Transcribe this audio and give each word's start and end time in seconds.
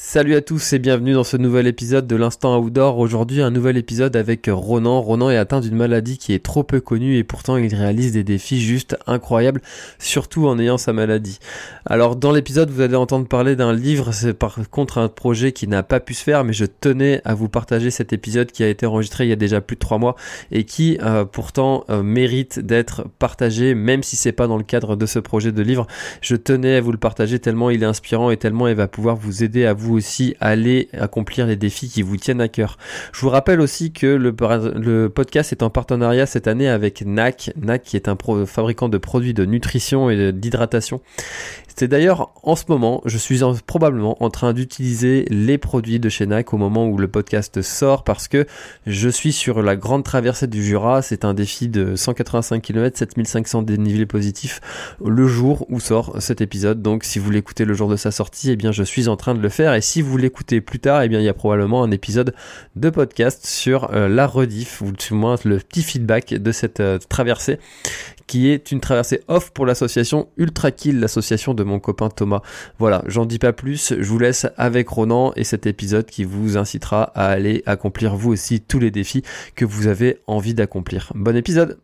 Salut 0.00 0.36
à 0.36 0.40
tous 0.40 0.72
et 0.72 0.78
bienvenue 0.78 1.12
dans 1.12 1.24
ce 1.24 1.36
nouvel 1.36 1.66
épisode 1.66 2.06
de 2.06 2.14
l'Instant 2.14 2.56
Outdoor. 2.60 2.98
Aujourd'hui, 2.98 3.42
un 3.42 3.50
nouvel 3.50 3.76
épisode 3.76 4.14
avec 4.14 4.48
Ronan. 4.48 5.00
Ronan 5.00 5.28
est 5.28 5.36
atteint 5.36 5.60
d'une 5.60 5.74
maladie 5.74 6.18
qui 6.18 6.32
est 6.32 6.42
trop 6.42 6.62
peu 6.62 6.80
connue 6.80 7.16
et 7.16 7.24
pourtant 7.24 7.56
il 7.56 7.74
réalise 7.74 8.12
des 8.12 8.22
défis 8.22 8.60
juste 8.60 8.96
incroyables, 9.08 9.60
surtout 9.98 10.46
en 10.46 10.56
ayant 10.60 10.78
sa 10.78 10.92
maladie. 10.92 11.40
Alors, 11.84 12.14
dans 12.14 12.30
l'épisode, 12.30 12.70
vous 12.70 12.80
allez 12.80 12.94
entendre 12.94 13.26
parler 13.26 13.56
d'un 13.56 13.72
livre. 13.72 14.12
C'est 14.12 14.34
par 14.34 14.56
contre 14.70 14.98
un 14.98 15.08
projet 15.08 15.50
qui 15.50 15.66
n'a 15.66 15.82
pas 15.82 15.98
pu 15.98 16.14
se 16.14 16.22
faire, 16.22 16.44
mais 16.44 16.52
je 16.52 16.64
tenais 16.64 17.20
à 17.24 17.34
vous 17.34 17.48
partager 17.48 17.90
cet 17.90 18.12
épisode 18.12 18.52
qui 18.52 18.62
a 18.62 18.68
été 18.68 18.86
enregistré 18.86 19.24
il 19.24 19.30
y 19.30 19.32
a 19.32 19.36
déjà 19.36 19.60
plus 19.60 19.74
de 19.74 19.80
trois 19.80 19.98
mois 19.98 20.14
et 20.52 20.62
qui 20.62 20.96
euh, 21.02 21.24
pourtant 21.24 21.84
euh, 21.90 22.04
mérite 22.04 22.60
d'être 22.60 23.04
partagé, 23.18 23.74
même 23.74 24.04
si 24.04 24.14
c'est 24.14 24.32
pas 24.32 24.46
dans 24.46 24.58
le 24.58 24.64
cadre 24.64 24.94
de 24.94 25.06
ce 25.06 25.18
projet 25.18 25.50
de 25.50 25.60
livre. 25.60 25.88
Je 26.20 26.36
tenais 26.36 26.76
à 26.76 26.80
vous 26.80 26.92
le 26.92 26.98
partager 26.98 27.40
tellement 27.40 27.68
il 27.68 27.82
est 27.82 27.86
inspirant 27.86 28.30
et 28.30 28.36
tellement 28.36 28.68
il 28.68 28.76
va 28.76 28.86
pouvoir 28.86 29.16
vous 29.16 29.42
aider 29.42 29.66
à 29.66 29.74
vous 29.74 29.87
aussi 29.94 30.34
aller 30.40 30.88
accomplir 30.98 31.46
les 31.46 31.56
défis 31.56 31.88
qui 31.88 32.02
vous 32.02 32.16
tiennent 32.16 32.40
à 32.40 32.48
cœur. 32.48 32.78
Je 33.12 33.20
vous 33.20 33.28
rappelle 33.28 33.60
aussi 33.60 33.92
que 33.92 34.06
le, 34.06 34.34
le 34.76 35.08
podcast 35.08 35.52
est 35.52 35.62
en 35.62 35.70
partenariat 35.70 36.26
cette 36.26 36.46
année 36.46 36.68
avec 36.68 37.02
NAC, 37.02 37.52
NAC 37.56 37.82
qui 37.82 37.96
est 37.96 38.08
un 38.08 38.16
fabricant 38.46 38.88
de 38.88 38.98
produits 38.98 39.34
de 39.34 39.44
nutrition 39.44 40.10
et 40.10 40.32
d'hydratation. 40.32 41.00
C'est 41.78 41.86
d'ailleurs 41.86 42.32
en 42.42 42.56
ce 42.56 42.64
moment, 42.68 43.02
je 43.04 43.16
suis 43.16 43.42
probablement 43.64 44.20
en 44.20 44.30
train 44.30 44.52
d'utiliser 44.52 45.26
les 45.30 45.58
produits 45.58 46.00
de 46.00 46.08
chez 46.08 46.26
NAC 46.26 46.52
au 46.52 46.56
moment 46.56 46.88
où 46.88 46.98
le 46.98 47.06
podcast 47.06 47.62
sort 47.62 48.02
parce 48.02 48.26
que 48.26 48.46
je 48.88 49.08
suis 49.08 49.32
sur 49.32 49.62
la 49.62 49.76
grande 49.76 50.02
traversée 50.02 50.48
du 50.48 50.60
Jura. 50.60 51.02
C'est 51.02 51.24
un 51.24 51.34
défi 51.34 51.68
de 51.68 51.94
185 51.94 52.60
km, 52.60 52.98
7500 52.98 53.62
dénivelés 53.62 54.06
positifs 54.06 54.60
le 55.04 55.28
jour 55.28 55.66
où 55.68 55.78
sort 55.78 56.20
cet 56.20 56.40
épisode. 56.40 56.82
Donc 56.82 57.04
si 57.04 57.20
vous 57.20 57.30
l'écoutez 57.30 57.64
le 57.64 57.74
jour 57.74 57.88
de 57.88 57.94
sa 57.94 58.10
sortie, 58.10 58.50
eh 58.50 58.56
bien 58.56 58.72
je 58.72 58.82
suis 58.82 59.06
en 59.06 59.16
train 59.16 59.36
de 59.36 59.40
le 59.40 59.48
faire. 59.48 59.72
Et 59.74 59.80
si 59.80 60.02
vous 60.02 60.16
l'écoutez 60.16 60.60
plus 60.60 60.80
tard, 60.80 61.02
eh 61.02 61.08
bien 61.08 61.20
il 61.20 61.26
y 61.26 61.28
a 61.28 61.34
probablement 61.34 61.84
un 61.84 61.92
épisode 61.92 62.34
de 62.74 62.90
podcast 62.90 63.46
sur 63.46 63.94
euh, 63.94 64.08
la 64.08 64.26
rediff 64.26 64.80
ou 64.80 64.90
du 64.90 65.14
moins 65.14 65.36
le 65.44 65.58
petit 65.58 65.84
feedback 65.84 66.34
de 66.34 66.50
cette 66.50 66.80
euh, 66.80 66.98
traversée 67.08 67.60
qui 68.28 68.48
est 68.48 68.70
une 68.70 68.78
traversée 68.78 69.22
off 69.26 69.50
pour 69.50 69.66
l'association 69.66 70.28
Ultra 70.36 70.70
Kill, 70.70 71.00
l'association 71.00 71.54
de 71.54 71.64
mon 71.64 71.80
copain 71.80 72.10
Thomas. 72.10 72.42
Voilà, 72.78 73.02
j'en 73.08 73.26
dis 73.26 73.40
pas 73.40 73.52
plus, 73.52 73.94
je 73.98 74.08
vous 74.08 74.20
laisse 74.20 74.46
avec 74.56 74.88
Ronan 74.88 75.32
et 75.34 75.42
cet 75.42 75.66
épisode 75.66 76.06
qui 76.06 76.22
vous 76.22 76.56
incitera 76.56 77.02
à 77.14 77.26
aller 77.26 77.64
accomplir 77.66 78.14
vous 78.14 78.30
aussi 78.30 78.60
tous 78.60 78.78
les 78.78 78.92
défis 78.92 79.24
que 79.56 79.64
vous 79.64 79.88
avez 79.88 80.18
envie 80.28 80.54
d'accomplir. 80.54 81.10
Bon 81.16 81.34
épisode 81.34 81.78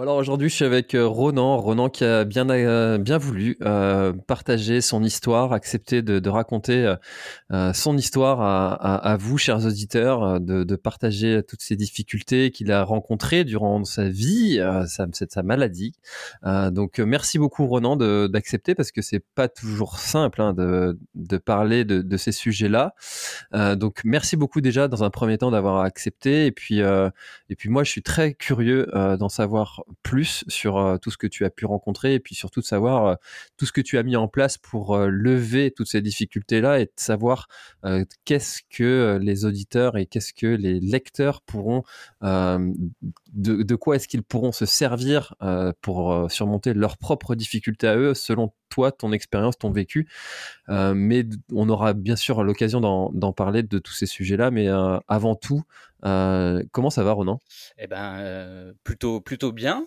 alors 0.00 0.16
aujourd'hui, 0.16 0.48
je 0.48 0.56
suis 0.56 0.64
avec 0.64 0.96
euh, 0.96 1.06
Ronan. 1.06 1.56
Ronan 1.60 1.88
qui 1.88 2.04
a 2.04 2.24
bien, 2.24 2.50
euh, 2.50 2.98
bien 2.98 3.16
voulu 3.16 3.56
euh, 3.62 4.12
partager 4.12 4.80
son 4.80 5.04
histoire, 5.04 5.52
accepter 5.52 6.02
de, 6.02 6.18
de 6.18 6.28
raconter 6.28 6.94
son 7.72 7.96
histoire 7.96 8.40
à, 8.40 8.96
à, 8.96 9.16
vous, 9.16 9.38
chers 9.38 9.64
auditeurs, 9.64 10.40
de, 10.40 10.64
de, 10.64 10.76
partager 10.76 11.42
toutes 11.46 11.62
ces 11.62 11.76
difficultés 11.76 12.50
qu'il 12.50 12.72
a 12.72 12.82
rencontrées 12.82 13.44
durant 13.44 13.84
sa 13.84 14.08
vie, 14.08 14.60
sa, 14.86 15.06
sa 15.12 15.42
maladie. 15.42 15.92
donc 16.42 16.98
merci 16.98 17.38
beaucoup 17.38 17.66
Ronan 17.66 17.96
d'accepter 17.96 18.74
parce 18.74 18.90
que 18.90 19.02
c'est 19.02 19.22
pas 19.34 19.48
toujours 19.48 19.98
simple 19.98 20.42
hein, 20.42 20.52
de, 20.52 20.98
de, 21.14 21.36
parler 21.36 21.84
de, 21.84 22.02
de 22.02 22.16
ces 22.16 22.32
sujets-là. 22.32 22.94
donc 23.76 24.00
merci 24.04 24.36
beaucoup 24.36 24.60
déjà 24.60 24.88
dans 24.88 25.04
un 25.04 25.10
premier 25.10 25.38
temps 25.38 25.52
d'avoir 25.52 25.80
accepté 25.80 26.46
et 26.46 26.52
puis 26.52 26.80
et 26.80 27.56
puis 27.56 27.68
moi 27.68 27.84
je 27.84 27.90
suis 27.90 28.02
très 28.02 28.34
curieux 28.34 28.88
d'en 29.18 29.28
savoir 29.28 29.83
plus 30.02 30.44
sur 30.48 30.76
euh, 30.76 30.96
tout 30.98 31.10
ce 31.10 31.18
que 31.18 31.26
tu 31.26 31.44
as 31.44 31.50
pu 31.50 31.66
rencontrer 31.66 32.14
et 32.14 32.20
puis 32.20 32.34
surtout 32.34 32.60
de 32.60 32.66
savoir 32.66 33.06
euh, 33.06 33.14
tout 33.56 33.66
ce 33.66 33.72
que 33.72 33.80
tu 33.80 33.98
as 33.98 34.02
mis 34.02 34.16
en 34.16 34.28
place 34.28 34.58
pour 34.58 34.94
euh, 34.94 35.08
lever 35.08 35.70
toutes 35.70 35.88
ces 35.88 36.00
difficultés-là 36.00 36.80
et 36.80 36.86
de 36.86 36.92
savoir 36.96 37.48
qu'est-ce 38.24 38.62
que 38.70 39.18
les 39.20 39.44
auditeurs 39.44 39.96
et 39.96 40.06
qu'est-ce 40.06 40.32
que 40.32 40.46
les 40.46 40.80
lecteurs 40.80 41.42
pourront, 41.42 41.82
de, 42.22 43.74
quoi 43.74 43.96
est-ce 43.96 44.08
qu'ils 44.08 44.22
pourront 44.22 44.52
se 44.52 44.64
servir 44.66 45.34
pour 45.82 46.30
surmonter 46.30 46.72
leurs 46.72 46.96
propres 46.96 47.34
difficultés 47.34 47.86
à 47.86 47.96
eux 47.96 48.14
selon 48.14 48.52
toi, 48.70 48.90
ton 48.90 49.12
expérience, 49.12 49.58
ton 49.58 49.70
vécu. 49.70 50.08
mais 50.68 51.26
on 51.52 51.68
aura 51.68 51.92
bien 51.92 52.16
sûr 52.16 52.42
l'occasion 52.42 52.80
d'en 52.80 53.32
parler 53.32 53.62
de 53.62 53.78
tous 53.78 53.92
ces 53.92 54.06
sujets-là. 54.06 54.50
Mais 54.50 54.68
avant 55.08 55.34
tout, 55.34 55.62
comment 56.72 56.90
ça 56.90 57.02
va, 57.02 57.12
Ronan? 57.12 57.40
Eh 57.78 57.86
ben, 57.86 58.74
plutôt, 58.84 59.20
plutôt 59.20 59.52
bien. 59.52 59.86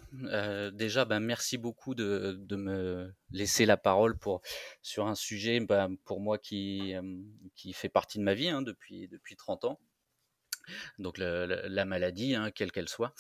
déjà, 0.74 1.06
ben, 1.06 1.20
merci 1.20 1.58
beaucoup 1.58 1.96
de, 1.96 2.46
me 2.52 3.14
laisser 3.32 3.66
la 3.66 3.78
parole 3.78 4.18
pour 4.18 4.42
sur 4.82 5.08
un 5.08 5.16
sujet, 5.16 5.60
ben, 5.60 5.96
pour 6.06 6.20
moi 6.20 6.38
qui 6.38 6.94
qui 7.56 7.74
fait 7.74 7.90
partie 7.90 8.18
de 8.18 8.24
ma 8.24 8.34
vie 8.34 8.50
hein, 8.50 8.62
depuis 8.62 9.08
depuis 9.08 9.36
30 9.36 9.66
ans 9.66 9.80
donc 11.00 11.18
la 11.18 11.86
maladie, 11.86 12.36
hein, 12.36 12.52
quelle 12.52 12.72
qu'elle 12.72 12.90
soit. 12.90 13.14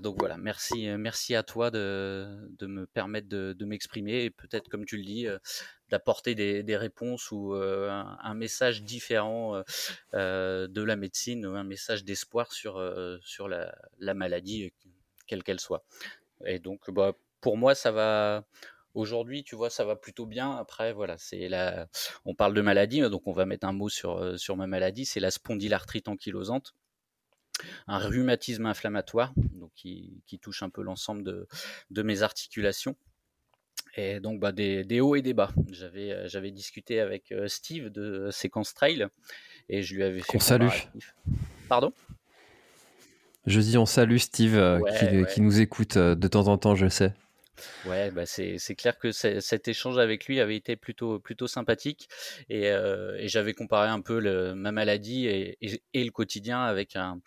donc 0.00 0.16
voilà, 0.18 0.36
merci, 0.36 0.88
merci 0.98 1.34
à 1.34 1.42
toi 1.42 1.70
de, 1.70 2.48
me 2.62 2.86
permettre 2.86 3.28
de, 3.28 3.64
m'exprimer 3.64 4.24
et 4.24 4.30
peut-être, 4.30 4.68
comme 4.68 4.84
tu 4.84 4.96
le 4.96 5.04
dis, 5.04 5.26
d'apporter 5.90 6.34
des, 6.34 6.76
réponses 6.76 7.30
ou 7.30 7.54
un, 7.54 8.34
message 8.34 8.82
différent 8.82 9.62
de 10.12 10.82
la 10.82 10.96
médecine, 10.96 11.46
ou 11.46 11.56
un 11.56 11.64
message 11.64 12.04
d'espoir 12.04 12.52
sur, 12.52 12.82
sur 13.22 13.48
la, 13.48 14.14
maladie, 14.14 14.72
quelle 15.26 15.42
qu'elle 15.42 15.60
soit. 15.60 15.84
Et 16.44 16.58
donc, 16.58 16.90
bah, 16.90 17.14
pour 17.40 17.56
moi, 17.56 17.74
ça 17.74 17.92
va. 17.92 18.44
Aujourd'hui, 18.96 19.44
tu 19.44 19.54
vois, 19.54 19.70
ça 19.70 19.84
va 19.84 19.94
plutôt 19.94 20.26
bien. 20.26 20.52
Après, 20.52 20.92
voilà, 20.92 21.16
c'est 21.18 21.48
la. 21.48 21.86
On 22.24 22.34
parle 22.34 22.54
de 22.54 22.62
maladie, 22.62 23.00
donc 23.02 23.26
on 23.26 23.32
va 23.32 23.46
mettre 23.46 23.66
un 23.66 23.72
mot 23.72 23.88
sur, 23.88 24.38
sur 24.38 24.56
ma 24.56 24.66
maladie. 24.66 25.04
C'est 25.04 25.20
la 25.20 25.30
spondylarthrite 25.30 26.08
ankylosante 26.08 26.74
un 27.86 27.98
rhumatisme 27.98 28.66
inflammatoire, 28.66 29.32
donc 29.54 29.70
qui, 29.74 30.22
touche 30.40 30.62
un 30.62 30.70
peu 30.70 30.82
l'ensemble 30.82 31.22
de, 31.90 32.02
mes 32.02 32.22
articulations. 32.22 32.96
Et 33.96 34.20
donc 34.20 34.40
bah, 34.40 34.52
des, 34.52 35.00
hauts 35.00 35.16
et 35.16 35.22
des 35.22 35.32
bas. 35.32 35.50
J'avais, 35.70 36.12
euh, 36.12 36.28
j'avais 36.28 36.50
discuté 36.50 37.00
avec 37.00 37.32
euh, 37.32 37.48
Steve 37.48 37.88
de 37.88 38.28
Séquence 38.30 38.74
Trail 38.74 39.06
et 39.70 39.82
je 39.82 39.94
lui 39.94 40.02
avais 40.02 40.20
fait. 40.20 40.36
On 40.36 40.40
salue. 40.40 40.68
Pardon? 41.68 41.92
Je 43.46 43.60
dis 43.60 43.78
on 43.78 43.86
salue 43.86 44.18
Steve 44.18 44.56
euh, 44.56 44.80
qui, 44.98 45.34
qui, 45.34 45.40
nous 45.40 45.60
écoute 45.60 45.96
de 45.96 46.28
temps 46.28 46.48
en 46.48 46.58
temps, 46.58 46.74
je 46.74 46.88
sais. 46.88 47.14
Ouais, 47.86 48.10
bah 48.10 48.26
c'est 48.26 48.74
clair 48.76 48.98
que 48.98 49.12
cet 49.12 49.68
échange 49.68 49.98
avec 49.98 50.26
lui 50.26 50.40
avait 50.40 50.56
été 50.56 50.76
plutôt, 50.76 51.18
plutôt 51.18 51.46
sympathique 51.46 52.08
et, 52.48 52.70
euh, 52.70 53.18
j'avais 53.26 53.54
comparé 53.54 53.88
un 53.88 54.00
peu 54.00 54.54
ma 54.54 54.72
maladie 54.72 55.26
et, 55.26 55.58
le 55.94 56.10
quotidien 56.10 56.62
avec 56.62 56.96
un, 56.96 57.20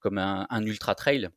comme 0.00 0.18
un, 0.18 0.62
ultra 0.64 0.94
trail 0.94 1.28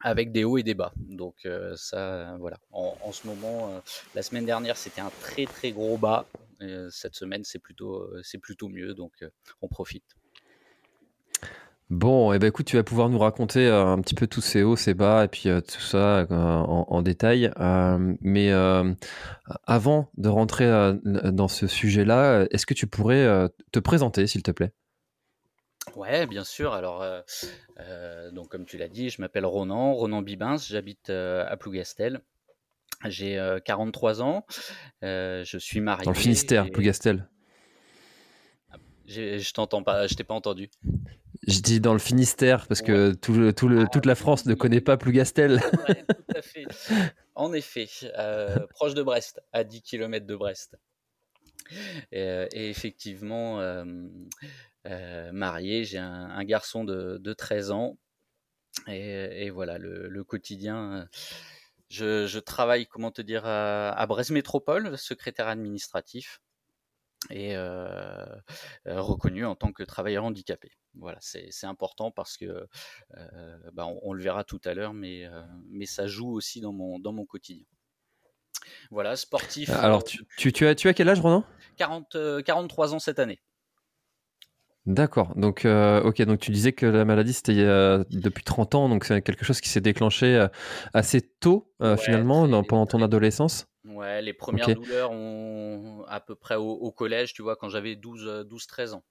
avec 0.00 0.30
des 0.30 0.44
hauts 0.44 0.58
et 0.58 0.62
des 0.62 0.74
bas. 0.74 0.92
Donc 0.96 1.46
euh, 1.46 1.74
ça, 1.76 2.36
voilà. 2.38 2.58
En, 2.70 2.96
en, 3.00 3.12
ce 3.12 3.26
moment, 3.26 3.72
euh, 3.72 3.80
la 4.14 4.22
semaine 4.22 4.44
dernière, 4.44 4.76
c'était 4.76 5.00
un 5.00 5.10
très 5.22 5.46
très 5.46 5.72
gros 5.72 5.96
bas. 5.96 6.26
cette 6.90 7.14
semaine, 7.14 7.44
c'est 7.44 7.58
plutôt, 7.58 8.06
c'est 8.22 8.38
plutôt 8.38 8.68
mieux, 8.68 8.94
donc 8.94 9.24
on 9.62 9.68
profite. 9.68 10.16
Bon, 11.88 12.32
et 12.32 12.36
eh 12.36 12.38
ben 12.40 12.48
écoute, 12.48 12.66
tu 12.66 12.74
vas 12.74 12.82
pouvoir 12.82 13.08
nous 13.08 13.18
raconter 13.18 13.64
euh, 13.68 13.86
un 13.86 14.00
petit 14.00 14.16
peu 14.16 14.26
tous 14.26 14.40
ces 14.40 14.64
hauts, 14.64 14.74
ces 14.74 14.92
bas, 14.92 15.24
et 15.24 15.28
puis 15.28 15.48
euh, 15.48 15.60
tout 15.60 15.80
ça 15.80 16.18
euh, 16.18 16.26
en, 16.32 17.00
détail. 17.00 17.52
mais 18.20 18.50
avant 19.64 20.10
de 20.16 20.28
rentrer 20.28 20.68
dans 21.04 21.46
ce 21.46 21.68
sujet-là, 21.68 22.46
est-ce 22.50 22.66
que 22.66 22.74
tu 22.74 22.88
pourrais 22.88 23.48
te 23.70 23.78
présenter, 23.78 24.26
s'il 24.26 24.42
te 24.42 24.50
plaît? 24.50 24.72
Ouais, 25.94 26.26
bien 26.26 26.42
sûr. 26.42 26.72
Alors, 26.72 27.04
donc 28.32 28.48
comme 28.48 28.64
tu 28.64 28.78
l'as 28.78 28.88
dit, 28.88 29.10
je 29.10 29.20
m'appelle 29.20 29.46
Ronan, 29.46 29.92
Ronan 29.92 30.22
Bibins, 30.22 30.56
j'habite 30.56 31.10
à 31.10 31.56
Plougastel. 31.56 32.20
J'ai 33.04 33.58
43 33.64 34.22
ans. 34.22 34.44
je 35.02 35.56
suis 35.60 35.80
marié. 35.80 36.04
Dans 36.04 36.10
le 36.10 36.16
Finistère, 36.16 36.68
Plougastel. 36.72 37.28
Je 39.06 39.52
t'entends 39.52 39.84
pas, 39.84 40.08
je 40.08 40.16
t'ai 40.16 40.24
pas 40.24 40.34
entendu. 40.34 40.68
Je 41.46 41.60
dis 41.60 41.80
dans 41.80 41.92
le 41.92 41.98
Finistère 41.98 42.66
parce 42.66 42.82
que 42.82 43.14
tout 43.14 43.32
le, 43.32 43.52
tout 43.52 43.68
le, 43.68 43.82
ah 43.82 43.86
toute 43.86 44.06
la 44.06 44.14
France 44.14 44.46
ne 44.46 44.54
connaît 44.54 44.80
pas 44.80 44.96
Plougastel. 44.96 45.60
tout 45.60 46.36
à 46.36 46.42
fait. 46.42 46.66
En 47.38 47.52
effet, 47.52 47.86
proche 48.70 48.94
de 48.94 49.02
Brest, 49.02 49.42
à 49.52 49.62
10 49.62 49.82
km 49.82 50.26
de 50.26 50.36
Brest. 50.36 50.78
Et, 52.10 52.48
effectivement, 52.54 53.60
marié, 55.32 55.84
j'ai 55.84 55.98
un, 55.98 56.44
garçon 56.44 56.84
de, 56.84 57.18
de 57.18 57.32
13 57.34 57.72
ans. 57.72 57.98
Et, 58.88 59.50
voilà, 59.50 59.76
le, 59.76 60.08
le 60.08 60.24
quotidien 60.24 61.06
je, 61.88 62.38
travaille, 62.38 62.86
comment 62.86 63.10
te 63.10 63.22
dire, 63.22 63.42
à, 63.44 64.06
Brest 64.06 64.30
Métropole, 64.30 64.96
secrétaire 64.98 65.48
administratif 65.48 66.40
et 67.30 67.56
euh, 67.56 68.24
euh, 68.86 69.00
reconnu 69.00 69.44
en 69.44 69.56
tant 69.56 69.72
que 69.72 69.82
travailleur 69.82 70.24
handicapé. 70.24 70.70
Voilà, 70.98 71.18
c'est 71.20 71.66
important 71.66 72.10
parce 72.10 72.36
que 72.36 72.66
euh, 73.16 73.58
bah, 73.72 73.86
on, 74.02 74.12
le 74.12 74.22
verra 74.22 74.44
tout 74.44 74.60
à 74.64 74.74
l'heure, 74.74 74.94
mais, 74.94 75.28
mais 75.68 75.86
ça 75.86 76.06
joue 76.06 76.30
aussi 76.30 76.60
dans 76.60 76.72
mon, 76.72 76.98
dans 76.98 77.12
mon 77.12 77.26
quotidien. 77.26 77.66
Voilà, 78.90 79.14
sportif. 79.16 79.70
Alors, 79.70 80.02
tu, 80.04 80.24
tu, 80.52 80.66
as, 80.66 80.74
tu 80.74 80.88
as 80.88 80.94
quel 80.94 81.08
âge, 81.08 81.20
Ronan? 81.20 81.44
40, 81.76 82.42
43 82.44 82.94
ans 82.94 82.98
cette 82.98 83.18
année. 83.18 83.40
D'accord. 84.86 85.32
Donc, 85.34 85.64
euh, 85.64 86.00
ok. 86.02 86.22
Donc, 86.22 86.38
tu 86.38 86.52
disais 86.52 86.72
que 86.72 86.86
la 86.86 87.04
maladie 87.04 87.32
c'était 87.32 87.58
euh, 87.58 88.04
depuis 88.10 88.44
30 88.44 88.76
ans, 88.76 88.88
donc 88.88 89.04
c'est 89.04 89.20
quelque 89.20 89.44
chose 89.44 89.60
qui 89.60 89.68
s'est 89.68 89.80
déclenché 89.80 90.36
euh, 90.36 90.48
assez 90.94 91.20
tôt 91.20 91.72
finalement 91.98 92.62
pendant 92.62 92.86
ton 92.86 93.02
adolescence? 93.02 93.66
Ouais, 93.84 94.22
les 94.22 94.32
premières 94.32 94.72
douleurs 94.74 95.10
ont 95.10 96.04
à 96.08 96.20
peu 96.20 96.34
près 96.36 96.54
au, 96.56 96.90
collège, 96.92 97.34
tu 97.34 97.42
vois, 97.42 97.56
quand 97.56 97.68
j'avais 97.68 97.96
12, 97.96 98.46
12, 98.48 98.66
13 98.66 98.94
ans. 98.94 99.04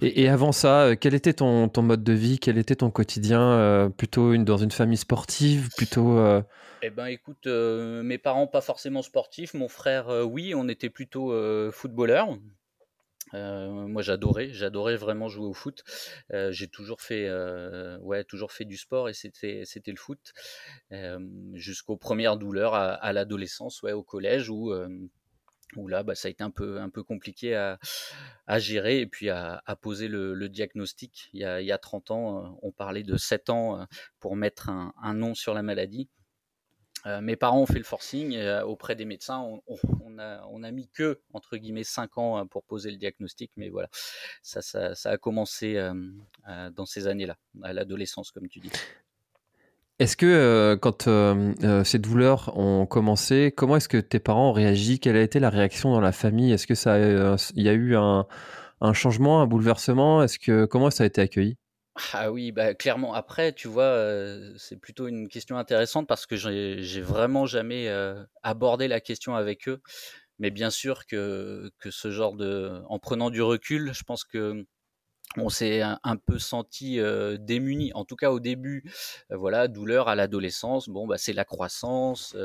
Et, 0.00 0.28
avant 0.28 0.52
ça, 0.52 0.96
quel 0.96 1.14
était 1.14 1.32
ton, 1.32 1.70
mode 1.76 2.04
de 2.04 2.12
vie? 2.12 2.38
Quel 2.38 2.58
était 2.58 2.76
ton 2.76 2.90
quotidien 2.90 3.90
Plutôt 3.96 4.32
une, 4.32 4.44
dans 4.44 4.58
une 4.58 4.70
famille 4.70 4.96
sportive 4.96 5.68
Plutôt 5.76 6.18
Eh 6.82 6.90
ben, 6.90 7.06
écoute, 7.06 7.46
mes 7.46 8.18
parents 8.18 8.46
pas 8.46 8.60
forcément 8.60 9.02
sportifs. 9.02 9.54
Mon 9.54 9.68
frère, 9.68 10.08
oui, 10.26 10.54
on 10.54 10.68
était 10.68 10.90
plutôt 10.90 11.32
footballeurs. 11.72 12.28
Euh, 13.34 13.68
moi 13.86 14.02
j'adorais, 14.02 14.50
j'adorais 14.52 14.96
vraiment 14.96 15.28
jouer 15.28 15.46
au 15.46 15.52
foot. 15.52 15.84
Euh, 16.32 16.52
j'ai 16.52 16.68
toujours 16.68 17.00
fait, 17.00 17.26
euh, 17.28 17.98
ouais, 17.98 18.24
toujours 18.24 18.52
fait 18.52 18.64
du 18.64 18.76
sport 18.76 19.08
et 19.08 19.14
c'était, 19.14 19.62
c'était 19.64 19.90
le 19.90 19.96
foot 19.96 20.32
jusqu'aux 21.54 21.96
premières 21.96 22.36
douleurs 22.36 22.74
à, 22.74 23.12
l'adolescence, 23.12 23.82
ouais, 23.82 23.92
au 23.92 24.02
collège 24.02 24.50
où, 24.50 24.72
où 25.76 25.88
là, 25.88 26.02
bah, 26.02 26.14
ça 26.14 26.28
a 26.28 26.30
été 26.30 26.42
un 26.42 26.50
peu, 26.50 26.88
compliqué 27.06 27.54
à, 27.54 27.78
gérer 28.58 29.00
et 29.00 29.06
puis 29.06 29.30
à, 29.30 29.62
poser 29.80 30.08
le, 30.08 30.48
diagnostic. 30.48 31.30
Il 31.32 31.40
y, 31.40 31.44
a, 31.44 31.60
il 31.60 31.66
y 31.66 31.72
a 31.72 31.78
30 31.78 32.10
ans, 32.10 32.58
on 32.62 32.72
parlait 32.72 33.02
de 33.02 33.16
7 33.16 33.50
ans 33.50 33.86
pour 34.20 34.36
mettre 34.36 34.70
un, 34.70 35.14
nom 35.14 35.34
sur 35.34 35.54
la 35.54 35.62
maladie. 35.62 36.08
Euh, 37.06 37.20
mes 37.20 37.36
parents 37.36 37.60
ont 37.60 37.66
fait 37.66 37.78
le 37.78 37.84
forcing 37.84 38.34
euh, 38.34 38.64
auprès 38.64 38.96
des 38.96 39.04
médecins. 39.04 39.60
On, 39.66 40.62
a, 40.62 40.70
mis 40.70 40.88
que, 40.88 41.20
entre 41.32 41.56
guillemets, 41.56 41.84
5 41.84 42.18
ans 42.18 42.38
euh, 42.38 42.44
pour 42.44 42.64
poser 42.64 42.90
le 42.90 42.96
diagnostic, 42.96 43.52
mais 43.56 43.68
voilà, 43.68 43.88
ça, 44.42 44.60
a 45.04 45.16
commencé 45.16 45.80
dans 46.72 46.86
ces 46.86 47.06
années-là, 47.06 47.36
à 47.62 47.72
l'adolescence, 47.72 48.30
comme 48.30 48.48
tu 48.48 48.60
dis. 48.60 48.70
Est-ce 49.98 50.16
que 50.16 50.78
quand 50.80 51.08
ces 51.84 51.98
douleurs 51.98 52.56
ont 52.56 52.86
commencé, 52.86 53.52
comment 53.56 53.76
est-ce 53.76 53.88
que 53.88 53.96
tes 53.96 54.20
parents 54.20 54.50
ont 54.50 54.52
réagi? 54.52 55.00
Quelle 55.00 55.16
a 55.16 55.22
été 55.22 55.40
la 55.40 55.50
réaction 55.50 55.90
dans 55.90 56.00
la 56.00 56.12
famille? 56.12 56.52
Est-ce 56.52 56.66
que 56.68 56.76
ça, 56.76 56.98
il 57.00 57.62
y 57.62 57.68
a 57.68 57.72
eu 57.72 57.96
un, 57.96 58.26
un 58.80 58.92
changement, 58.92 59.42
un 59.42 59.46
bouleversement? 59.46 60.22
Est-ce 60.22 60.38
que 60.38 60.66
comment 60.66 60.90
ça 60.90 61.02
a 61.02 61.06
été 61.06 61.20
accueilli? 61.20 61.56
Ah 62.12 62.30
oui, 62.30 62.52
bah, 62.52 62.74
clairement. 62.74 63.12
Après, 63.12 63.52
tu 63.52 63.66
vois, 63.66 64.06
c'est 64.56 64.76
plutôt 64.80 65.08
une 65.08 65.26
question 65.26 65.58
intéressante 65.58 66.06
parce 66.06 66.26
que 66.26 66.36
j'ai 66.36 67.00
vraiment 67.00 67.46
jamais 67.46 67.92
abordé 68.44 68.86
la 68.86 69.00
question 69.00 69.34
avec 69.34 69.68
eux. 69.68 69.80
Mais 70.38 70.50
bien 70.50 70.70
sûr 70.70 71.06
que, 71.06 71.72
que 71.80 71.90
ce 71.90 72.12
genre 72.12 72.36
de, 72.36 72.80
en 72.88 73.00
prenant 73.00 73.30
du 73.30 73.42
recul, 73.42 73.90
je 73.92 74.04
pense 74.04 74.22
que 74.22 74.64
on 75.36 75.48
s'est 75.48 75.82
un, 75.82 76.16
peu 76.16 76.38
senti 76.38 76.98
démuni. 77.38 77.92
En 77.92 78.04
tout 78.04 78.16
cas, 78.16 78.30
au 78.30 78.40
début, 78.40 78.84
voilà, 79.30 79.68
douleur 79.68 80.08
à 80.08 80.14
l'adolescence. 80.14 80.88
Bon, 80.88 81.06
bah, 81.06 81.18
c'est 81.18 81.32
la 81.32 81.44
croissance. 81.44 82.36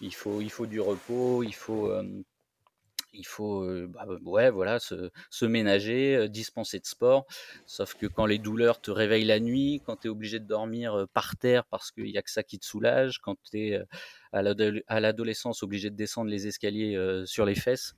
il 0.00 0.14
faut, 0.14 0.40
il 0.40 0.50
faut 0.50 0.66
du 0.66 0.80
repos. 0.80 1.42
Il 1.42 1.52
faut 1.52 1.92
bah, 3.88 4.50
voilà, 4.50 4.78
se, 4.80 5.44
ménager, 5.44 6.28
dispenser 6.28 6.80
de 6.80 6.86
sport. 6.86 7.26
Sauf 7.66 7.94
que 7.94 8.06
quand 8.06 8.26
les 8.26 8.38
douleurs 8.38 8.80
te 8.80 8.90
réveillent 8.90 9.24
la 9.24 9.40
nuit, 9.40 9.82
quand 9.84 9.96
tu 9.96 10.08
es 10.08 10.10
obligé 10.10 10.40
de 10.40 10.46
dormir 10.46 11.06
par 11.12 11.36
terre 11.36 11.64
parce 11.66 11.92
qu'il 11.92 12.04
n'y 12.04 12.18
a 12.18 12.22
que 12.22 12.30
ça 12.30 12.42
qui 12.42 12.58
te 12.58 12.64
soulage, 12.64 13.18
quand 13.18 13.36
tu 13.50 13.68
es 13.68 13.80
à 14.32 15.00
l'adolescence 15.00 15.62
obligé 15.62 15.90
de 15.90 15.96
descendre 15.96 16.30
les 16.30 16.46
escaliers 16.46 17.22
sur 17.26 17.44
les 17.44 17.54
fesses, 17.54 17.94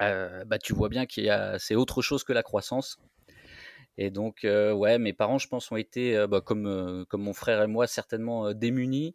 bah, 0.00 0.58
tu 0.62 0.74
vois 0.74 0.88
bien 0.88 1.06
qu'il 1.06 1.56
c'est 1.58 1.76
autre 1.76 2.02
chose 2.02 2.24
que 2.24 2.32
la 2.32 2.42
croissance. 2.42 2.98
Et 3.98 4.10
donc, 4.10 4.40
ouais, 4.44 4.98
mes 4.98 5.12
parents, 5.12 5.38
je 5.38 5.48
pense, 5.48 5.70
ont 5.70 5.76
été, 5.76 6.24
bah, 6.28 6.40
comme, 6.40 7.04
comme 7.08 7.22
mon 7.22 7.34
frère 7.34 7.62
et 7.62 7.66
moi, 7.66 7.86
certainement 7.86 8.54
démunis. 8.54 9.14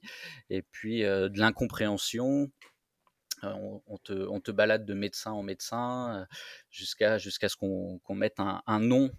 Et 0.50 0.62
puis, 0.62 1.01
de 1.01 1.39
l'incompréhension, 1.39 2.51
euh, 3.44 3.80
on, 3.88 4.39
te, 4.39 4.51
balade 4.51 4.85
de 4.85 4.94
médecin 4.94 5.31
en 5.31 5.44
médecin 5.44 6.15
euh, 6.15 6.25
jusqu'à 6.69 7.18
jusqu'à 7.18 7.50
ce 7.50 7.56
qu'on 7.57 8.00
mette 8.09 8.39
un, 8.39 8.80
nom 8.80 9.12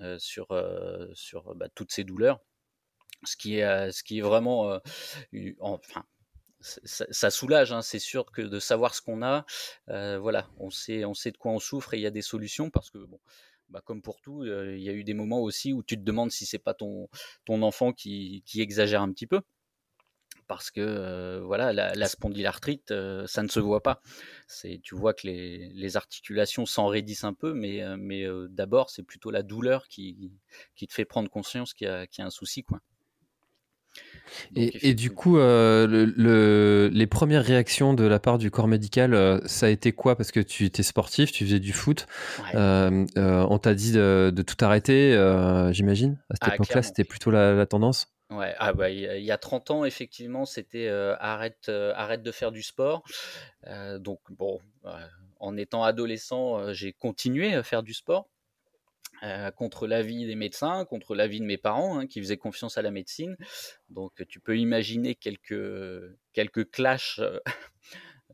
euh, 0.00 0.18
sur, 0.18 0.48
sur 1.14 1.54
bah, 1.54 1.68
toutes 1.74 1.92
ces 1.92 2.04
douleurs. 2.04 2.40
Ce 3.24 3.36
qui 3.36 3.58
est, 3.58 3.92
ce 3.92 4.02
qui 4.02 4.18
est 4.18 4.22
vraiment, 4.22 4.80
enfin, 5.60 6.04
ça, 6.60 7.30
soulage, 7.30 7.72
hein. 7.72 7.82
c'est 7.82 8.00
sûr 8.00 8.26
que 8.32 8.42
de 8.42 8.58
savoir 8.58 8.94
ce 8.96 9.02
qu'on 9.02 9.22
a, 9.22 9.44
voilà, 9.86 10.48
on 10.58 10.70
sait, 10.70 11.04
on 11.04 11.14
sait 11.14 11.30
de 11.30 11.36
quoi 11.36 11.52
on 11.52 11.60
souffre 11.60 11.94
et 11.94 11.98
il 11.98 12.02
y 12.02 12.06
a 12.06 12.10
des 12.10 12.22
solutions 12.22 12.70
parce 12.70 12.90
que 12.90 12.98
bon, 12.98 13.20
bah, 13.72 13.80
comme 13.84 14.02
pour 14.02 14.20
tout, 14.20 14.44
il 14.44 14.82
y 14.82 14.88
a 14.88 14.92
eu 14.92 15.04
des 15.04 15.14
moments 15.14 15.40
aussi 15.40 15.72
où 15.72 15.82
tu 15.82 15.96
te 15.96 16.02
demandes 16.02 16.30
si 16.30 16.46
c'est 16.46 16.58
pas 16.58 16.74
ton, 16.74 17.08
ton 17.44 17.62
enfant 17.62 17.92
qui, 17.92 18.42
qui 18.46 18.60
exagère 18.60 19.02
un 19.02 19.10
petit 19.10 19.26
peu 19.26 19.40
parce 20.48 20.70
que 20.70 21.40
voilà, 21.44 21.72
la, 21.72 22.08
spondylarthrite, 22.08 22.92
ça 23.26 23.42
ne 23.42 23.48
se 23.48 23.60
voit 23.60 23.82
pas. 23.82 24.02
C'est, 24.46 24.80
tu 24.82 24.94
vois 24.94 25.14
que 25.14 25.26
les, 25.26 25.96
articulations 25.96 26.66
s'enraidissent 26.66 27.24
un 27.24 27.32
peu, 27.32 27.54
mais, 27.54 27.82
mais 27.96 28.26
d'abord, 28.50 28.90
c'est 28.90 29.02
plutôt 29.02 29.30
la 29.30 29.42
douleur 29.42 29.88
qui, 29.88 30.30
qui 30.74 30.86
te 30.86 30.92
fait 30.92 31.06
prendre 31.06 31.30
conscience 31.30 31.72
qu'il 31.72 31.86
y 31.86 32.20
a, 32.20 32.24
un 32.26 32.30
souci, 32.30 32.64
quoi. 32.64 32.80
Et, 34.56 34.94
du 34.94 35.10
coup, 35.10 35.36
le, 35.36 36.90
les 36.92 37.06
premières 37.06 37.44
réactions 37.44 37.94
de 37.94 38.04
la 38.04 38.18
part 38.18 38.38
du 38.38 38.50
corps 38.50 38.68
médical, 38.68 39.40
ça 39.46 39.66
a 39.66 39.68
été 39.68 39.92
quoi? 39.92 40.16
Parce 40.16 40.32
que 40.32 40.40
tu 40.40 40.64
étais 40.64 40.82
sportif, 40.82 41.32
tu 41.32 41.44
faisais 41.44 41.60
du 41.60 41.72
foot. 41.72 42.06
on 42.54 43.58
t'a 43.58 43.74
dit 43.74 43.92
de, 43.92 44.42
tout 44.42 44.64
arrêter, 44.64 45.12
j'imagine? 45.72 46.18
À 46.30 46.34
cette 46.34 46.50
ah, 46.50 46.54
époque-là, 46.54 46.82
c'était 46.82 47.04
plutôt 47.04 47.30
la 47.30 47.66
tendance? 47.66 48.08
Ouais, 48.30 48.54
ah 48.58 48.72
bah, 48.72 48.88
il 48.88 49.24
y 49.24 49.30
a 49.30 49.38
30 49.38 49.70
ans, 49.70 49.84
effectivement, 49.84 50.44
c'était 50.46 50.88
arrête, 51.20 51.70
arrête 51.94 52.22
de 52.22 52.32
faire 52.32 52.52
du 52.52 52.62
sport. 52.62 53.02
donc, 53.98 54.20
bon, 54.30 54.60
en 55.40 55.56
étant 55.56 55.82
adolescent, 55.82 56.72
j'ai 56.72 56.92
continué 56.92 57.54
à 57.54 57.62
faire 57.62 57.82
du 57.82 57.94
sport. 57.94 58.28
Contre 59.56 59.86
l'avis 59.86 60.26
des 60.26 60.34
médecins, 60.34 60.84
contre 60.84 61.14
l'avis 61.14 61.40
de 61.40 61.44
mes 61.44 61.58
parents, 61.58 61.98
hein, 61.98 62.06
qui 62.06 62.20
faisaient 62.20 62.36
confiance 62.36 62.78
à 62.78 62.82
la 62.82 62.90
médecine. 62.90 63.36
Donc, 63.88 64.26
tu 64.28 64.40
peux 64.40 64.58
imaginer 64.58 65.14
quelques, 65.14 66.02
quelques 66.32 66.70
clashs 66.70 67.20
euh, 67.20 67.38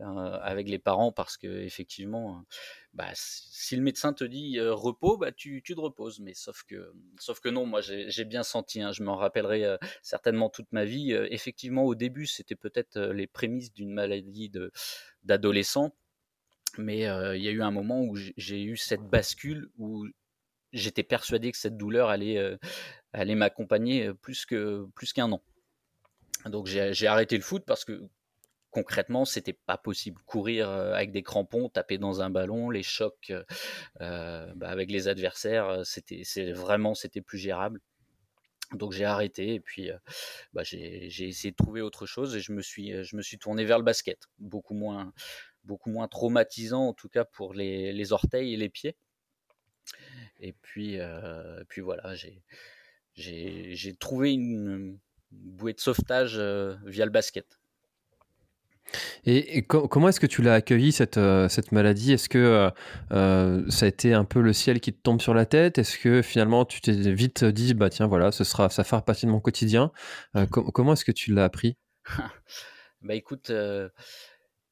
avec 0.42 0.68
les 0.68 0.78
parents 0.78 1.12
parce 1.12 1.36
que 1.36 1.46
effectivement, 1.62 2.44
bah, 2.94 3.10
si 3.14 3.76
le 3.76 3.82
médecin 3.82 4.12
te 4.12 4.24
dit 4.24 4.58
repos, 4.60 5.18
bah, 5.18 5.32
tu, 5.32 5.60
tu, 5.62 5.74
te 5.74 5.80
reposes. 5.80 6.20
Mais 6.20 6.34
sauf 6.34 6.62
que, 6.62 6.92
sauf 7.18 7.40
que 7.40 7.48
non, 7.48 7.66
moi 7.66 7.80
j'ai 7.82 8.24
bien 8.24 8.42
senti, 8.42 8.80
hein, 8.80 8.92
je 8.92 9.02
m'en 9.02 9.16
rappellerai 9.16 9.76
certainement 10.02 10.48
toute 10.50 10.72
ma 10.72 10.84
vie. 10.84 11.12
effectivement, 11.30 11.84
au 11.84 11.94
début, 11.94 12.26
c'était 12.26 12.56
peut-être 12.56 12.98
les 12.98 13.26
prémices 13.26 13.72
d'une 13.72 13.92
maladie 13.92 14.50
d'adolescent. 15.24 15.94
Mais 16.76 16.98
il 16.98 17.42
y 17.42 17.48
a 17.48 17.50
eu 17.50 17.62
un 17.62 17.72
moment 17.72 18.02
où 18.02 18.16
j'ai 18.16 18.62
eu 18.62 18.76
cette 18.76 19.02
bascule 19.02 19.68
où 19.78 20.06
j'étais 20.72 21.02
persuadé 21.02 21.52
que 21.52 21.58
cette 21.58 21.76
douleur 21.76 22.08
allait, 22.08 22.58
allait 23.12 23.34
m'accompagner 23.34 24.12
plus 24.14 24.46
que 24.46 24.86
plus 24.94 25.12
qu'un 25.12 25.32
an. 25.32 25.42
Donc 26.46 26.66
j'ai 26.66 27.06
arrêté 27.06 27.36
le 27.36 27.42
foot 27.42 27.64
parce 27.66 27.84
que 27.84 28.08
concrètement, 28.70 29.24
c'était 29.24 29.52
pas 29.52 29.78
possible. 29.78 30.20
Courir 30.26 30.68
euh, 30.68 30.92
avec 30.92 31.10
des 31.12 31.22
crampons, 31.22 31.68
taper 31.68 31.98
dans 31.98 32.20
un 32.20 32.30
ballon, 32.30 32.70
les 32.70 32.82
chocs 32.82 33.32
euh, 34.00 34.52
bah, 34.54 34.68
avec 34.68 34.90
les 34.90 35.08
adversaires, 35.08 35.84
c'était 35.84 36.52
vraiment 36.52 36.94
c'était 36.94 37.22
plus 37.22 37.38
gérable. 37.38 37.80
Donc 38.74 38.92
j'ai 38.92 39.06
arrêté 39.06 39.54
et 39.54 39.60
puis 39.60 39.90
bah, 40.52 40.62
j'ai 40.62 41.06
essayé 41.06 41.52
de 41.52 41.56
trouver 41.56 41.80
autre 41.80 42.04
chose 42.04 42.36
et 42.36 42.40
je 42.40 42.52
me 42.52 42.60
suis, 42.60 43.02
je 43.02 43.16
me 43.16 43.22
suis 43.22 43.38
tourné 43.38 43.64
vers 43.64 43.78
le 43.78 43.84
basket, 43.84 44.28
beaucoup 44.38 44.74
moins, 44.74 45.14
beaucoup 45.64 45.88
moins 45.88 46.06
traumatisant 46.06 46.88
en 46.88 46.92
tout 46.92 47.08
cas 47.08 47.24
pour 47.24 47.54
les, 47.54 47.94
les 47.94 48.12
orteils 48.12 48.52
et 48.52 48.58
les 48.58 48.68
pieds. 48.68 48.94
Et 50.40 50.52
puis, 50.52 50.98
puis 51.68 51.80
voilà, 51.80 52.14
j'ai 53.14 53.94
trouvé 53.98 54.32
une, 54.32 54.98
bouée 55.30 55.72
de 55.72 55.80
sauvetage 55.80 56.38
via 56.86 57.04
le 57.04 57.10
basket. 57.10 57.58
Et, 59.24 59.62
comment 59.62 60.08
est-ce 60.08 60.20
que 60.20 60.26
tu 60.26 60.42
l'as 60.42 60.54
accueilli 60.54 60.92
cette, 60.92 61.18
euh, 61.18 61.48
cette 61.48 61.72
maladie? 61.72 62.12
Est-ce 62.12 62.28
que 62.28 62.38
euh, 62.38 62.70
euh, 63.12 63.70
ça 63.70 63.86
a 63.86 63.88
été 63.88 64.14
un 64.14 64.24
peu 64.24 64.40
le 64.40 64.52
ciel 64.52 64.80
qui 64.80 64.92
te 64.92 65.00
tombe 65.00 65.20
sur 65.20 65.34
la 65.34 65.46
tête? 65.46 65.78
Est-ce 65.78 65.98
que 65.98 66.22
finalement 66.22 66.64
tu 66.64 66.80
t'es 66.80 66.92
vite 66.92 67.44
dit 67.44 67.74
bah 67.74 67.90
tiens 67.90 68.06
voilà 68.06 68.32
ce 68.32 68.44
sera 68.44 68.70
ça 68.70 68.84
fera 68.84 69.02
partie 69.02 69.26
de 69.26 69.30
mon 69.30 69.40
quotidien? 69.40 69.92
Comment 70.50 70.94
est-ce 70.94 71.04
que 71.04 71.12
tu 71.12 71.34
l'as 71.34 71.44
appris? 71.44 71.76
Bah 73.00 73.14
écoute, 73.14 73.52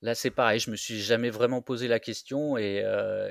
là 0.06 0.14
c'est 0.14 0.30
pareil, 0.30 0.60
je 0.60 0.70
me 0.70 0.76
suis 0.76 1.00
jamais 1.00 1.30
vraiment 1.30 1.62
posé 1.62 1.88
la 1.88 2.00
question 2.00 2.56
et, 2.56 2.76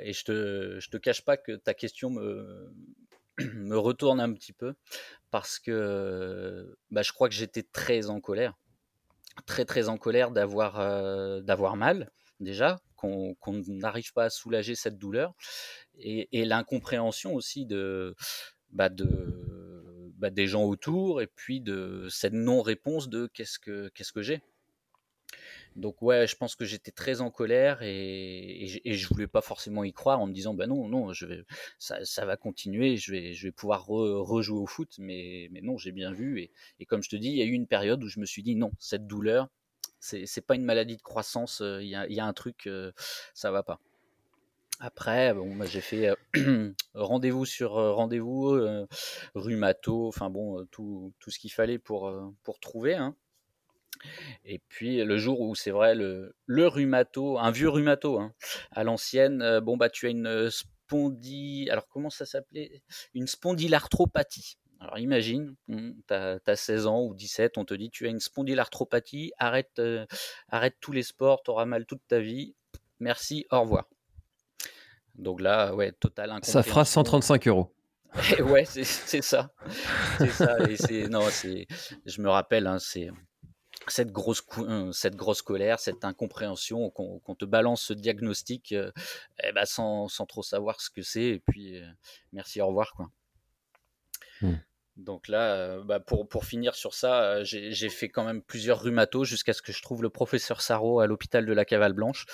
et 0.03 0.13
je 0.13 0.23
te 0.23 0.79
te 0.89 0.97
cache 0.97 1.23
pas 1.23 1.37
que 1.37 1.53
ta 1.53 1.73
question 1.73 2.09
me 3.39 3.77
retourne 3.77 4.19
un 4.19 4.31
petit 4.33 4.53
peu 4.53 4.75
parce 5.31 5.59
que 5.59 6.77
bah, 6.91 7.01
je 7.01 7.11
crois 7.11 7.29
que 7.29 7.35
j'étais 7.35 7.63
très 7.63 8.09
en 8.09 8.21
colère 8.21 8.55
très 9.45 9.65
très 9.65 9.89
en 9.89 9.97
colère 9.97 10.31
d'avoir 10.31 10.79
euh, 10.79 11.41
mal 11.75 12.11
déjà, 12.39 12.79
qu'on 12.95 13.35
n'arrive 13.67 14.13
pas 14.13 14.25
à 14.25 14.29
soulager 14.29 14.75
cette 14.75 14.97
douleur 14.97 15.33
et, 15.97 16.45
l'incompréhension 16.45 17.33
aussi 17.35 17.65
de, 17.65 18.15
bah 18.71 18.89
de 18.89 19.05
bah 20.17 20.29
des 20.29 20.47
gens 20.47 20.63
autour 20.63 21.21
et 21.21 21.27
puis 21.27 21.61
de 21.61 22.07
cette 22.09 22.33
non-réponse 22.33 23.09
de 23.09 23.27
qu'est-ce 23.33 23.59
que 23.59 23.89
qu'est-ce 23.89 24.13
que 24.13 24.21
j'ai. 24.21 24.41
Donc 25.75 26.01
ouais, 26.01 26.25
je 26.25 26.35
pense 26.37 26.55
que 26.55 26.63
j'étais 26.63 26.91
très 26.91 27.19
en 27.19 27.31
colère 27.31 27.81
et, 27.81 28.81
et, 28.85 28.93
je 28.93 29.07
voulais 29.09 29.27
pas 29.27 29.41
forcément 29.41 29.83
y 29.83 29.91
croire 29.91 30.21
en 30.21 30.27
me 30.27 30.33
disant 30.33 30.53
bah 30.53 30.67
non 30.67 30.87
non 30.87 31.11
je 31.11 31.25
vais 31.25 31.43
ça, 31.79 32.03
ça 32.05 32.25
va 32.25 32.37
continuer, 32.37 32.95
je 32.95 33.11
vais 33.11 33.33
je 33.33 33.47
vais 33.47 33.51
pouvoir 33.51 33.85
rejouer 33.85 34.57
au 34.57 34.67
foot, 34.67 34.95
mais 34.99 35.49
mais 35.51 35.61
non 35.61 35.77
j'ai 35.77 35.91
bien 35.91 36.13
vu 36.13 36.39
et, 36.39 36.51
et, 36.79 36.85
comme 36.85 37.03
je 37.03 37.09
te 37.09 37.17
dis 37.17 37.27
il 37.27 37.37
y 37.37 37.41
a 37.41 37.45
eu 37.45 37.51
une 37.51 37.67
période 37.67 38.01
où 38.03 38.07
je 38.07 38.21
me 38.21 38.25
suis 38.25 38.41
dit 38.41 38.55
non 38.55 38.71
cette 38.79 39.05
douleur 39.05 39.49
c'est 40.05 40.25
c'est 40.25 40.41
pas 40.41 40.55
une 40.55 40.63
maladie 40.63 40.97
de 40.97 41.01
croissance, 41.01 41.61
euh, 41.61 41.81
il 41.81 41.89
y 41.89 41.95
a, 41.95 42.07
y 42.07 42.19
a 42.19 42.25
un 42.25 42.33
truc 42.33 42.67
euh, 42.67 42.91
ça 43.33 43.51
va 43.51 43.63
pas. 43.63 43.79
Après, 44.79 45.33
bon, 45.33 45.55
bah, 45.55 45.65
j'ai 45.65 45.81
fait 45.81 46.13
euh, 46.35 46.73
rendez-vous 46.93 47.45
sur 47.45 47.71
rendez-vous, 47.71 48.59
rhumato, 49.33 50.07
enfin 50.07 50.29
bon, 50.29 50.65
tout, 50.71 51.13
tout 51.19 51.31
ce 51.31 51.39
qu'il 51.39 51.51
fallait 51.51 51.79
pour, 51.79 52.11
pour 52.43 52.59
trouver. 52.59 52.95
Hein. 52.95 53.15
Et 54.43 54.59
puis 54.69 55.03
le 55.03 55.17
jour 55.17 55.41
où 55.41 55.55
c'est 55.55 55.71
vrai 55.71 55.95
le, 55.95 56.35
le 56.45 56.67
rhumato, 56.67 57.37
un 57.37 57.51
vieux 57.51 57.69
rhumato 57.69 58.19
hein, 58.19 58.33
à 58.71 58.83
l'ancienne, 58.83 59.41
euh, 59.41 59.61
bon 59.61 59.77
bah 59.77 59.89
tu 59.89 60.07
as 60.07 60.09
une 60.09 60.49
spondi, 60.49 61.67
alors 61.71 61.87
comment 61.87 62.09
ça 62.09 62.25
s'appelait? 62.25 62.81
Une 63.13 63.27
spondylarthropathie. 63.27 64.57
Alors 64.79 64.99
imagine, 64.99 65.55
tu 65.67 66.13
as, 66.13 66.55
16 66.55 66.87
ans 66.87 67.01
ou 67.03 67.15
17, 67.15 67.57
on 67.57 67.65
te 67.65 67.73
dit 67.73 67.89
tu 67.89 68.05
as 68.05 68.09
une 68.09 68.19
spondylarthropathie, 68.19 69.31
arrête, 69.37 69.79
euh, 69.79 70.05
arrête 70.49 70.75
tous 70.79 70.91
les 70.91 71.03
sports, 71.03 71.41
tu 71.43 71.51
auras 71.51 71.65
mal 71.65 71.85
toute 71.85 72.01
ta 72.07 72.19
vie. 72.19 72.55
Merci, 72.99 73.45
au 73.51 73.61
revoir. 73.61 73.89
Donc 75.15 75.41
là, 75.41 75.73
ouais, 75.73 75.91
total 75.93 76.37
Ça 76.43 76.61
fera 76.61 76.85
135 76.85 77.47
euros. 77.47 77.73
ouais, 78.39 78.65
c'est 78.65 78.83
ça. 78.83 79.51
C'est 80.17 80.31
ça. 80.31 80.57
Et 80.89 81.07
non, 81.07 81.21
je 82.05 82.21
me 82.21 82.29
rappelle, 82.29 82.67
hein, 82.67 82.79
c'est, 82.79 83.09
cette 83.91 84.11
grosse, 84.11 84.43
euh, 84.59 84.91
cette 84.91 85.15
grosse 85.15 85.41
colère, 85.41 85.79
cette 85.79 86.05
incompréhension, 86.05 86.89
qu'on 86.89 87.35
te 87.35 87.45
balance 87.45 87.81
ce 87.81 87.93
diagnostic 87.93 88.71
euh, 88.71 88.91
eh 89.43 89.51
ben 89.51 89.65
sans, 89.65 90.07
sans, 90.07 90.25
trop 90.25 90.43
savoir 90.43 90.81
ce 90.81 90.89
que 90.89 91.01
c'est, 91.01 91.25
et 91.25 91.39
puis 91.39 91.77
euh, 91.77 91.87
merci, 92.33 92.61
au 92.61 92.67
revoir. 92.67 92.93
Quoi. 92.93 93.09
Mmh. 94.41 94.53
Donc 94.97 95.27
là, 95.27 95.79
bah 95.81 95.99
pour, 95.99 96.27
pour, 96.29 96.45
finir 96.45 96.73
sur 96.73 96.93
ça, 96.93 97.43
j'ai 97.43 97.89
fait 97.89 98.07
quand 98.07 98.23
même 98.23 98.41
plusieurs 98.41 98.81
rhumatos 98.81 99.27
jusqu'à 99.27 99.51
ce 99.51 99.61
que 99.61 99.73
je 99.73 99.81
trouve 99.81 100.01
le 100.01 100.09
professeur 100.09 100.61
Sarro 100.61 101.01
à 101.01 101.07
l'hôpital 101.07 101.45
de 101.45 101.51
la 101.51 101.65
Cavale 101.65 101.91
Blanche. 101.91 102.25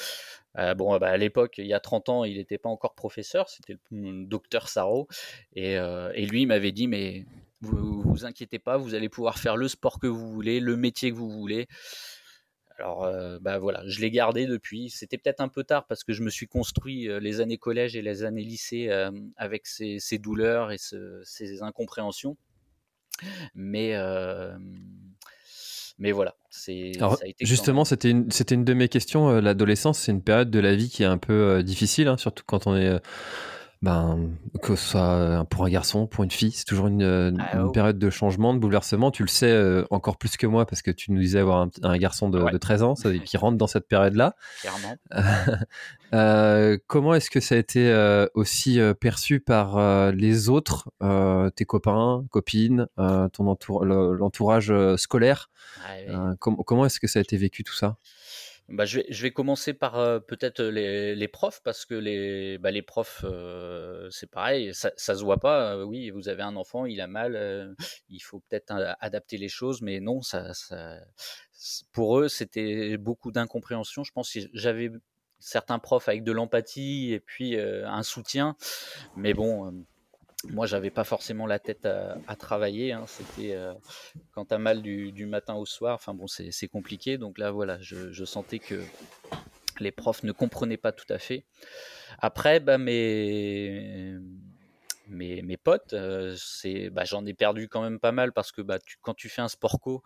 bon, 0.75 0.95
bah 0.99 1.09
à 1.09 1.17
l'époque, 1.17 1.57
il 1.57 1.65
y 1.65 1.73
a 1.73 1.79
30 1.79 2.09
ans, 2.09 2.23
il 2.23 2.37
n'était 2.37 2.59
pas 2.59 2.69
encore 2.69 2.93
professeur, 2.93 3.49
c'était 3.49 3.77
le 3.89 4.25
docteur 4.25 4.69
Sarro. 4.69 5.07
Et, 5.55 5.71
et 5.73 6.25
lui, 6.27 6.43
il 6.43 6.45
m'avait 6.45 6.71
dit, 6.71 6.87
mais 6.87 7.25
vous 7.61 8.01
vous 8.01 8.25
inquiétez 8.25 8.59
pas, 8.59 8.77
vous 8.77 8.95
allez 8.95 9.09
pouvoir 9.09 9.37
faire 9.37 9.55
le 9.55 9.67
sport 9.67 9.99
que 9.99 10.07
vous 10.07 10.31
voulez, 10.31 10.59
le 10.59 10.75
métier 10.75 11.11
que 11.11 11.15
vous 11.15 11.29
voulez. 11.29 11.67
Alors, 12.81 13.03
euh, 13.03 13.37
bah 13.39 13.59
voilà, 13.59 13.83
je 13.85 14.01
l'ai 14.01 14.09
gardé 14.09 14.47
depuis. 14.47 14.89
C'était 14.89 15.19
peut-être 15.19 15.39
un 15.39 15.49
peu 15.49 15.63
tard 15.63 15.85
parce 15.85 16.03
que 16.03 16.13
je 16.13 16.23
me 16.23 16.31
suis 16.31 16.47
construit 16.47 17.07
euh, 17.07 17.19
les 17.19 17.39
années 17.39 17.59
collège 17.59 17.95
et 17.95 18.01
les 18.01 18.23
années 18.23 18.43
lycée 18.43 18.89
euh, 18.89 19.11
avec 19.37 19.67
ces, 19.67 19.99
douleurs 20.17 20.71
et 20.71 20.77
ces 20.79 21.61
incompréhensions. 21.61 22.37
Mais 23.53 23.95
mais 25.99 26.11
voilà, 26.11 26.35
c'est. 26.49 26.93
Justement, 27.39 27.85
c'était 27.85 28.09
une, 28.09 28.31
c'était 28.31 28.55
une 28.55 28.65
de 28.65 28.73
mes 28.73 28.87
questions. 28.87 29.39
L'adolescence, 29.39 29.99
c'est 29.99 30.11
une 30.11 30.23
période 30.23 30.49
de 30.49 30.59
la 30.59 30.75
vie 30.75 30.89
qui 30.89 31.03
est 31.03 31.07
un 31.07 31.19
peu 31.19 31.61
difficile, 31.61 32.07
hein, 32.07 32.17
surtout 32.17 32.43
quand 32.47 32.65
on 32.65 32.75
est 32.75 32.99
ben, 33.81 34.29
que 34.61 34.75
ce 34.75 34.89
soit 34.91 35.45
pour 35.49 35.65
un 35.65 35.69
garçon, 35.69 36.05
pour 36.05 36.23
une 36.23 36.29
fille, 36.29 36.51
c'est 36.51 36.65
toujours 36.65 36.85
une, 36.85 37.37
ah, 37.39 37.63
oh. 37.65 37.71
période 37.71 37.97
de 37.97 38.09
changement, 38.11 38.53
de 38.53 38.59
bouleversement. 38.59 39.09
Tu 39.09 39.23
le 39.23 39.27
sais 39.27 39.49
euh, 39.49 39.85
encore 39.89 40.17
plus 40.17 40.37
que 40.37 40.45
moi 40.45 40.67
parce 40.67 40.83
que 40.83 40.91
tu 40.91 41.11
nous 41.11 41.19
disais 41.19 41.39
avoir 41.39 41.67
un, 41.81 41.97
garçon 41.97 42.29
de, 42.29 42.57
13 42.57 42.83
ans 42.83 42.93
qui 43.25 43.37
rentre 43.37 43.57
dans 43.57 43.67
cette 43.67 43.87
période-là. 43.87 44.35
Clairement. 44.61 44.95
Euh, 46.13 46.77
comment 46.87 47.13
est-ce 47.13 47.29
que 47.29 47.39
ça 47.39 47.55
a 47.55 47.57
été 47.57 47.89
euh, 47.89 48.27
aussi 48.33 48.81
perçu 48.99 49.39
par 49.39 50.11
les 50.11 50.49
autres, 50.49 50.89
tes 51.55 51.63
copains, 51.63 52.25
copines, 52.29 52.87
ton 52.97 53.47
entour 53.47 53.85
l'entourage 53.85 54.73
scolaire? 54.97 55.49
Ah 55.85 56.33
Comment 56.37 56.85
est-ce 56.85 56.99
que 56.99 57.07
ça 57.07 57.19
a 57.19 57.21
été 57.21 57.37
vécu 57.37 57.63
tout 57.63 57.73
ça? 57.73 57.95
Bah, 58.71 58.85
je, 58.85 58.99
vais, 58.99 59.05
je 59.09 59.21
vais 59.21 59.31
commencer 59.31 59.73
par 59.73 59.99
euh, 59.99 60.19
peut-être 60.19 60.61
les, 60.61 61.15
les, 61.15 61.27
profs, 61.27 61.61
parce 61.63 61.85
que 61.85 61.93
les, 61.93 62.57
bah, 62.57 62.71
les 62.71 62.81
profs, 62.81 63.23
euh, 63.23 64.09
c'est 64.09 64.29
pareil, 64.29 64.73
ça, 64.73 64.91
ça 64.97 65.15
se 65.15 65.23
voit 65.23 65.39
pas. 65.39 65.83
Oui, 65.85 66.09
vous 66.09 66.29
avez 66.29 66.43
un 66.43 66.55
enfant, 66.55 66.85
il 66.85 67.01
a 67.01 67.07
mal, 67.07 67.75
il 68.09 68.19
faut 68.19 68.39
peut-être 68.39 68.73
adapter 68.99 69.37
les 69.37 69.49
choses, 69.49 69.81
mais 69.81 69.99
non, 69.99 70.21
ça, 70.21 70.53
ça 70.53 70.97
pour 71.91 72.19
eux, 72.19 72.27
c'était 72.27 72.97
beaucoup 72.97 73.31
d'incompréhension. 73.31 74.03
Je 74.03 74.11
pense 74.11 74.33
que 74.33 74.39
j'avais 74.53 74.91
certains 75.39 75.79
profs 75.79 76.07
avec 76.07 76.23
de 76.23 76.31
l'empathie 76.31 77.13
et 77.13 77.19
puis 77.19 77.57
un 77.59 78.03
soutien, 78.03 78.55
mais 79.15 79.33
bon 79.33 79.85
moi, 80.49 80.65
j'avais 80.65 80.89
pas 80.89 81.03
forcément 81.03 81.45
la 81.45 81.59
tête 81.59 81.85
à, 81.85 82.35
travailler. 82.35 82.91
Hein. 82.91 83.05
C'était 83.07 83.53
euh, 83.53 83.73
quand 84.31 84.45
t'as 84.45 84.57
mal 84.57 84.81
du, 84.81 85.25
matin 85.25 85.55
au 85.55 85.65
soir. 85.65 85.95
Enfin 85.95 86.13
bon, 86.13 86.27
c'est 86.27 86.67
compliqué. 86.67 87.17
Donc 87.17 87.37
là, 87.37 87.51
voilà, 87.51 87.77
je, 87.81 88.25
sentais 88.25 88.59
que 88.59 88.83
les 89.79 89.91
profs 89.91 90.23
ne 90.23 90.31
comprenaient 90.31 90.77
pas 90.77 90.91
tout 90.91 91.11
à 91.11 91.17
fait. 91.17 91.45
Après, 92.19 92.59
bah, 92.59 92.77
mes, 92.77 94.15
mes, 95.07 95.57
potes, 95.57 95.93
euh, 95.93 96.35
bah, 96.91 97.05
j'en 97.05 97.25
ai 97.25 97.33
perdu 97.33 97.67
quand 97.67 97.81
même 97.81 97.99
pas 97.99 98.11
mal 98.11 98.31
parce 98.31 98.51
que 98.51 98.61
bah, 98.61 98.79
quand 99.01 99.13
tu 99.13 99.29
fais 99.29 99.41
un 99.41 99.49
sport 99.49 99.79
co, 99.79 100.01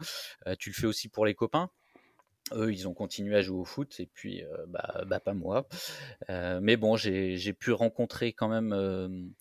euh, 0.47 0.55
tu 0.57 0.69
le 0.69 0.75
fais 0.75 0.87
aussi 0.87 1.09
pour 1.09 1.25
les 1.25 1.35
copains. 1.35 1.69
Eux, 2.53 2.71
ils 2.71 2.87
ont 2.87 2.93
continué 2.93 3.35
à 3.37 3.41
jouer 3.41 3.57
au 3.57 3.65
foot 3.65 3.99
et 3.99 4.05
puis, 4.05 4.43
bah, 4.67 5.03
bah, 5.07 5.19
pas 5.19 5.33
moi. 5.33 5.67
mais 6.29 6.77
bon, 6.77 6.95
j'ai 6.95 7.53
pu 7.53 7.71
rencontrer 7.71 8.33
quand 8.33 8.49
même 8.49 9.33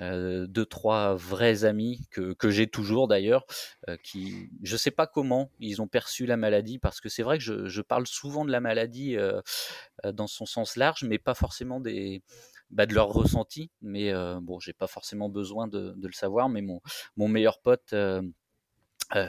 euh, 0.00 0.46
deux 0.46 0.64
trois 0.64 1.14
vrais 1.14 1.64
amis 1.64 2.00
que, 2.10 2.32
que 2.32 2.50
j'ai 2.50 2.66
toujours 2.66 3.06
d'ailleurs 3.06 3.44
euh, 3.88 3.98
qui 4.02 4.48
je 4.62 4.76
sais 4.78 4.90
pas 4.90 5.06
comment 5.06 5.50
ils 5.58 5.82
ont 5.82 5.88
perçu 5.88 6.24
la 6.24 6.38
maladie 6.38 6.78
parce 6.78 7.00
que 7.00 7.10
c'est 7.10 7.22
vrai 7.22 7.36
que 7.36 7.44
je, 7.44 7.68
je, 7.68 7.82
parle 7.82 8.06
souvent 8.06 8.46
de 8.46 8.50
la 8.50 8.60
maladie 8.60 9.16
euh, 9.16 9.42
dans 10.12 10.26
son 10.26 10.46
sens 10.46 10.76
large 10.76 11.04
mais 11.04 11.18
pas 11.18 11.34
forcément 11.34 11.80
des 11.80 12.22
bah, 12.70 12.86
de 12.86 12.94
leur 12.94 13.08
ressenti 13.08 13.70
mais 13.82 14.12
bon 14.40 14.58
j'ai 14.58 14.72
pas 14.72 14.86
forcément 14.86 15.28
besoin 15.28 15.68
de, 15.68 15.92
de, 15.96 16.06
le 16.06 16.12
savoir 16.14 16.48
mais 16.48 16.62
mon 16.62 16.80
mon 17.16 17.28
meilleur 17.28 17.60
pote 17.60 17.94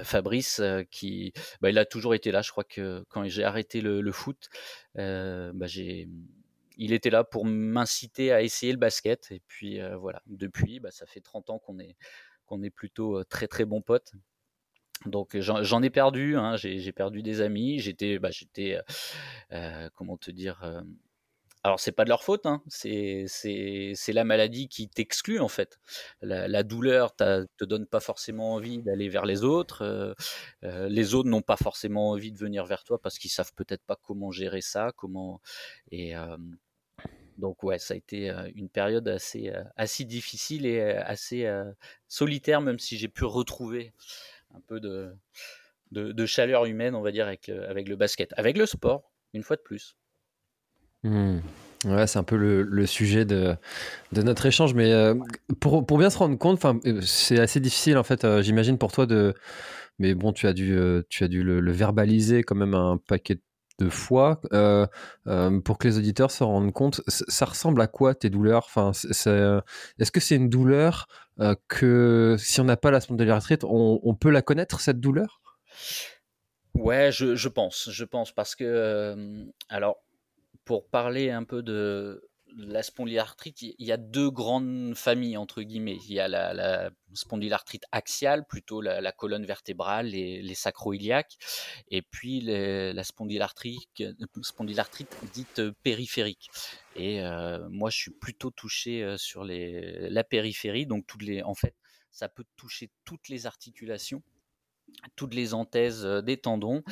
Fabrice, 0.04 0.62
qui, 0.92 1.34
bah, 1.60 1.72
il 1.72 1.80
a 1.80 1.86
toujours 1.86 2.13
été 2.13 2.32
là. 2.32 2.44
Je 2.44 2.51
crois 2.51 2.63
que 2.63 3.04
quand 3.10 3.28
j'ai 3.28 3.44
arrêté 3.44 3.82
le, 3.82 4.12
foot, 4.12 4.48
bah, 4.94 5.66
j'ai, 5.66 6.08
il 6.78 6.94
était 6.94 7.10
là 7.10 7.24
pour 7.24 7.46
m'inciter 7.46 8.32
à 8.32 8.42
essayer 8.42 8.72
le 8.72 8.78
basket. 8.78 9.32
Et 9.32 9.42
puis 9.48 9.80
euh, 9.80 9.98
voilà, 9.98 10.22
depuis, 10.28 10.80
bah, 10.80 10.92
ça 10.92 11.06
fait 11.06 11.22
30 11.22 11.50
ans 11.50 11.60
qu'on 11.60 11.80
est, 11.80 11.96
qu'on 12.46 12.63
est 12.63 12.70
plutôt 12.70 13.20
euh, 13.20 13.25
très 13.25 13.48
très 13.48 13.66
bons 13.66 13.82
potes. 13.82 14.13
Donc 15.06 15.36
j'en 15.40 15.82
ai 15.82 15.90
perdu, 15.90 16.38
hein, 16.38 16.58
j'ai 16.58 16.92
perdu 16.92 17.24
des 17.24 17.42
amis, 17.42 17.80
j'étais, 17.80 18.20
bah, 18.20 18.30
euh, 19.51 19.90
comment 19.96 20.16
te 20.16 20.30
dire, 20.30 20.84
alors 21.63 21.80
c'est 21.80 21.91
pas 21.91 22.06
de 22.06 22.10
leur 22.10 22.24
faute, 22.24 22.46
hein. 22.48 22.63
c'est 22.68 23.27
la 24.08 24.24
maladie 24.24 24.68
qui 24.68 24.89
t'exclut 24.89 25.39
en 25.39 25.48
fait. 25.48 25.80
La, 26.22 26.63
douleur 26.63 27.15
te 27.15 27.63
donne 27.63 27.86
pas 27.86 28.00
forcément 28.00 28.53
envie 28.53 28.82
d'aller 28.82 29.10
vers 29.10 29.25
les 29.25 29.44
autres, 29.44 29.84
euh, 29.84 30.13
euh, 30.63 30.89
les 30.89 31.13
autres 31.13 31.30
n'ont 31.30 31.44
pas 31.44 31.58
forcément 31.58 32.12
envie 32.12 32.32
de 32.32 32.39
venir 32.39 32.65
vers 32.65 32.84
toi 32.84 33.00
parce 33.00 33.20
qu'ils 33.20 33.30
savent 33.30 33.53
peut-être 33.56 33.84
pas 33.86 33.96
comment 33.96 34.32
gérer 34.32 34.62
ça, 34.62 34.91
comment 34.96 35.39
et 35.91 36.15
euh, 36.15 36.38
donc 37.38 37.63
ouais, 37.63 37.80
ça 37.80 37.94
a 37.94 37.98
été 37.98 38.30
une 38.56 38.70
période 38.70 39.08
assez 39.08 40.06
difficile 40.06 40.65
et 40.65 40.82
assez 40.82 41.50
solitaire, 42.08 42.62
même 42.62 42.77
si 42.77 42.98
j'ai 42.98 43.08
pu 43.08 43.24
retrouver 43.24 43.94
un 44.53 44.62
peu 44.62 44.80
de, 44.80 46.25
chaleur 46.25 46.65
humaine, 46.65 46.94
on 46.94 47.01
va 47.01 47.12
dire, 47.12 47.27
avec 47.27 47.48
le 47.48 47.96
basket, 47.96 48.32
avec 48.38 48.58
le 48.58 48.68
sport, 48.68 49.12
une 49.34 49.41
fois 49.44 49.56
de 49.56 49.62
plus. 49.62 49.96
Hmm. 51.03 51.39
Ouais, 51.86 52.05
c'est 52.05 52.20
un 52.20 52.24
peu 52.24 52.36
le, 52.36 52.86
sujet 52.86 53.25
de, 53.25 53.55
de, 54.12 54.22
notre 54.22 54.46
échange, 54.46 54.75
mais 54.75 54.91
euh, 54.93 55.15
pour, 55.60 55.84
pour, 55.84 55.98
bien 55.98 56.12
se 56.12 56.17
rendre 56.20 56.38
compte, 56.38 56.63
euh, 56.63 57.01
c'est 57.01 57.39
assez 57.39 57.60
difficile 57.60 57.98
en 57.98 58.03
fait, 58.03 58.24
euh, 58.24 58.43
j'imagine 58.43 58.77
pour 58.77 58.91
toi 58.91 59.08
de, 59.08 59.34
mais 59.98 60.13
bon, 60.13 60.31
tu 60.31 60.46
as 60.46 60.53
dû, 60.53 60.77
tu 61.10 61.24
as 61.24 61.27
dû 61.27 61.41
le, 61.41 61.72
verbaliser 61.72 62.43
quand 62.43 62.55
même 62.55 62.75
un 62.75 62.98
paquet 62.98 63.39
de 63.79 63.89
fois 63.89 64.41
pour 65.63 65.77
que 65.79 65.88
les 65.88 65.98
auditeurs 65.98 66.29
se 66.29 66.43
rendent 66.43 66.72
compte. 66.72 67.01
Ça 67.08 67.46
ressemble 67.46 67.81
à 67.81 67.88
quoi 67.88 68.13
tes 68.13 68.29
douleurs? 68.29 68.65
Enfin, 68.67 68.91
est-ce 68.91 70.12
que 70.12 70.20
c'est 70.20 70.36
une 70.36 70.50
douleur 70.50 71.08
que 71.67 72.36
si 72.38 72.62
on 72.62 72.63
n'a 72.63 72.77
pas 72.77 72.91
la 72.91 73.00
spondylarthrite, 73.00 73.63
on, 73.63 74.00
on 74.03 74.13
peut 74.13 74.29
la 74.29 74.43
connaître 74.43 74.81
cette 74.81 75.00
douleur? 75.00 75.41
Ouais, 76.75 77.12
je, 77.12 77.36
je, 77.36 77.50
pense, 77.50 77.89
je 77.91 78.05
pense 78.05 78.31
parce 78.31 78.55
que 78.55 79.15
alors 79.70 79.98
pour 80.72 80.88
parler 80.88 81.32
un 81.32 81.44
peu 81.44 81.62
de 81.63 82.30
la 82.56 82.82
spondylarthrite, 82.82 83.62
il 83.62 83.75
y 83.78 83.92
a 83.92 83.98
deux 83.98 84.32
grandes 84.32 84.96
familles, 84.96 85.36
entre 85.36 85.63
guillemets. 85.63 85.98
Il 86.08 86.13
y 86.13 86.22
a 86.22 86.30
la, 86.30 86.92
spondylarthrite 87.13 87.84
axiale, 87.92 88.46
plutôt 88.48 88.80
la, 88.80 89.12
colonne 89.12 89.46
vertébrale, 89.46 90.06
les, 90.06 90.42
les 90.42 90.56
sacroiliaques, 90.56 91.36
et 91.90 92.01
puis 92.01 92.40
la 92.40 93.04
spondylarthrite, 93.04 94.01
spondylarthrite 94.44 95.13
dite 95.34 95.62
périphérique. 95.84 96.50
Et 96.96 97.22
euh, 97.22 97.68
moi, 97.68 97.90
je 97.90 97.98
suis 97.98 98.12
plutôt 98.12 98.50
touché 98.50 99.04
euh, 99.04 99.18
sur 99.18 99.44
les, 99.44 100.10
la 100.10 100.24
périphérie, 100.24 100.86
donc 100.86 101.06
toutes 101.06 101.24
les, 101.24 101.44
en 101.44 101.54
fait, 101.54 101.75
ça 102.12 102.30
peut 102.30 102.46
toucher 102.56 102.92
toutes 103.04 103.28
les 103.28 103.46
articulations 103.46 104.24
toutes 105.16 105.34
les 105.34 105.54
anthèses 105.54 106.06
des 106.06 106.38
tendons. 106.38 106.84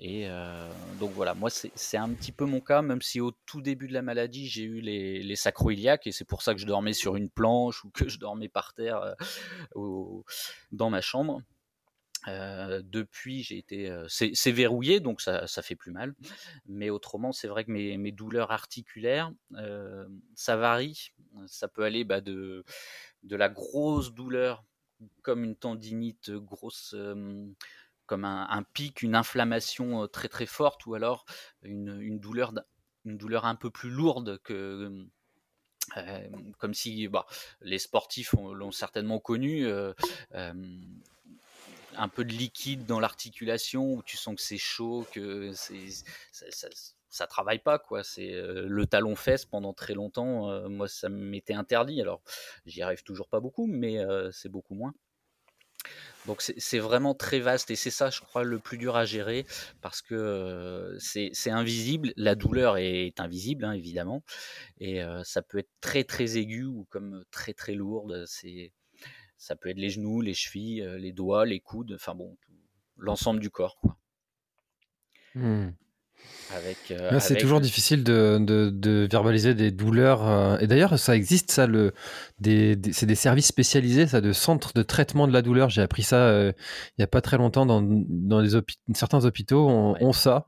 et 0.00 0.28
donc 0.98 1.12
voilà, 1.12 1.34
moi 1.34 1.50
c'est 1.50 1.96
un 1.96 2.10
petit 2.10 2.32
peu 2.32 2.44
mon 2.44 2.60
cas, 2.60 2.82
même 2.82 3.02
si 3.02 3.20
au 3.20 3.32
tout 3.46 3.60
début 3.60 3.88
de 3.88 3.92
la 3.92 4.02
maladie 4.02 4.48
j'ai 4.48 4.62
eu 4.64 4.80
les, 4.80 5.22
les 5.22 5.36
sacroiliaques 5.36 6.06
et 6.06 6.12
c'est 6.12 6.24
pour 6.24 6.42
ça 6.42 6.54
que 6.54 6.60
je 6.60 6.66
dormais 6.66 6.92
sur 6.92 7.16
une 7.16 7.30
planche 7.30 7.84
ou 7.84 7.90
que 7.90 8.08
je 8.08 8.18
dormais 8.18 8.48
par 8.48 8.74
terre 8.74 9.14
dans 10.72 10.90
ma 10.90 11.00
chambre. 11.00 11.42
depuis, 12.26 13.42
j'ai 13.42 13.58
été, 13.58 13.94
c'est 14.08 14.52
verrouillé, 14.52 15.00
donc 15.00 15.20
ça, 15.20 15.46
ça 15.46 15.62
fait 15.62 15.76
plus 15.76 15.92
mal. 15.92 16.14
Mais 16.66 16.90
autrement, 16.90 17.32
c'est 17.32 17.48
vrai 17.48 17.64
que 17.64 17.70
mes, 17.70 17.96
mes 17.98 18.12
douleurs 18.12 18.50
articulaires, 18.50 19.32
ça 20.34 20.56
varie. 20.56 21.12
Ça 21.46 21.66
peut 21.66 21.82
aller 21.82 22.04
bah, 22.04 22.20
de, 22.20 22.64
de 23.24 23.36
la 23.36 23.48
grosse 23.48 24.14
douleur 24.14 24.64
comme 25.22 25.44
une 25.44 25.56
tendinite 25.56 26.30
grosse, 26.30 26.94
comme 28.06 28.24
un, 28.24 28.64
pic, 28.74 29.02
une 29.02 29.14
inflammation 29.14 30.06
très 30.08 30.28
très 30.28 30.46
forte, 30.46 30.86
ou 30.86 30.94
alors 30.94 31.24
une, 31.62 32.18
douleur, 32.18 32.52
une 33.04 33.16
douleur 33.16 33.44
un 33.44 33.54
peu 33.54 33.70
plus 33.70 33.90
lourde 33.90 34.38
que 34.42 35.06
comme 36.58 36.74
si 36.74 37.08
bah, 37.08 37.26
les 37.60 37.78
sportifs 37.78 38.32
l'ont 38.32 38.72
certainement 38.72 39.18
connu, 39.18 39.66
un 41.96 42.08
peu 42.08 42.24
de 42.24 42.32
liquide 42.32 42.86
dans 42.86 43.00
l'articulation 43.00 43.94
où 43.94 44.02
tu 44.02 44.16
sens 44.16 44.36
que 44.36 44.42
c'est 44.42 44.58
chaud, 44.58 45.06
que 45.12 45.52
c'est, 45.54 45.88
ça, 46.32 46.68
ça, 47.14 47.26
travaille 47.26 47.60
pas 47.60 47.78
quoi. 47.78 48.02
C'est 48.02 48.32
le 48.32 48.86
talon 48.86 49.14
fesse 49.16 49.44
pendant 49.44 49.72
très 49.72 49.94
longtemps. 49.94 50.68
moi, 50.68 50.88
ça 50.88 51.08
m'était 51.08 51.54
interdit. 51.54 52.00
Alors, 52.00 52.22
j'y 52.66 52.82
arrive 52.82 53.02
toujours 53.02 53.28
pas 53.28 53.40
beaucoup, 53.40 53.66
mais 53.66 53.98
c'est 54.32 54.48
beaucoup 54.48 54.74
moins. 54.74 54.94
Donc 56.26 56.40
c'est 56.40 56.78
vraiment 56.78 57.14
très 57.14 57.38
vaste 57.38 57.70
et 57.70 57.76
c'est 57.76 57.90
ça, 57.90 58.08
je 58.08 58.20
crois, 58.20 58.44
le 58.44 58.58
plus 58.58 58.78
dur 58.78 58.96
à 58.96 59.04
gérer 59.04 59.44
parce 59.82 60.00
que 60.00 60.96
c'est 60.98 61.50
invisible. 61.50 62.14
La 62.16 62.34
douleur 62.34 62.78
est 62.78 63.20
invisible, 63.20 63.64
hein, 63.64 63.72
évidemment, 63.72 64.22
et 64.80 65.02
ça 65.24 65.42
peut 65.42 65.58
être 65.58 65.70
très 65.80 66.04
très 66.04 66.38
aigu 66.38 66.64
ou 66.64 66.86
comme 66.88 67.24
très 67.30 67.52
très 67.52 67.74
lourde. 67.74 68.24
C'est 68.26 68.72
ça 69.36 69.56
peut 69.56 69.68
être 69.68 69.78
les 69.78 69.90
genoux, 69.90 70.22
les 70.22 70.32
chevilles, 70.32 70.86
les 70.98 71.12
doigts, 71.12 71.44
les 71.44 71.60
coudes, 71.60 71.92
enfin 71.94 72.14
bon, 72.14 72.38
l'ensemble 72.96 73.40
du 73.40 73.50
corps. 73.50 73.78
Mmh. 75.34 75.70
Euh, 76.90 77.20
c'est 77.20 77.36
toujours 77.36 77.60
difficile 77.60 78.04
de, 78.04 79.08
verbaliser 79.10 79.54
des 79.54 79.70
douleurs. 79.70 80.26
Euh, 80.26 80.58
et 80.58 80.66
d'ailleurs, 80.66 80.98
ça 80.98 81.16
existe, 81.16 81.50
ça, 81.50 81.66
le, 81.66 81.92
c'est 82.42 83.06
des 83.06 83.14
services 83.14 83.46
spécialisés, 83.46 84.06
ça, 84.06 84.20
de 84.20 84.32
centres 84.32 84.72
de 84.74 84.82
traitement 84.82 85.26
de 85.26 85.32
la 85.32 85.42
douleur. 85.42 85.70
J'ai 85.70 85.82
appris 85.82 86.02
ça 86.02 86.16
euh, 86.16 86.52
il 86.90 87.00
n'y 87.00 87.04
a 87.04 87.08
pas 87.08 87.20
très 87.20 87.38
longtemps 87.38 87.66
dans, 87.66 87.82
dans 87.82 88.40
les 88.40 88.50
certains 88.94 89.24
hôpitaux, 89.24 89.68
on, 89.68 89.96
ont 90.00 90.12
ça. 90.12 90.46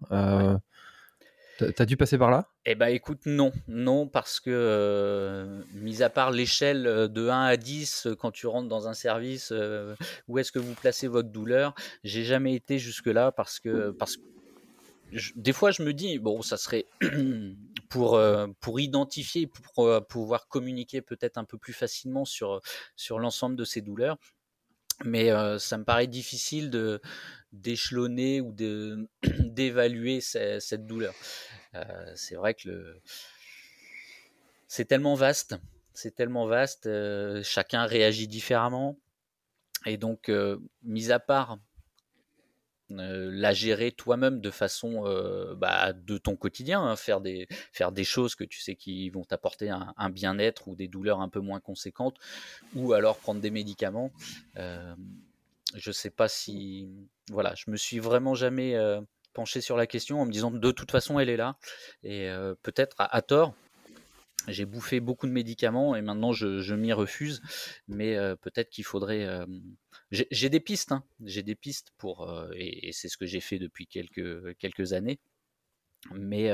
T'as 1.74 1.86
dû 1.86 1.96
passer 1.96 2.18
par 2.18 2.30
là? 2.30 2.50
Eh 2.66 2.74
ben 2.74 2.88
écoute, 2.88 3.20
non. 3.24 3.50
Non, 3.66 4.06
parce 4.06 4.40
que, 4.40 5.62
mis 5.72 6.02
à 6.02 6.10
part 6.10 6.30
l'échelle 6.30 6.82
de 6.82 7.28
1 7.30 7.44
à 7.44 7.56
10, 7.56 8.08
quand 8.20 8.30
tu 8.30 8.46
rentres 8.46 8.68
dans 8.68 8.88
un 8.88 8.92
service, 8.92 9.54
où 10.28 10.38
est-ce 10.38 10.52
que 10.52 10.58
vous 10.58 10.74
placez 10.74 11.08
votre 11.08 11.30
douleur, 11.30 11.74
j'ai 12.04 12.24
jamais 12.24 12.54
été 12.54 12.78
jusque-là 12.78 13.32
parce 13.32 13.58
que, 13.58 13.90
parce 13.90 14.18
des 15.34 15.52
fois, 15.52 15.70
je 15.70 15.82
me 15.82 15.92
dis, 15.92 16.18
bon, 16.18 16.42
ça 16.42 16.56
serait 16.56 16.86
pour, 17.88 18.14
euh, 18.14 18.46
pour 18.60 18.80
identifier, 18.80 19.46
pour 19.46 19.86
euh, 19.86 20.00
pouvoir 20.00 20.48
communiquer 20.48 21.02
peut-être 21.02 21.38
un 21.38 21.44
peu 21.44 21.58
plus 21.58 21.72
facilement 21.72 22.24
sur, 22.24 22.60
sur 22.96 23.18
l'ensemble 23.18 23.56
de 23.56 23.64
ces 23.64 23.80
douleurs. 23.80 24.16
Mais 25.04 25.30
euh, 25.30 25.58
ça 25.58 25.76
me 25.76 25.84
paraît 25.84 26.06
difficile 26.06 26.70
de 26.70 27.00
d'échelonner 27.52 28.40
ou 28.40 28.52
de 28.52 29.08
d'évaluer 29.22 30.20
cette 30.20 30.86
douleur. 30.86 31.14
c'est 32.14 32.34
vrai 32.34 32.54
que 32.54 32.68
le 32.68 33.00
c'est 34.68 34.86
tellement 34.86 35.14
vaste, 35.14 35.56
c'est 35.92 36.14
tellement 36.14 36.46
vaste, 36.46 36.88
chacun 37.42 37.84
réagit 37.84 38.26
différemment. 38.26 38.98
Et 39.84 39.98
donc, 39.98 40.30
mis 40.82 41.12
à 41.12 41.20
part 41.20 41.58
la 42.88 43.52
gérer 43.52 43.92
toi-même 43.92 44.40
de 44.40 44.50
façon 44.50 45.04
bah, 45.56 45.92
de 45.92 46.18
ton 46.18 46.36
quotidien, 46.36 46.82
hein, 46.82 46.96
faire, 46.96 47.20
des, 47.20 47.48
faire 47.72 47.92
des 47.92 48.04
choses 48.04 48.34
que 48.34 48.44
tu 48.44 48.60
sais 48.60 48.76
qui 48.76 49.10
vont 49.10 49.24
t'apporter 49.24 49.70
un, 49.70 50.10
bien-être 50.10 50.68
ou 50.68 50.76
des 50.76 50.88
douleurs 50.88 51.20
un 51.20 51.28
peu 51.28 51.40
moins 51.40 51.60
conséquentes, 51.60 52.18
ou 52.74 52.92
alors 52.92 53.18
prendre 53.18 53.40
des 53.40 53.50
médicaments. 53.50 54.12
je 54.56 55.92
sais 55.92 56.10
pas 56.10 56.28
si. 56.28 56.88
Voilà, 57.30 57.54
je 57.56 57.70
me 57.70 57.76
suis 57.76 57.98
vraiment 57.98 58.34
jamais 58.34 58.76
penché 59.32 59.60
sur 59.60 59.76
la 59.76 59.86
question 59.86 60.20
en 60.20 60.26
me 60.26 60.32
disant 60.32 60.50
de 60.50 60.70
toute 60.70 60.90
façon 60.90 61.18
elle 61.18 61.28
est 61.28 61.36
là, 61.36 61.56
et 62.04 62.30
peut-être 62.62 62.96
à, 62.98 63.20
tort, 63.22 63.54
j'ai 64.48 64.64
bouffé 64.64 65.00
beaucoup 65.00 65.26
de 65.26 65.32
médicaments 65.32 65.96
et 65.96 66.02
maintenant 66.02 66.32
je, 66.32 66.74
m'y 66.74 66.92
refuse. 66.92 67.40
Mais 67.88 68.16
peut-être 68.42 68.70
qu'il 68.70 68.84
faudrait. 68.84 69.26
j'ai 70.10 70.48
des 70.48 70.60
pistes, 70.60 70.92
hein. 70.92 71.04
j'ai 71.24 71.42
des 71.42 71.54
pistes 71.54 71.92
pour 71.98 72.28
et, 72.54 72.90
c'est 72.92 73.08
ce 73.08 73.16
que 73.16 73.26
j'ai 73.26 73.40
fait 73.40 73.58
depuis 73.58 73.86
quelques 73.86 74.56
quelques 74.58 74.92
années. 74.92 75.18
Mais 76.12 76.50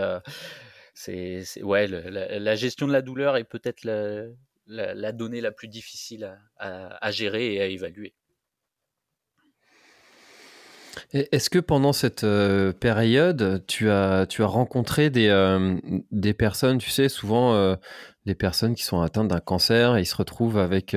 c'est 0.94 1.44
ouais 1.62 1.86
la, 1.86 2.54
gestion 2.54 2.86
de 2.86 2.92
la 2.92 3.02
douleur 3.02 3.36
est 3.36 3.44
peut-être 3.44 3.84
la, 3.84 4.24
la, 4.66 5.12
donnée 5.12 5.40
la 5.40 5.52
plus 5.52 5.68
difficile 5.68 6.38
à 6.56 7.10
gérer 7.10 7.54
et 7.54 7.62
à 7.62 7.66
évaluer. 7.66 8.14
Est-ce 11.12 11.50
que 11.50 11.58
pendant 11.58 11.92
cette 11.92 12.24
euh, 12.24 12.72
période, 12.72 13.64
tu 13.66 13.90
as, 13.90 14.26
tu 14.26 14.42
as 14.42 14.46
rencontré 14.46 15.10
des, 15.10 15.28
euh, 15.28 15.76
des 16.10 16.34
personnes, 16.34 16.78
tu 16.78 16.90
sais, 16.90 17.08
souvent 17.08 17.54
euh, 17.54 17.76
des 18.26 18.34
personnes 18.34 18.74
qui 18.74 18.84
sont 18.84 19.00
atteintes 19.00 19.28
d'un 19.28 19.40
cancer 19.40 19.96
et 19.96 20.02
ils 20.02 20.06
se 20.06 20.16
retrouvent 20.16 20.58
avec 20.58 20.96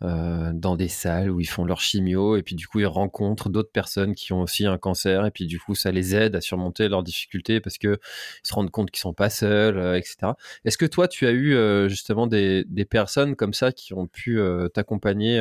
dans 0.00 0.76
des 0.76 0.88
salles 0.88 1.30
où 1.30 1.40
ils 1.40 1.48
font 1.48 1.64
leur 1.64 1.80
chimio 1.80 2.36
et 2.36 2.42
puis 2.42 2.54
du 2.54 2.66
coup 2.66 2.78
ils 2.80 2.86
rencontrent 2.86 3.50
d'autres 3.50 3.72
personnes 3.72 4.14
qui 4.14 4.32
ont 4.32 4.40
aussi 4.42 4.64
un 4.64 4.78
cancer 4.78 5.26
et 5.26 5.30
puis 5.30 5.46
du 5.46 5.58
coup 5.58 5.74
ça 5.74 5.90
les 5.90 6.14
aide 6.14 6.36
à 6.36 6.40
surmonter 6.40 6.88
leurs 6.88 7.02
difficultés 7.02 7.60
parce 7.60 7.76
que 7.76 7.98
ils 8.44 8.48
se 8.48 8.54
rendent 8.54 8.70
compte 8.70 8.90
qu'ils 8.90 9.00
sont 9.00 9.12
pas 9.12 9.28
seuls, 9.28 9.96
etc. 9.96 10.32
Est-ce 10.64 10.78
que 10.78 10.86
toi 10.86 11.06
tu 11.06 11.26
as 11.26 11.32
eu 11.32 11.54
justement 11.90 12.26
des, 12.26 12.64
des 12.66 12.86
personnes 12.86 13.36
comme 13.36 13.52
ça 13.52 13.72
qui 13.72 13.92
ont 13.92 14.06
pu 14.06 14.40
t'accompagner 14.72 15.40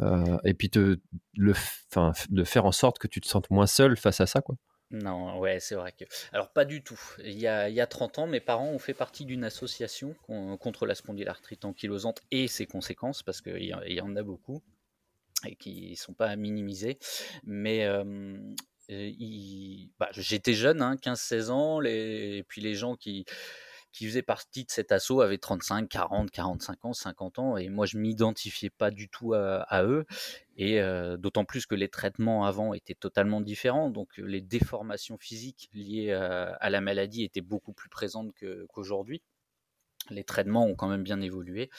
euh, 0.00 0.38
et 0.44 0.54
puis 0.54 0.68
de 0.68 1.00
faire 2.44 2.64
en 2.64 2.72
sorte 2.72 2.98
que 2.98 3.06
tu 3.06 3.20
te 3.20 3.28
sentes 3.28 3.50
moins 3.50 3.66
seul 3.66 3.96
face 3.96 4.20
à 4.20 4.26
ça, 4.26 4.40
quoi. 4.40 4.56
Non, 4.90 5.38
ouais, 5.40 5.58
c'est 5.60 5.74
vrai 5.74 5.92
que. 5.92 6.04
Alors, 6.32 6.52
pas 6.52 6.64
du 6.64 6.82
tout. 6.82 7.00
Il 7.24 7.38
y 7.38 7.48
a, 7.48 7.68
il 7.68 7.74
y 7.74 7.80
a 7.80 7.86
30 7.86 8.20
ans, 8.20 8.26
mes 8.26 8.40
parents 8.40 8.68
ont 8.68 8.78
fait 8.78 8.94
partie 8.94 9.24
d'une 9.24 9.42
association 9.42 10.14
contre 10.60 10.86
la 10.86 10.94
spondylarthrite 10.94 11.64
ankylosante 11.64 12.20
et 12.30 12.46
ses 12.46 12.66
conséquences, 12.66 13.22
parce 13.22 13.40
qu'il 13.40 13.62
y, 13.62 13.94
y 13.94 14.00
en 14.00 14.14
a 14.14 14.22
beaucoup 14.22 14.62
et 15.46 15.56
qui 15.56 15.90
ne 15.90 15.96
sont 15.96 16.14
pas 16.14 16.28
à 16.28 16.36
minimiser. 16.36 16.98
Mais 17.44 17.84
euh, 17.84 18.36
bah, 19.98 20.08
j'étais 20.12 20.54
jeune, 20.54 20.82
hein, 20.82 20.96
15-16 20.96 21.50
ans, 21.50 21.82
et 21.82 22.44
puis 22.48 22.60
les 22.60 22.74
gens 22.74 22.96
qui, 22.96 23.24
qui 23.94 24.06
faisaient 24.06 24.22
partie 24.22 24.64
de 24.64 24.72
cet 24.72 24.90
assaut 24.90 25.20
avaient 25.20 25.38
35, 25.38 25.88
40, 25.88 26.30
45 26.32 26.84
ans, 26.84 26.92
50 26.92 27.38
ans, 27.38 27.56
et 27.56 27.68
moi 27.68 27.86
je 27.86 27.96
m'identifiais 27.96 28.68
pas 28.70 28.90
du 28.90 29.08
tout 29.08 29.34
à, 29.34 29.84
eux, 29.84 30.04
et 30.56 30.80
euh, 30.80 31.16
d'autant 31.16 31.44
plus 31.44 31.64
que 31.64 31.76
les 31.76 31.88
traitements 31.88 32.44
avant 32.44 32.74
étaient 32.74 32.96
totalement 32.96 33.40
différents, 33.40 33.90
donc 33.90 34.08
les 34.16 34.40
déformations 34.40 35.16
physiques 35.16 35.70
liées 35.72 36.10
à, 36.12 36.70
la 36.70 36.80
maladie 36.80 37.22
étaient 37.22 37.40
beaucoup 37.40 37.72
plus 37.72 37.88
présentes 37.88 38.34
qu'aujourd'hui. 38.68 39.22
les 40.10 40.24
traitements 40.24 40.66
ont 40.66 40.74
quand 40.74 40.88
même 40.88 41.04
bien 41.04 41.20
évolué, 41.20 41.70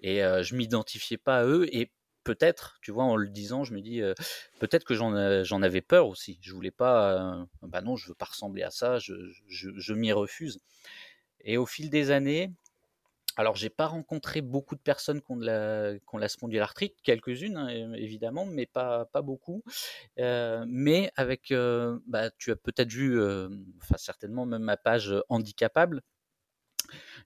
et 0.00 0.24
euh, 0.24 0.42
je 0.42 0.56
m'identifiais 0.56 1.18
pas 1.18 1.40
à 1.40 1.44
eux, 1.44 1.66
et 1.76 1.92
peut-être, 2.24 2.78
tu 2.80 2.92
vois, 2.92 3.04
en 3.04 3.16
le 3.16 3.28
disant, 3.28 3.64
je 3.64 3.74
me 3.74 3.82
dis 3.82 4.00
euh, 4.00 4.14
peut-être 4.58 4.84
que 4.84 4.94
j'en 4.94 5.62
avais 5.62 5.80
peur 5.82 6.08
aussi. 6.08 6.38
Je 6.42 6.52
voulais 6.52 6.70
pas, 6.70 7.46
bah 7.62 7.80
non, 7.80 7.96
je 7.96 8.08
veux 8.08 8.14
pas 8.14 8.26
ressembler 8.26 8.62
à 8.62 8.70
ça, 8.70 8.98
je, 8.98 9.14
je 9.48 9.92
m'y 9.94 10.12
refuse. 10.12 10.58
Et 11.40 11.56
au 11.56 11.66
fil 11.66 11.90
des 11.90 12.10
années, 12.10 12.52
alors 13.38 13.54
j'ai 13.54 13.70
pas 13.70 13.86
rencontré 13.86 14.40
beaucoup 14.40 14.74
de 14.74 14.80
personnes 14.80 15.22
qui 15.22 15.30
ont 15.30 15.36
de 15.36 15.46
la, 15.46 15.94
qui 15.94 16.14
ont 16.14 16.18
la 16.18 16.28
spondylarthrite, 16.28 16.96
quelques-unes 17.04 17.56
hein, 17.56 17.92
évidemment, 17.94 18.44
mais 18.44 18.66
pas, 18.66 19.04
pas 19.06 19.22
beaucoup. 19.22 19.62
Euh, 20.18 20.64
mais 20.66 21.12
avec, 21.14 21.52
euh, 21.52 22.00
bah, 22.08 22.30
tu 22.36 22.50
as 22.50 22.56
peut-être 22.56 22.90
vu, 22.90 23.20
euh, 23.20 23.48
enfin 23.80 23.96
certainement 23.96 24.44
même 24.44 24.62
ma 24.62 24.76
page 24.76 25.14
handicapable. 25.28 26.02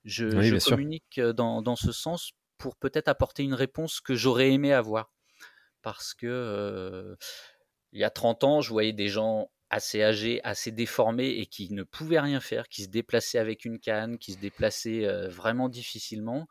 Je, 0.05 0.43
je 0.43 0.69
communique 0.69 1.19
dans, 1.19 1.63
dans, 1.63 1.77
ce 1.77 1.93
sens 1.93 2.33
pour 2.59 2.77
peut-être 2.77 3.09
apporter 3.09 3.43
une 3.43 3.55
réponse 3.55 4.03
que 4.03 4.15
j'aurais 4.15 4.51
aimé 4.53 4.75
avoir. 4.75 5.15
Parce 5.81 6.13
que 6.13 7.17
il 7.93 8.01
y 8.01 8.05
a 8.05 8.11
30 8.11 8.45
ans, 8.45 8.61
je 8.61 8.69
voyais 8.69 8.93
des 8.93 9.09
gens 9.09 9.51
assez 9.73 10.03
âgés, 10.03 10.41
assez 10.45 10.71
déformés 10.71 11.31
et 11.31 11.47
qui 11.47 11.73
ne 11.73 11.83
pouvaient 11.83 12.21
rien 12.21 12.41
faire, 12.41 12.69
qui 12.69 12.85
se 12.85 12.89
déplaçaient 12.89 13.39
avec 13.39 13.65
une 13.65 13.81
canne, 13.81 14.19
qui 14.19 14.35
se 14.35 14.39
déplaçaient 14.39 15.07
euh, 15.07 15.29
vraiment 15.29 15.69
difficilement. 15.69 16.47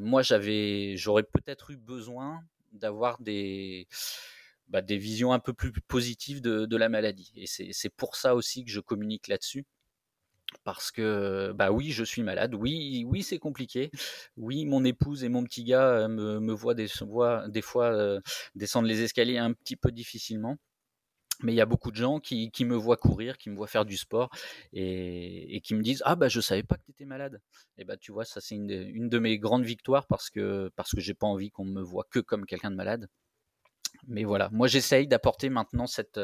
Moi, 0.00 0.20
j'avais, 0.20 0.94
j'aurais 0.98 1.22
peut-être 1.22 1.70
eu 1.70 1.78
besoin 1.78 2.44
d'avoir 2.72 3.18
des, 3.18 3.88
bah, 4.68 4.82
des 4.82 4.98
visions 4.98 5.32
un 5.32 5.38
peu 5.38 5.54
plus 5.54 5.72
positives 5.72 6.42
de, 6.42 6.76
la 6.76 6.90
maladie. 6.90 7.32
Et 7.34 7.46
c'est 7.46 7.88
pour 7.88 8.14
ça 8.14 8.34
aussi 8.34 8.62
que 8.62 8.70
je 8.70 8.80
communique 8.80 9.26
là-dessus. 9.26 9.64
Parce 10.64 10.90
que, 10.90 11.52
bah 11.54 11.70
oui, 11.72 11.92
je 11.92 12.04
suis 12.04 12.22
malade. 12.22 12.54
Oui, 12.54 13.04
oui, 13.06 13.22
c'est 13.22 13.38
compliqué. 13.38 13.90
Oui, 14.36 14.66
mon 14.66 14.84
épouse 14.84 15.24
et 15.24 15.30
mon 15.30 15.44
petit 15.44 15.64
gars 15.64 16.08
me, 16.08 16.52
voient 16.52 16.74
des 16.74 17.62
fois 17.62 18.20
descendre 18.54 18.86
les 18.86 19.00
escaliers 19.00 19.38
un 19.38 19.54
petit 19.54 19.76
peu 19.76 19.90
difficilement 19.90 20.58
mais 21.42 21.52
il 21.52 21.56
y 21.56 21.60
a 21.60 21.66
beaucoup 21.66 21.90
de 21.90 21.96
gens 21.96 22.20
qui, 22.20 22.50
qui, 22.50 22.64
me 22.64 22.76
voient 22.76 22.96
courir, 22.96 23.38
qui 23.38 23.50
me 23.50 23.56
voient 23.56 23.66
faire 23.66 23.84
du 23.84 23.96
sport 23.96 24.30
et, 24.72 25.56
et 25.56 25.60
qui 25.60 25.74
me 25.74 25.82
disent 25.82 26.02
ah 26.04 26.16
bah 26.16 26.28
je 26.28 26.40
savais 26.40 26.62
pas 26.62 26.76
que 26.76 26.84
tu 26.84 26.90
étais 26.92 27.04
malade. 27.04 27.40
Et 27.78 27.84
bah 27.84 27.96
tu 27.96 28.12
vois 28.12 28.24
ça 28.24 28.40
c'est 28.40 28.54
une, 28.54 28.70
une, 28.70 29.08
de 29.08 29.18
mes 29.18 29.38
grandes 29.38 29.64
victoires 29.64 30.06
parce 30.06 30.30
que 30.30 30.70
parce 30.76 30.92
que 30.92 31.00
j'ai 31.00 31.14
pas 31.14 31.26
envie 31.26 31.50
qu'on 31.50 31.64
me 31.64 31.82
voit 31.82 32.06
que 32.10 32.20
comme 32.20 32.46
quelqu'un 32.46 32.70
de 32.70 32.76
malade. 32.76 33.08
Mais 34.06 34.24
voilà, 34.24 34.48
moi 34.52 34.66
j'essaye 34.66 35.06
d'apporter 35.06 35.50
maintenant 35.50 35.86
cette 35.86 36.20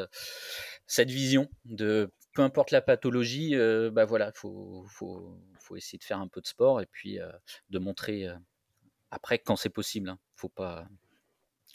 cette 0.87 1.11
vision 1.11 1.49
de 1.65 2.11
peu 2.37 2.43
importe 2.43 2.69
la 2.69 2.81
pathologie, 2.81 3.55
euh, 3.55 3.89
bah 3.89 4.05
voilà, 4.05 4.31
faut, 4.31 4.85
faut, 4.89 5.41
faut 5.59 5.75
essayer 5.75 5.97
de 5.97 6.03
faire 6.03 6.19
un 6.19 6.27
peu 6.27 6.39
de 6.39 6.45
sport 6.45 6.81
et 6.81 6.85
puis 6.85 7.19
euh, 7.19 7.31
de 7.71 7.79
montrer 7.79 8.27
euh, 8.27 8.35
après 9.09 9.39
quand 9.39 9.55
c'est 9.55 9.71
possible. 9.71 10.09
Hein. 10.09 10.19
Faut 10.35 10.49
pas 10.49 10.87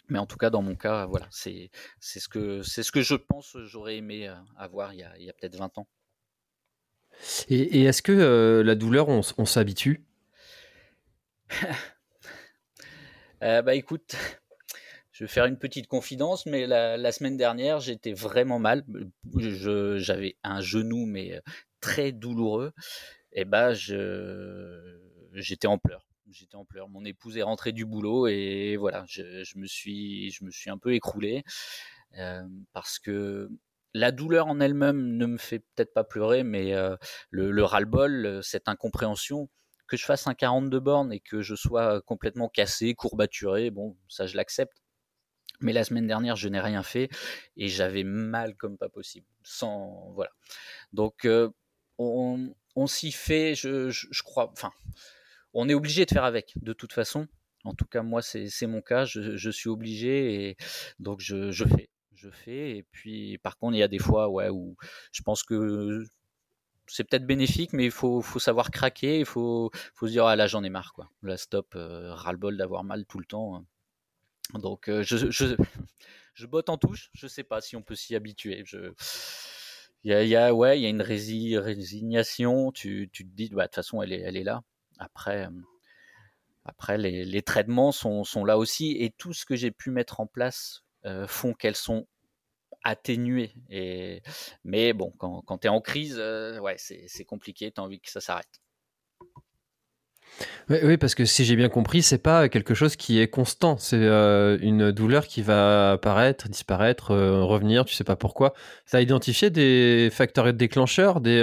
mais 0.09 0.19
en 0.19 0.27
tout 0.27 0.37
cas, 0.37 0.51
dans 0.51 0.63
mon 0.63 0.77
cas, 0.77 1.07
voilà, 1.07 1.27
c'est 1.31 1.71
ce 2.01 2.29
que 2.29 2.63
c'est 2.63 2.83
ce 2.83 2.93
que 2.93 3.03
je 3.03 3.15
pense 3.15 3.57
j'aurais 3.65 3.97
aimé 3.97 4.29
euh, 4.29 4.35
avoir 4.57 4.93
il 4.93 5.01
y 5.01 5.05
a, 5.05 5.33
peut-être 5.33 5.57
20 5.57 5.79
ans. 5.79 5.89
Et, 7.49 7.81
et 7.81 7.85
est-ce 7.85 8.03
que 8.03 8.13
euh, 8.13 8.63
la 8.63 8.75
douleur, 8.75 9.09
on, 9.09 9.21
on 9.39 9.45
s'habitue? 9.45 10.05
Euh, 13.43 13.61
Bah 13.63 13.75
écoute, 13.75 14.15
je 15.11 15.25
vais 15.25 15.29
faire 15.29 15.47
une 15.47 15.59
petite 15.59 15.89
confidence, 15.89 16.47
mais 16.47 16.67
la, 16.67 16.97
la 16.97 17.13
semaine 17.13 17.37
dernière, 17.37 17.81
j'étais 17.81 18.13
vraiment 18.13 18.59
mal. 18.59 18.85
J'avais 19.97 20.37
un 20.45 20.61
genou, 20.61 21.07
mais 21.07 21.41
très 21.81 22.13
douloureux. 22.13 22.73
Et 23.33 23.45
bah, 23.45 23.73
j'étais 23.75 25.67
en 25.67 25.79
pleurs 25.79 26.07
j'étais 26.33 26.57
en 26.57 26.65
pleurs. 26.65 26.89
Mon 26.89 27.05
épouse 27.05 27.37
est 27.37 27.43
rentrée 27.43 27.73
du 27.73 27.85
boulot 27.85 28.27
et 28.27 28.77
voilà, 28.77 29.05
je, 29.09 29.59
me 29.59 29.67
suis, 29.67 30.31
je 30.31 30.45
me 30.45 30.51
suis 30.51 30.71
un 30.71 30.79
peu 30.79 30.95
écroulé 30.95 31.45
euh, 32.19 32.43
parce 32.73 32.99
que 32.99 33.49
la 33.95 34.11
douleur 34.11 34.47
en 34.47 34.61
elle-même 34.61 35.17
ne 35.17 35.27
me 35.27 35.37
fait 35.37 35.59
peut-être 35.59 35.93
pas 35.93 36.05
pleurer, 36.05 36.45
mais 36.45 36.75
euh, 36.75 36.97
le, 37.31 37.51
le 37.51 37.65
ras-le-bol, 37.65 38.41
cette 38.43 38.69
incompréhension, 38.69 39.49
que 39.87 39.99
je 39.99 40.07
fasse 40.07 40.27
un 40.27 40.35
42 40.35 40.81
bornes 40.81 41.13
et 41.13 41.21
que 41.21 41.43
je 41.43 41.55
sois 41.55 42.01
complètement 42.01 42.49
cassé, 42.49 42.95
courbaturé, 42.95 43.71
bon, 43.71 43.95
ça 44.09 44.27
je 44.27 44.37
l'accepte. 44.39 44.83
Mais 45.61 45.75
la 45.75 45.85
semaine 45.85 46.07
dernière, 46.07 46.35
je 46.35 46.49
n'ai 46.49 46.61
rien 46.61 46.83
fait 46.83 47.11
et 47.59 47.69
j'avais 47.69 48.03
mal 48.03 48.57
comme 48.57 48.79
pas 48.79 48.89
possible. 48.89 49.27
Sans 49.43 50.11
voilà. 50.15 50.31
Donc 50.95 51.27
euh, 51.27 51.51
on, 51.99 52.87
s'y 52.87 53.13
fait, 53.13 53.55
je, 53.55 53.91
je, 53.91 54.07
je 54.11 54.23
crois. 54.23 54.51
Enfin, 54.51 54.73
on 55.55 55.69
est 55.69 55.75
obligé 55.75 56.05
de 56.07 56.11
faire 56.11 56.25
avec, 56.25 56.55
de 56.63 56.73
toute 56.73 56.93
façon. 56.93 57.29
En 57.65 57.75
tout 57.75 57.85
cas, 57.85 58.03
moi, 58.03 58.23
c'est 58.23 58.67
mon 58.67 58.81
cas. 58.81 59.05
Je, 59.05 59.51
suis 59.51 59.69
obligé 59.69 60.49
et 60.49 60.57
donc 60.99 61.21
je, 61.21 61.53
fais, 61.53 61.91
je 62.15 62.29
fais. 62.31 62.77
Et 62.79 62.83
puis, 62.91 63.39
par 63.39 63.57
contre, 63.59 63.77
il 63.77 63.81
y 63.81 63.85
a 63.85 63.89
des 63.89 63.99
fois, 63.99 64.29
où 64.51 64.77
je 65.13 65.23
pense 65.23 65.43
que 65.43 66.05
c'est 66.87 67.05
peut-être 67.05 67.27
bénéfique, 67.27 67.73
mais 67.73 67.85
il 67.85 67.91
faut, 67.91 68.23
savoir 68.39 68.71
craquer. 68.71 69.21
Il 69.21 69.27
faut, 69.27 69.71
se 70.01 70.07
dire, 70.07 70.27
ah 70.27 70.37
là, 70.37 70.47
j'en 70.47 70.65
ai 70.65 70.71
marre, 70.71 70.93
quoi. 70.93 71.11
Là, 71.23 71.37
stop, 71.37 71.75
euh, 71.77 72.13
ras-le-bol 72.13 72.57
d'avoir 72.57 72.85
mal 72.85 73.07
tout 73.07 73.19
le 73.19 73.25
temps. 73.25 73.65
Donc, 74.55 74.89
euh, 74.89 75.03
je, 76.35 76.47
botte 76.47 76.69
en 76.69 76.79
touche. 76.79 77.11
Je 77.15 77.29
sais 77.29 77.45
pas 77.45 77.61
si 77.61 77.77
on 77.77 77.83
peut 77.83 77.95
s'y 77.95 78.17
habituer. 78.17 78.65
il 80.03 80.11
y 80.11 80.37
a, 80.37 80.53
ouais, 80.53 80.81
il 80.81 80.83
y 80.83 80.87
a 80.87 80.89
une 80.89 81.03
résignation. 81.03 82.73
Tu, 82.73 83.09
te 83.13 83.23
dis, 83.23 83.51
bah, 83.51 83.63
de 83.63 83.67
toute 83.69 83.77
façon, 83.77 84.03
elle 84.03 84.13
est 84.13 84.45
là. 84.45 84.65
Après, 84.99 85.47
euh, 85.47 85.51
après 86.65 86.99
les, 86.99 87.43
traitements 87.43 87.93
sont, 87.93 88.45
là 88.45 88.59
aussi 88.59 88.97
et 88.99 89.11
tout 89.11 89.33
ce 89.33 89.45
que 89.45 89.57
j'ai 89.57 89.71
pu 89.71 89.91
mettre 89.91 90.21
en 90.21 90.27
place 90.27 90.85
euh, 91.05 91.27
font 91.27 91.55
qu'elles 91.55 91.77
sont 91.77 92.07
atténuées. 92.85 93.55
Et, 93.69 94.23
mais 94.65 94.93
bon, 94.93 95.13
quand, 95.19 95.43
quand 95.43 95.59
tu 95.59 95.67
es 95.67 95.71
en 95.71 95.81
crise, 95.81 96.17
euh, 96.19 96.59
ouais, 96.61 96.77
c'est 96.79 97.25
compliqué, 97.25 97.73
tu 97.73 97.81
as 97.81 97.85
envie 97.85 98.01
que 98.01 98.11
ça 98.11 98.21
s'arrête. 98.21 98.61
Oui, 100.71 100.97
parce 100.97 101.15
que 101.15 101.27
si 101.27 101.45
j'ai 101.45 101.57
bien 101.57 101.69
compris, 101.69 102.01
c'est 102.03 102.17
pas 102.17 102.49
quelque 102.49 102.73
chose 102.73 102.97
qui 102.97 103.21
est 103.21 103.29
constant. 103.29 103.77
C'est 103.77 103.97
une 103.97 104.91
douleur 104.91 105.27
qui 105.27 105.43
va 105.43 105.93
apparaître, 105.93 106.49
disparaître, 106.49 107.15
revenir. 107.15 107.85
Tu 107.85 107.95
sais 107.95 108.05
pas 108.05 108.17
pourquoi. 108.17 108.55
Tu 108.89 108.97
as 108.97 109.03
identifié 109.03 109.51
des 109.51 110.09
facteurs 110.11 110.55
déclencheurs, 110.55 111.21
des, 111.21 111.43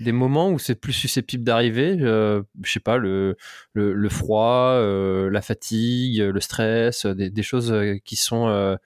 des 0.00 0.12
moments 0.12 0.50
où 0.50 0.58
c'est 0.58 0.74
plus 0.74 0.92
susceptible 0.92 1.44
d'arriver 1.44 1.96
euh, 2.00 2.42
je 2.62 2.72
sais 2.72 2.80
pas 2.80 2.96
le 2.98 3.36
le, 3.72 4.08
froid 4.08 4.72
euh, 4.74 5.30
la 5.30 5.42
fatigue 5.42 6.20
le 6.20 6.40
stress 6.40 7.06
des, 7.06 7.42
choses 7.42 7.72
euh, 7.72 7.96
qui 8.04 8.16
sont 8.16 8.48
euh, 8.48 8.76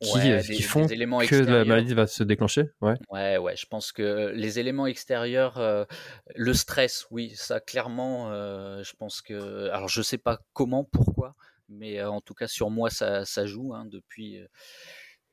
qui, 0.00 0.56
qui 0.56 0.62
font 0.62 0.86
que 0.86 1.44
la 1.44 1.64
maladie 1.64 1.94
va 1.94 2.06
se 2.06 2.24
déclencher 2.24 2.70
ouais. 2.80 2.94
Ouais 3.10 3.38
ouais 3.38 3.56
je 3.56 3.66
pense 3.66 3.92
que 3.92 4.32
les 4.34 4.58
éléments 4.58 4.86
extérieurs 4.86 5.86
le 6.34 6.54
stress 6.54 7.06
oui 7.10 7.32
ça 7.36 7.60
clairement 7.60 8.32
je 8.82 8.92
pense 8.96 9.22
que 9.22 9.68
alors 9.70 9.88
je 9.88 10.02
sais 10.02 10.18
pas 10.18 10.40
comment 10.52 10.84
pourquoi 10.84 11.34
mais 11.68 12.02
en 12.02 12.20
tout 12.20 12.34
cas 12.34 12.48
sur 12.48 12.70
moi 12.70 12.90
ça, 12.90 13.24
ça 13.24 13.46
joue 13.46 13.74
hein, 13.74 13.84
depuis 13.86 14.40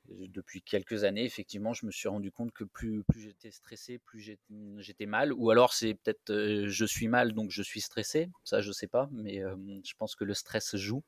depuis 0.08 0.62
quelques 0.62 1.04
années, 1.04 1.24
effectivement, 1.24 1.72
je 1.72 1.86
me 1.86 1.90
suis 1.90 2.08
rendu 2.08 2.30
compte 2.30 2.52
que 2.52 2.64
plus, 2.64 3.02
plus 3.04 3.20
j'étais 3.20 3.50
stressé, 3.50 3.98
plus 3.98 4.36
j'étais 4.78 5.06
mal. 5.06 5.32
Ou 5.32 5.50
alors 5.50 5.72
c'est 5.72 5.94
peut-être 5.94 6.30
euh, 6.30 6.66
je 6.68 6.84
suis 6.84 7.08
mal, 7.08 7.32
donc 7.32 7.50
je 7.50 7.62
suis 7.62 7.80
stressé. 7.80 8.28
Ça, 8.44 8.60
je 8.60 8.72
sais 8.72 8.86
pas, 8.86 9.08
mais 9.12 9.42
euh, 9.42 9.56
je 9.84 9.94
pense 9.94 10.14
que 10.14 10.24
le 10.24 10.34
stress 10.34 10.76
joue. 10.76 11.02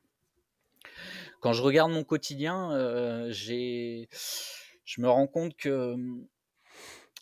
Quand 1.41 1.53
je 1.53 1.63
regarde 1.63 1.93
mon 1.93 2.05
quotidien, 2.05 2.73
euh, 2.73 3.31
je 3.33 4.07
me 5.01 5.09
rends 5.09 5.27
compte 5.27 5.57
que 5.57 5.97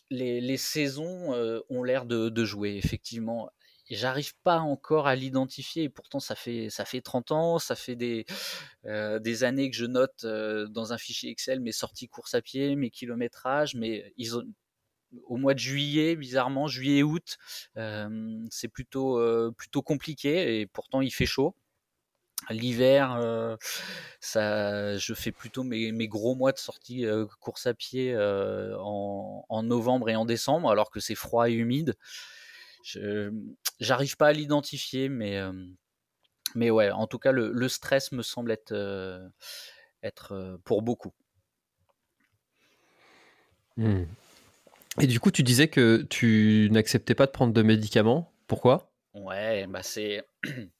les, 0.09 0.41
les 0.41 0.57
saisons 0.57 1.33
ont 1.69 1.83
l'air 1.83 2.05
de, 2.05 2.45
jouer. 2.45 2.75
Effectivement, 2.77 3.49
j'arrive 3.95 4.33
pas 4.43 4.59
encore 4.59 5.07
à 5.07 5.15
l'identifier. 5.15 5.83
Et 5.83 5.89
pourtant, 5.89 6.19
ça 6.19 6.35
fait 6.35 6.69
ça 6.69 6.85
fait 6.85 7.01
30 7.01 7.31
ans, 7.31 7.59
ça 7.59 7.75
fait 7.75 7.95
des 7.95 8.25
des 8.85 9.43
années 9.43 9.69
que 9.69 9.75
je 9.75 9.85
note 9.85 10.25
dans 10.25 10.93
un 10.93 10.97
fichier 10.97 11.29
Excel 11.31 11.59
mes 11.59 11.71
sorties 11.71 12.07
course 12.07 12.33
à 12.35 12.41
pied, 12.41 12.75
mes 12.75 12.89
kilométrages, 12.89 13.75
mais 13.75 14.13
ils 14.17 14.37
ont 14.37 14.43
au 15.25 15.37
mois 15.37 15.53
de 15.53 15.59
juillet, 15.59 16.15
bizarrement, 16.15 16.67
juillet-août, 16.67 17.37
c'est 18.49 18.67
plutôt 18.67 19.21
plutôt 19.53 19.81
compliqué 19.81 20.61
et 20.61 20.67
pourtant 20.67 21.01
il 21.01 21.11
fait 21.11 21.25
chaud. 21.25 21.55
L'hiver, 22.49 23.57
ça, 24.21 24.97
je 24.97 25.13
fais 25.13 25.31
plutôt 25.31 25.63
mes, 25.63 25.91
mes, 25.91 26.07
gros 26.07 26.35
mois 26.35 26.51
de 26.51 26.59
sortie 26.59 27.05
course 27.41 27.65
à 27.65 27.73
pied 27.73 28.15
en, 28.17 29.45
en, 29.49 29.63
novembre 29.63 30.09
et 30.09 30.15
en 30.15 30.25
décembre, 30.25 30.69
alors 30.69 30.91
que 30.91 30.99
c'est 30.99 31.15
froid 31.15 31.49
et 31.49 31.53
humide. 31.53 31.95
J'arrive 33.79 34.17
pas 34.17 34.27
à 34.27 34.33
l'identifier, 34.33 35.09
mais 35.09 35.39
mais 36.55 36.69
ouais, 36.69 36.91
en 36.91 37.07
tout 37.07 37.19
cas, 37.19 37.31
le, 37.31 37.51
le 37.51 37.69
stress 37.69 38.11
me 38.11 38.23
semble 38.23 38.51
être 38.51 38.73
être 40.03 40.59
pour 40.63 40.81
beaucoup. 40.81 41.13
Mmh. 43.77 44.03
Et 44.99 45.07
du 45.07 45.19
coup, 45.19 45.31
tu 45.31 45.43
disais 45.43 45.67
que 45.67 46.05
tu 46.09 46.69
n'acceptais 46.71 47.13
pas 47.13 47.27
de 47.27 47.31
prendre 47.31 47.53
de 47.53 47.61
médicaments. 47.61 48.33
Pourquoi? 48.47 48.91
Ouais, 49.13 49.67
bah 49.67 49.83
c'est. 49.83 50.27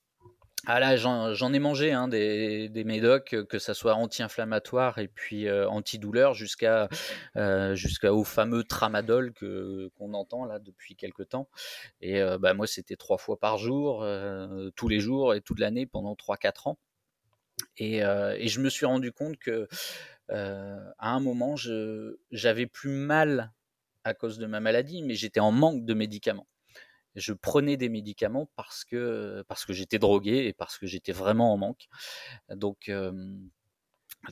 Ah 0.70 0.82
là, 0.82 0.98
j'en 0.98 1.54
ai 1.54 1.60
mangé 1.60 1.94
hein, 1.94 2.10
des, 2.10 2.68
des, 2.68 2.84
médocs, 2.84 3.38
que 3.48 3.58
ça 3.58 3.74
soit 3.74 3.94
anti-inflammatoire 3.94 4.98
et 4.98 5.08
puis 5.08 5.48
euh, 5.48 5.66
antidouleur, 5.70 6.34
jusqu'à 6.34 6.90
euh, 7.38 7.74
jusqu'au 7.76 8.26
fameux 8.26 8.66
tramadol 8.66 9.32
que 9.32 9.90
qu'on 9.98 10.14
entend 10.14 10.44
là 10.44 10.60
depuis 10.60 10.98
quelque 10.98 11.24
temps. 11.24 11.48
Et 12.02 12.22
euh, 12.22 12.38
bah 12.38 12.54
moi, 12.54 12.68
c'était 12.68 12.98
trois 12.98 13.18
fois 13.18 13.40
par 13.40 13.58
jour, 13.58 14.04
euh, 14.04 14.70
tous 14.76 14.90
les 14.90 15.00
jours 15.00 15.34
et 15.34 15.40
toute 15.40 15.60
l'année 15.62 15.86
pendant 15.86 16.16
3-4 16.16 16.68
ans. 16.68 16.78
Et, 17.78 18.04
euh, 18.04 18.36
et, 18.38 18.50
je 18.50 18.60
me 18.60 18.70
suis 18.70 18.86
rendu 18.86 19.14
compte 19.14 19.38
que 19.38 19.70
à 20.30 21.12
un 21.14 21.20
moment, 21.22 21.56
j'avais 22.32 22.68
plus 22.68 22.90
mal 22.90 23.54
à 24.04 24.14
cause 24.14 24.38
de 24.38 24.46
ma 24.46 24.60
maladie, 24.60 25.02
mais 25.02 25.16
j'étais 25.16 25.40
en 25.40 25.54
manque 25.54 25.86
de 25.86 25.94
médicaments. 25.94 26.48
Je 27.18 27.34
prenais 27.34 27.78
des 27.78 27.90
médicaments 27.90 28.50
parce 28.56 28.86
que 28.86 29.44
j'étais 29.70 30.00
drogué 30.00 30.46
et 30.48 30.54
parce 30.54 30.78
que 30.78 30.88
j'étais 30.88 31.12
vraiment 31.12 31.52
en 31.54 31.58
manque. 31.58 31.88
Donc 32.50 32.90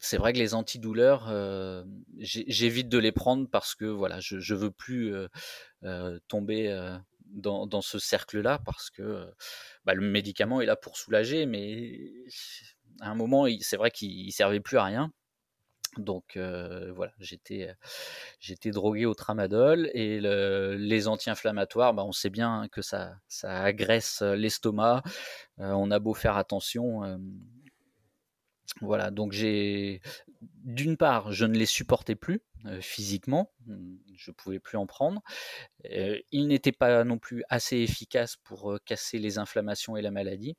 c'est 0.02 0.18
vrai 0.18 0.34
que 0.34 0.40
les 0.40 0.54
antidouleurs, 0.54 1.28
euh, 1.30 1.84
j'évite 2.18 2.90
de 2.90 2.98
les 2.98 3.12
prendre 3.12 3.50
parce 3.50 3.76
que 3.76 3.86
voilà, 3.86 4.20
je, 4.20 4.40
je 4.40 4.56
veux 4.56 4.72
plus 4.72 5.14
euh, 5.84 6.20
tomber 6.28 6.98
dans, 7.26 7.68
dans, 7.68 7.82
ce 7.82 8.00
cercle-là 8.00 8.60
parce 8.66 8.90
que 8.90 9.28
bah, 9.86 9.94
le 9.94 10.08
médicament 10.10 10.62
est 10.62 10.66
là 10.66 10.76
pour 10.76 10.98
soulager, 10.98 11.46
mais 11.46 12.12
à 13.02 13.10
un 13.10 13.16
moment, 13.16 13.48
c'est 13.62 13.78
vrai 13.78 13.92
qu'il 13.92 14.32
servait 14.32 14.60
plus 14.60 14.78
à 14.78 14.84
rien. 14.84 15.12
Donc 15.98 16.36
euh, 16.38 16.92
voilà, 16.94 17.14
j'étais 17.20 17.74
j'étais 18.40 18.72
drogué 18.72 19.06
au 19.06 19.14
tramadol 19.14 19.90
et 19.94 20.20
le, 20.20 20.76
les 20.76 21.08
anti-inflammatoires, 21.08 21.94
bah, 21.94 22.04
on 22.06 22.12
sait 22.12 22.30
bien 22.30 22.68
que 22.72 22.82
ça 22.82 23.16
ça 23.28 23.64
agresse 23.64 24.22
l'estomac. 24.22 25.04
Euh, 25.60 25.72
on 25.72 25.92
a 25.92 26.00
beau 26.00 26.14
faire 26.14 26.38
attention, 26.38 27.04
euh, 27.04 27.18
voilà. 28.82 29.12
Donc 29.12 29.32
j'ai 29.32 30.02
d'une 30.42 30.98
part, 30.98 31.32
je 31.32 31.46
ne 31.46 31.58
les 31.58 31.66
supportais 31.66 32.16
plus 32.16 32.42
physiquement, 32.82 33.52
je 34.16 34.32
pouvais 34.32 34.60
plus 34.60 34.78
en 34.78 34.88
prendre. 34.88 35.22
ils 35.84 36.48
n'étaient 36.48 36.72
pas 36.72 37.04
non 37.04 37.20
plus 37.20 37.44
assez 37.50 37.78
efficaces 37.78 38.38
pour 38.38 38.80
casser 38.86 39.20
les 39.20 39.38
inflammations 39.38 39.98
et 39.98 40.02
la 40.02 40.10
maladie. 40.10 40.58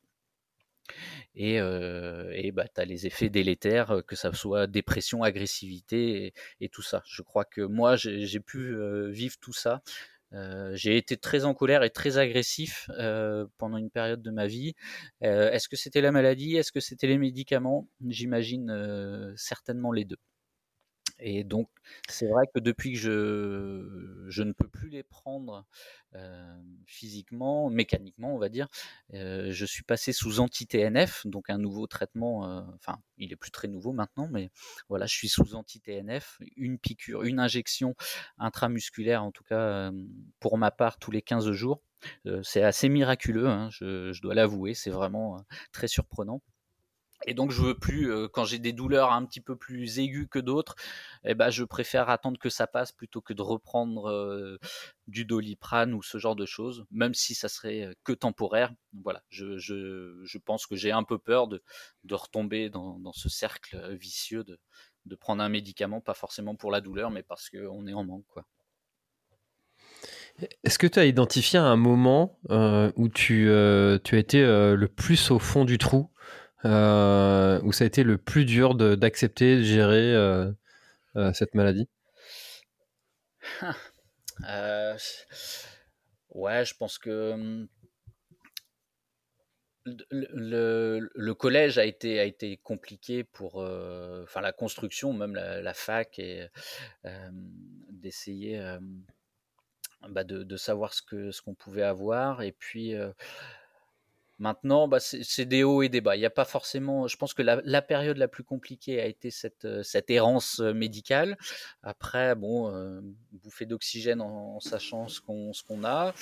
Et, 1.35 1.61
bah, 2.53 2.67
tu 2.75 2.81
as 2.81 2.85
les 2.85 3.07
effets 3.07 3.29
délétères, 3.29 4.03
que 4.07 4.17
ça 4.17 4.33
soit 4.33 4.67
dépression, 4.67 5.23
agressivité 5.23 6.33
et, 6.61 6.69
tout 6.69 6.83
ça. 6.83 7.03
Je 7.07 7.23
crois 7.23 7.45
que 7.45 7.61
moi, 7.61 7.97
j'ai 7.97 8.41
pu 8.41 8.77
vivre 9.11 9.37
tout 9.41 9.53
ça. 9.53 9.83
J'ai 10.75 10.97
été 10.97 11.17
très 11.17 11.45
en 11.45 11.55
colère 11.55 11.83
et 11.83 11.91
très 11.91 12.19
agressif 12.19 12.89
pendant 13.59 13.77
une 13.77 13.91
période 13.91 14.23
de 14.23 14.31
ma 14.31 14.47
vie. 14.47 14.75
Est-ce 15.21 15.69
que 15.69 15.77
c'était 15.77 16.01
la 16.01 16.13
maladie? 16.13 16.57
Est-ce 16.57 16.73
que 16.73 16.81
c'était 16.81 17.07
les 17.07 17.19
médicaments? 17.19 17.89
J'imagine 18.09 19.35
certainement 19.37 19.93
les 19.93 20.05
deux. 20.05 20.19
Et 21.19 21.45
donc, 21.45 21.69
c'est 22.09 22.27
vrai 22.29 22.47
que 22.55 22.61
depuis 22.61 22.93
que 22.93 22.99
je, 22.99 24.27
je 24.29 24.43
ne 24.43 24.53
peux 24.53 24.69
plus 24.69 24.91
les 24.91 25.03
prendre 25.03 25.65
euh, 26.15 26.59
physiquement, 26.87 27.71
mécaniquement, 27.71 28.35
on 28.35 28.39
va 28.39 28.49
dire, 28.49 28.69
euh, 29.15 29.51
je 29.51 29.65
suis 29.65 29.83
passé 29.83 30.13
sous 30.13 30.41
anti-TNF, 30.41 31.27
donc 31.27 31.49
un 31.49 31.59
nouveau 31.59 31.87
traitement, 31.87 32.47
euh, 32.47 32.61
enfin, 32.75 32.99
il 33.17 33.33
est 33.33 33.37
plus 33.37 33.51
très 33.51 33.69
nouveau 33.69 33.93
maintenant, 33.93 34.29
mais 34.31 34.51
voilà, 34.89 35.07
je 35.07 35.15
suis 35.15 35.29
sous 35.29 35.55
anti-TNF, 35.55 36.39
une 36.57 36.79
piqûre, 36.79 37.23
une 37.23 37.41
injection 37.41 37.95
intramusculaire, 38.39 39.23
en 39.23 39.33
tout 39.33 39.45
cas, 39.45 39.91
pour 40.39 40.59
ma 40.59 40.71
part, 40.71 40.99
tous 40.99 41.11
les 41.11 41.23
15 41.23 41.51
jours. 41.53 41.83
c'est 42.43 42.63
assez 42.63 42.89
miraculeux, 42.89 43.49
hein, 43.49 43.69
je, 43.71 44.13
je 44.13 44.23
dois 44.23 44.35
l'avouer, 44.35 44.75
c'est 44.75 44.91
vraiment 44.91 45.43
très 45.73 45.89
surprenant. 45.89 46.43
Et 47.25 47.35
donc 47.35 47.51
je 47.51 47.63
veux 47.63 47.75
plus, 47.79 48.11
euh, 48.13 48.29
quand 48.29 48.45
j'ai 48.45 48.59
des 48.59 48.73
douleurs 48.73 49.13
un 49.13 49.25
petit 49.25 49.41
peu 49.41 49.57
plus 49.57 49.99
aiguës 49.99 50.27
que 50.31 50.39
d'autres, 50.39 50.75
eh 51.25 51.35
ben 51.35 51.51
je 51.51 51.65
préfère 51.65 52.11
attendre 52.11 52.39
que 52.39 52.51
ça 52.51 52.67
passe 52.67 52.93
plutôt 52.93 53.21
que 53.21 53.33
de 53.33 53.43
reprendre 53.43 54.11
euh, 54.11 54.59
du 55.07 55.25
doliprane 55.25 55.95
ou 55.95 56.03
ce 56.03 56.19
genre 56.19 56.37
de 56.37 56.47
choses, 56.47 56.85
même 56.91 57.15
si 57.15 57.35
ça 57.35 57.49
serait 57.49 57.83
euh, 57.87 57.95
que 58.05 58.13
temporaire. 58.13 58.73
Voilà, 58.93 59.23
je, 59.31 59.59
je, 59.59 60.21
je 60.25 60.39
pense 60.39 60.67
que 60.67 60.77
j'ai 60.77 60.93
un 60.93 61.05
peu 61.05 61.19
peur 61.19 61.49
de, 61.49 61.63
de 62.05 62.15
retomber 62.15 62.71
dans, 62.71 62.99
dans 62.99 63.13
ce 63.13 63.29
cercle 63.29 63.95
vicieux 63.97 64.45
de, 64.45 64.59
de 65.07 65.15
prendre 65.17 65.43
un 65.43 65.49
médicament, 65.49 66.01
pas 66.01 66.15
forcément 66.15 66.55
pour 66.55 66.71
la 66.71 66.81
douleur, 66.81 67.11
mais 67.11 67.23
parce 67.23 67.49
qu'on 67.51 67.87
est 67.87 67.95
en 67.95 68.05
manque. 68.05 68.27
quoi. 68.29 68.45
Est-ce 70.65 70.79
que 70.79 70.87
tu 70.87 70.99
as 70.99 71.07
identifié 71.07 71.59
un 71.59 71.77
moment 71.77 72.39
où 72.51 73.09
tu, 73.09 73.49
tu 74.05 74.15
as 74.15 74.19
été 74.19 74.43
le 74.43 74.87
plus 74.87 75.31
au 75.31 75.39
fond 75.39 75.65
du 75.65 75.79
trou? 75.79 76.11
Euh, 76.65 77.61
où 77.63 77.73
ça 77.73 77.85
a 77.85 77.87
été 77.87 78.03
le 78.03 78.19
plus 78.19 78.45
dur 78.45 78.75
d'accepter, 78.75 79.59
de, 79.59 79.63
gérer 79.63 80.15
euh, 80.15 80.51
euh, 81.17 81.33
cette 81.33 81.55
maladie 81.55 81.89
Ouais, 86.31 86.65
je 86.65 86.75
pense 86.77 86.99
que 86.99 87.33
hum, 87.33 87.69
le, 90.11 91.09
le, 91.15 91.35
collège 91.35 91.79
a 91.79 91.85
été, 91.85 92.21
a 92.21 92.25
été 92.25 92.57
compliqué 92.59 93.23
pour 93.25 93.57
enfin 93.57 94.41
la 94.41 94.53
construction, 94.53 95.13
même 95.13 95.35
la, 95.35 95.75
fac, 95.75 96.19
et 96.19 96.49
d'essayer 97.91 98.61
bah 100.09 100.25
de, 100.25 100.43
de, 100.43 100.57
savoir 100.57 100.93
ce 100.93 101.03
que 101.03 101.31
ce 101.31 101.41
qu'on 101.41 101.55
pouvait 101.55 101.85
avoir. 101.85 102.43
Et 102.43 102.53
puis 102.53 102.95
Maintenant, 104.39 104.87
bah, 104.87 105.01
c'est 105.01 105.47
des 105.47 105.65
hauts 105.65 105.83
et 105.83 105.89
des 105.89 106.03
bas. 106.03 106.15
Il 106.15 106.19
n'y 106.19 106.27
a 106.27 106.31
pas 106.31 106.45
forcément. 106.45 107.09
Je 107.09 107.17
pense 107.17 107.33
que 107.33 107.43
la, 107.43 107.83
période 107.83 108.19
la 108.19 108.29
plus 108.29 108.45
compliquée 108.45 109.01
a 109.01 109.07
été 109.07 109.31
cette, 109.31 109.65
euh, 109.65 109.83
errance 110.09 110.61
euh, 110.61 110.75
médicale. 110.75 111.39
Après, 111.83 112.35
bon, 112.35 112.71
euh, 112.71 113.01
d'oxygène 113.63 114.21
en, 114.21 114.61
sachant 114.61 115.09
ce 115.09 115.21
qu'on 115.21 115.85
a. 115.85 116.15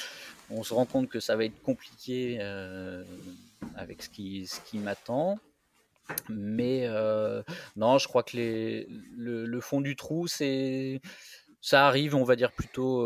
On 0.48 0.62
se 0.62 0.72
rend 0.72 0.86
compte 0.86 1.08
que 1.08 1.18
ça 1.18 1.34
va 1.34 1.44
être 1.44 1.60
compliqué 1.62 2.38
euh, 2.40 3.02
avec 3.74 4.02
ce 4.02 4.08
qui, 4.08 4.78
m'attend. 4.78 5.38
Mais 6.28 6.86
non, 7.76 7.98
je 7.98 8.06
crois 8.06 8.22
que 8.22 8.36
le, 9.16 9.60
fond 9.60 9.80
du 9.80 9.96
trou, 9.96 10.28
c'est 10.28 11.00
ça 11.60 11.86
arrive, 11.88 12.14
on 12.14 12.24
va 12.24 12.36
dire 12.36 12.52
plutôt, 12.52 13.02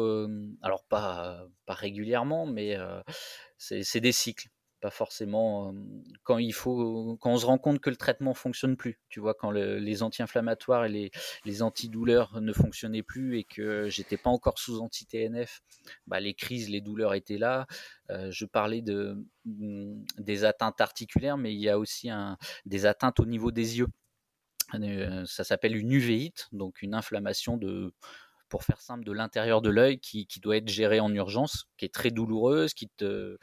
alors 0.62 0.83
pas, 0.85 1.47
pas 1.64 1.75
régulièrement, 1.75 2.44
mais 2.44 2.77
c'est 3.57 4.01
des 4.01 4.12
cycles 4.12 4.49
pas 4.81 4.91
forcément 4.91 5.75
quand 6.23 6.38
il 6.38 6.53
faut 6.53 7.17
quand 7.21 7.33
on 7.33 7.37
se 7.37 7.47
rend 7.47 7.59
compte 7.59 7.81
que 7.81 7.91
le 7.91 7.97
traitement 7.97 8.35
fonctionne 8.35 8.77
plus. 8.77 9.01
Tu 9.09 9.21
vois 9.21 9.35
quand 9.35 9.51
le, 9.51 9.79
les 9.79 10.03
anti-inflammatoires 10.03 10.85
et 10.85 10.88
les, 10.88 11.11
les 11.45 11.62
antidouleurs 11.62 12.41
ne 12.41 12.53
fonctionnaient 12.53 13.03
plus 13.03 13.38
et 13.38 13.45
que 13.45 13.88
j'étais 13.88 14.17
pas 14.17 14.31
encore 14.31 14.59
sous 14.59 14.81
anti-TNF 14.81 15.62
bah 16.07 16.21
les 16.21 16.35
crises 16.35 16.71
les 16.71 16.81
douleurs 16.81 17.14
étaient 17.14 17.38
là. 17.38 17.67
Euh, 18.11 18.31
je 18.31 18.47
parlais 18.47 18.83
de 18.83 19.17
mmh, 19.45 20.05
des 20.19 20.45
atteintes 20.45 20.81
articulaires 20.81 21.38
mais 21.38 21.53
il 21.55 21.61
y 21.61 21.69
a 21.69 21.79
aussi 21.79 22.11
des 22.67 22.87
atteintes 22.87 23.21
au 23.21 23.27
niveau 23.27 23.51
des 23.51 23.79
yeux. 23.79 23.88
Euh, 24.75 25.25
ça 25.25 25.45
s'appelle 25.45 25.77
une 25.77 25.93
uvéite 25.93 26.47
donc 26.53 26.83
une 26.83 26.95
inflammation 26.95 27.57
de 27.57 27.95
pour 28.49 28.64
faire 28.64 28.81
simple, 28.81 29.05
de 29.05 29.12
l'intérieur 29.12 29.61
de 29.61 29.71
l'œil 29.71 29.99
qui, 29.99 30.27
doit 30.41 30.57
être 30.57 30.69
gérée 30.69 31.01
en 31.01 31.12
urgence, 31.12 31.69
qui 31.77 31.85
est 31.85 31.93
très 31.93 32.11
douloureuse, 32.11 32.75
qui 32.75 32.88
te, 32.88 33.38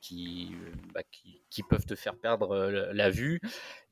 qui, 0.00 0.50
bah, 0.94 1.02
qui, 1.50 1.62
peuvent 1.62 1.84
te 1.84 1.94
faire 1.94 2.16
perdre 2.16 2.52
euh, 2.52 2.92
la 2.92 3.10
vue. 3.10 3.40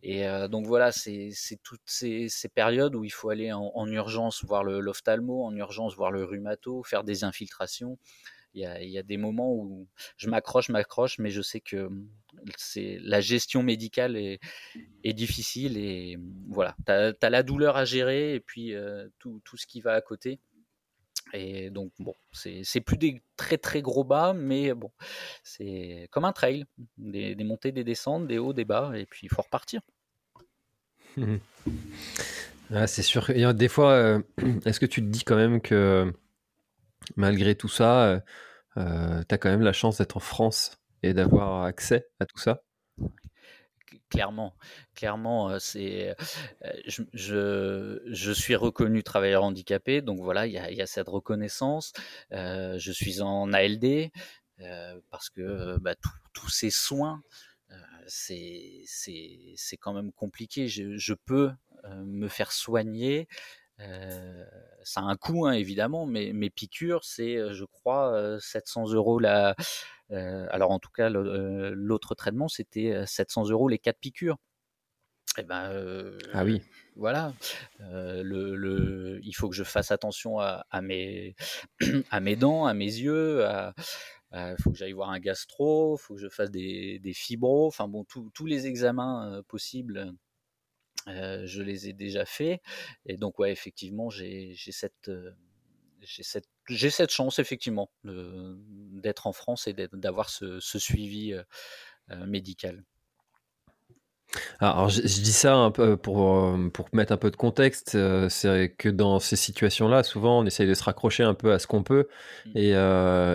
Et 0.03 0.27
euh, 0.27 0.49
donc 0.49 0.67
voilà, 0.67 0.93
c'est 0.93 1.31
toutes 1.63 1.81
ces, 1.87 2.29
périodes 2.55 2.95
où 2.95 3.05
il 3.05 3.13
faut 3.13 3.31
aller 3.31 3.53
en, 3.53 3.71
en 3.75 3.87
urgence 3.91 4.45
voir 4.45 4.65
l'ophtalmo, 4.65 5.45
en 5.45 5.55
urgence 5.55 5.95
voir 5.95 6.11
le 6.11 6.25
rhumato, 6.25 6.83
faire 6.83 7.05
des 7.05 7.25
infiltrations. 7.25 7.99
Il 8.55 8.63
y 8.63 8.99
a, 8.99 9.03
des 9.03 9.19
moments 9.19 9.53
où 9.53 9.87
je 10.17 10.29
m'accroche, 10.29 10.69
m'accroche, 10.71 11.19
mais 11.19 11.31
je 11.31 11.43
sais 11.43 11.61
que 11.61 11.89
c'est 12.57 12.99
la 13.03 13.21
gestion 13.21 13.63
médicale 13.63 14.17
est, 14.17 14.41
difficile 15.13 15.77
et 15.77 16.19
voilà, 16.49 16.75
tu 16.85 16.93
as, 16.93 17.31
la 17.31 17.43
douleur 17.43 17.77
à 17.77 17.85
gérer 17.85 18.35
et 18.35 18.41
puis 18.41 18.75
tout, 19.19 19.41
tout, 19.45 19.57
ce 19.57 19.67
qui 19.67 19.81
va 19.81 19.93
à 19.93 20.01
côté. 20.01 20.41
Et 21.33 21.71
donc, 21.71 21.93
bon, 21.99 22.15
c'est 22.33 22.81
plus 22.81 22.97
des 22.97 23.23
très 23.37 23.59
très 23.59 23.83
gros 23.83 24.05
bas, 24.05 24.33
mais 24.33 24.73
bon, 24.75 24.91
c'est 25.43 26.09
comme 26.11 26.25
un 26.25 26.33
trail, 26.33 26.65
des, 26.97 27.35
montées, 27.45 27.73
des 27.73 27.85
descentes, 27.85 28.27
des 28.27 28.39
hauts, 28.39 28.53
des 28.53 28.65
bas, 28.65 28.93
et 28.95 29.07
puis 29.07 29.27
il 29.27 29.31
faut 29.31 29.43
repartir. 29.43 29.81
Ah, 32.71 32.87
c'est 32.87 33.03
sûr. 33.03 33.31
Et 33.31 33.51
des 33.55 33.69
fois, 33.69 33.93
euh, 33.93 34.21
est-ce 34.67 34.79
que 34.79 34.85
tu 34.87 35.01
te 35.01 35.07
dis 35.07 35.25
quand 35.25 35.37
même 35.37 35.63
que 35.63 36.13
malgré 37.17 37.55
tout 37.55 37.69
ça, 37.69 38.05
euh, 38.05 38.21
euh, 38.77 39.23
tu 39.27 39.35
as 39.35 39.39
quand 39.39 39.49
même 39.49 39.63
la 39.63 39.73
chance 39.73 39.99
d'être 39.99 40.19
en 40.19 40.21
France 40.21 40.79
et 41.03 41.15
d'avoir 41.15 41.63
accès 41.65 42.09
à 42.21 42.27
tout 42.27 42.39
ça? 42.39 42.63
Clairement, 44.11 44.55
clairement, 44.95 45.59
c'est, 45.59 46.15
je, 46.87 48.01
je, 48.07 48.33
suis 48.33 48.57
reconnu 48.57 49.03
travailleur 49.03 49.45
handicapé, 49.45 50.03
donc 50.03 50.21
voilà, 50.21 50.47
il 50.47 50.53
y 50.53 50.59
a, 50.59 50.71
y 50.71 50.81
a, 50.81 50.87
cette 50.87 51.09
reconnaissance. 51.09 51.93
je 52.31 52.93
suis 52.93 53.21
en 53.21 53.53
ALD 53.53 54.11
parce 55.11 55.31
que 55.31 55.79
bah, 55.79 55.95
tous 56.33 56.49
ces 56.49 56.71
soins, 56.71 57.23
c'est, 58.07 58.83
c'est, 58.87 59.55
c'est 59.57 59.77
quand 59.77 59.93
même 59.93 60.13
compliqué. 60.13 60.69
Je, 60.69 60.97
je 60.97 61.15
peux 61.15 61.51
me 62.05 62.29
faire 62.29 62.53
soigner. 62.53 63.29
Ça 63.79 65.01
a 65.01 65.05
un 65.05 65.17
coût 65.17 65.47
hein, 65.47 65.53
évidemment, 65.53 66.07
mais 66.07 66.33
mes 66.33 66.51
piqûres, 66.51 67.05
c'est, 67.05 67.37
je 67.53 67.65
crois, 67.65 68.39
700 68.41 68.93
euros 68.93 69.19
la, 69.19 69.55
euh, 70.11 70.47
alors 70.51 70.71
en 70.71 70.79
tout 70.79 70.91
cas, 70.91 71.11
euh, 71.11 71.73
l'autre 71.75 72.15
traitement, 72.15 72.49
c'était 72.49 73.05
700 73.07 73.47
euh, 73.47 73.53
euros 73.53 73.69
les 73.69 73.79
quatre 73.79 73.99
piqûres. 73.99 74.37
Et 75.37 75.43
eh 75.43 75.45
ben, 75.45 76.19
ah 76.33 76.45
oui. 76.45 76.63
Voilà. 76.97 77.33
le, 77.79 79.21
il 79.23 79.33
faut 79.35 79.49
que 79.49 79.55
je 79.55 79.63
fasse 79.63 79.93
attention 79.93 80.41
à, 80.41 80.65
mes, 80.83 81.37
à 82.11 82.19
mes 82.19 82.35
dents, 82.35 82.67
à 82.67 82.75
mes 82.75 82.87
yeux, 82.87 83.45
il 84.33 84.57
faut 84.61 84.73
que 84.73 84.77
j'aille 84.77 84.95
voir 84.95 85.11
un 85.11 85.21
gastro, 85.21 85.97
il 85.97 86.01
faut 86.03 86.15
que 86.15 86.21
je 86.21 86.29
fasse 86.29 86.51
des, 86.51 86.99
des 86.99 87.13
fibros, 87.13 87.69
enfin 87.69 87.87
bon, 87.87 88.05
tous 88.05 88.47
les 88.47 88.67
examens 88.67 89.43
possibles, 89.47 90.13
je 91.07 91.63
les 91.63 91.89
ai 91.89 91.93
déjà 91.93 92.25
faits. 92.25 92.61
Et 93.07 93.17
donc, 93.17 93.39
ouais, 93.39 93.53
effectivement, 93.53 94.11
j'ai 94.11 94.55
cette, 94.57 95.11
j'ai 96.01 96.23
cette 96.23 96.49
j'ai 96.69 96.91
cette 96.91 97.11
chance 97.11 97.39
effectivement 97.39 97.91
d'être 98.05 99.27
en 99.27 99.33
France 99.33 99.67
et 99.67 99.75
d'avoir 99.93 100.29
ce, 100.31 100.61
suivi 100.61 101.35
médical. 102.27 102.85
Alors, 104.61 104.89
je, 104.89 105.01
dis 105.01 105.33
ça 105.33 105.55
un 105.55 105.71
peu 105.71 105.97
pour, 105.97 106.37
euh, 106.37 106.69
pour 106.73 106.89
mettre 106.93 107.13
un 107.13 107.17
peu 107.17 107.31
de 107.31 107.37
contexte. 107.37 107.97
c'est 108.29 108.75
que 108.77 108.89
dans 108.89 109.21
ces 109.21 109.37
situations-là, 109.37 110.03
souvent, 110.03 110.41
on 110.41 110.47
essaye 110.47 110.67
de 110.67 110.75
se 110.75 110.85
raccrocher 110.85 111.23
un 111.23 111.35
peu 111.35 111.53
à 111.53 111.59
ce 111.59 111.67
qu'on 111.67 111.83
peut 111.83 112.09
mmh. 112.47 112.51
et, 112.57 112.71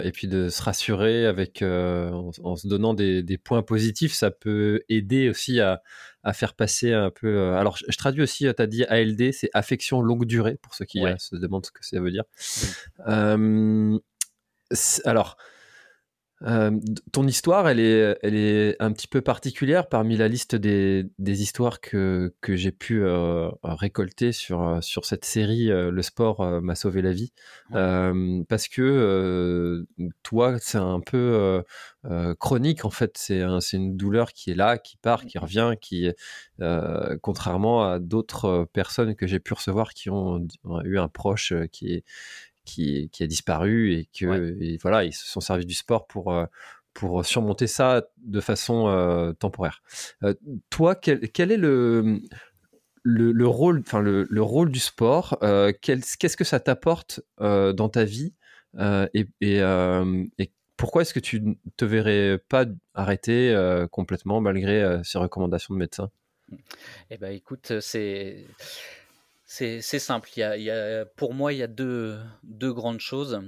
et, 0.08 0.12
puis 0.12 0.28
de 0.28 0.50
se 0.50 0.62
rassurer 0.62 1.26
avec, 1.26 1.62
en, 1.64 2.56
se 2.56 2.68
donnant 2.68 2.94
des, 2.94 3.24
des, 3.24 3.38
points 3.38 3.64
positifs. 3.64 4.14
Ça 4.14 4.32
peut 4.32 4.82
aider 4.90 5.30
aussi 5.30 5.60
à, 5.60 5.82
à 6.24 6.34
faire 6.34 6.54
passer 6.54 6.94
un 6.94 7.10
peu. 7.10 7.28
Euh, 7.28 7.56
alors, 7.56 7.78
je, 7.78 7.98
traduis 7.98 8.24
aussi, 8.24 8.48
tu 8.56 8.62
as 8.62 8.68
dit 8.68 8.86
ALD, 8.86 9.34
c'est 9.34 9.50
affection 9.54 10.02
longue 10.02 10.26
durée, 10.26 10.58
pour 10.62 10.74
ceux 10.74 10.86
qui 10.86 11.06
euh, 11.06 11.16
se 11.18 11.36
demandent 11.36 11.66
ce 11.66 11.72
que 11.72 11.86
ça 11.86 12.00
veut 12.00 12.12
dire. 12.12 12.24
Euh, 13.08 14.00
alors, 15.06 15.38
euh, 16.46 16.72
ton 17.12 17.26
histoire, 17.26 17.70
elle 17.70 17.80
est, 17.80 18.18
elle 18.22 18.36
est 18.36 18.76
un 18.82 18.92
petit 18.92 19.08
peu 19.08 19.22
particulière 19.22 19.88
parmi 19.88 20.18
la 20.18 20.28
liste 20.28 20.56
des, 20.56 21.06
des 21.18 21.42
histoires 21.42 21.80
que, 21.80 22.34
que 22.42 22.56
j'ai 22.56 22.72
pu 22.72 23.04
euh, 23.04 23.50
récolter 23.64 24.34
sur, 24.34 24.62
euh, 24.62 24.82
sur 24.82 25.06
cette 25.06 25.26
série 25.26 25.68
Le 25.68 26.02
sport 26.02 26.62
m'a 26.62 26.76
sauvé 26.76 27.02
la 27.02 27.14
vie. 27.14 27.32
parce 27.72 28.68
que 28.68 29.86
toi, 30.24 30.58
c'est 30.60 30.78
un 30.78 31.00
peu 31.00 31.64
chronique 32.40 32.86
en 32.86 32.90
fait. 32.90 33.18
C'est 33.18 33.42
un, 33.42 33.60
une 33.60 33.96
douleur 33.96 34.34
qui 34.34 34.52
est 34.52 34.56
là, 34.56 34.78
qui 34.78 34.98
part, 34.98 35.26
qui 35.26 35.38
revient, 35.38 35.74
qui, 35.80 36.10
contrairement 37.22 37.90
à 37.90 38.00
d'autres 38.00 38.68
personnes 38.74 39.16
que 39.16 39.28
j'ai 39.28 39.40
pu 39.40 39.54
recevoir 39.54 39.94
qui 39.94 40.10
ont, 40.10 40.46
ont 40.66 40.82
eu 40.82 40.98
un 40.98 41.08
proche 41.08 41.54
qui 41.72 41.94
est 41.94 42.04
qui, 42.66 43.10
qui 43.12 43.24
a 43.24 43.28
disparu 43.28 43.94
et 43.94 44.06
que 44.18 44.78
voilà, 44.82 45.04
ils 45.04 45.14
se 45.14 45.26
sont 45.26 45.42
servis 45.42 45.66
du 45.66 45.74
sport 45.74 46.08
pour 46.08 46.34
euh, 46.34 46.46
pour 46.94 47.26
surmonter 47.26 47.66
ça 47.66 48.04
de 48.18 48.40
façon 48.40 48.88
euh, 48.88 49.34
temporaire. 49.34 49.82
Euh, 50.24 50.36
toi, 50.70 50.94
quel, 50.96 51.32
quel, 51.32 51.52
est 51.52 51.58
le 51.58 52.20
le, 53.02 53.32
le 53.32 53.48
rôle, 53.48 53.80
enfin 53.80 54.00
le, 54.00 54.28
le, 54.30 54.42
rôle 54.42 54.72
du 54.72 54.80
sport 54.80 55.40
Qu'est-ce 55.82 56.38
que 56.38 56.44
ça 56.44 56.60
t'apporte 56.60 57.22
dans 57.40 57.90
ta 57.90 58.06
vie 58.06 58.34
et, 58.80 59.28
et, 59.42 59.58
et, 60.38 60.52
pourquoi 60.78 61.02
est-ce 61.02 61.14
que 61.14 61.20
tu 61.20 61.42
ne 61.42 61.54
te 61.78 61.86
verrais 61.86 62.40
pas 62.50 62.66
arrêter 62.94 63.54
complètement 63.92 64.40
malgré 64.40 65.02
ces 65.04 65.18
recommandations 65.18 65.74
de 65.74 65.80
médecins 65.80 66.12
Eh 67.10 67.18
ben, 67.18 67.34
écoute, 67.34 67.80
c'est 67.82 68.46
c'est 69.54 70.00
simple. 70.00 70.30
Il 70.36 70.64
y, 70.64 70.72
a, 70.72 71.06
pour 71.06 71.36
moi, 71.36 71.54
il 71.54 71.60
y 71.60 71.64
a 71.64 71.68
deux, 71.68 72.20
grandes 72.44 73.00
choses. 73.00 73.40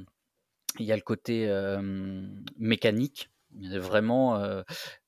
Il 0.78 0.86
y 0.86 0.92
a 0.92 0.96
le 0.96 1.02
côté 1.02 1.50
mécanique. 2.58 3.30
Vraiment, 3.58 4.36
euh, 4.36 4.64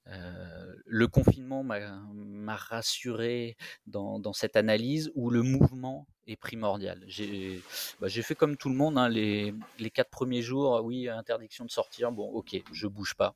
euh, 0.07 0.73
le 0.85 1.07
confinement 1.07 1.63
m'a 1.63 2.55
rassuré 2.55 3.57
dans, 3.85 4.33
cette 4.33 4.55
analyse 4.55 5.11
où 5.15 5.29
le 5.29 5.43
mouvement 5.43 6.07
est 6.25 6.37
primordial. 6.37 7.03
J'ai 7.07 7.61
bah, 7.99 8.09
fait 8.09 8.35
comme 8.35 8.57
tout 8.57 8.69
le 8.69 8.75
monde 8.75 8.97
hein, 8.97 9.09
les, 9.09 9.53
les 9.79 9.91
quatre 9.91 10.09
premiers 10.09 10.41
jours. 10.41 10.81
Oui, 10.83 11.09
interdiction 11.09 11.63
de 11.65 11.71
sortir. 11.71 12.11
Bon, 12.11 12.27
ok, 12.31 12.55
je 12.71 12.87
bouge 12.87 13.13
pas. 13.13 13.35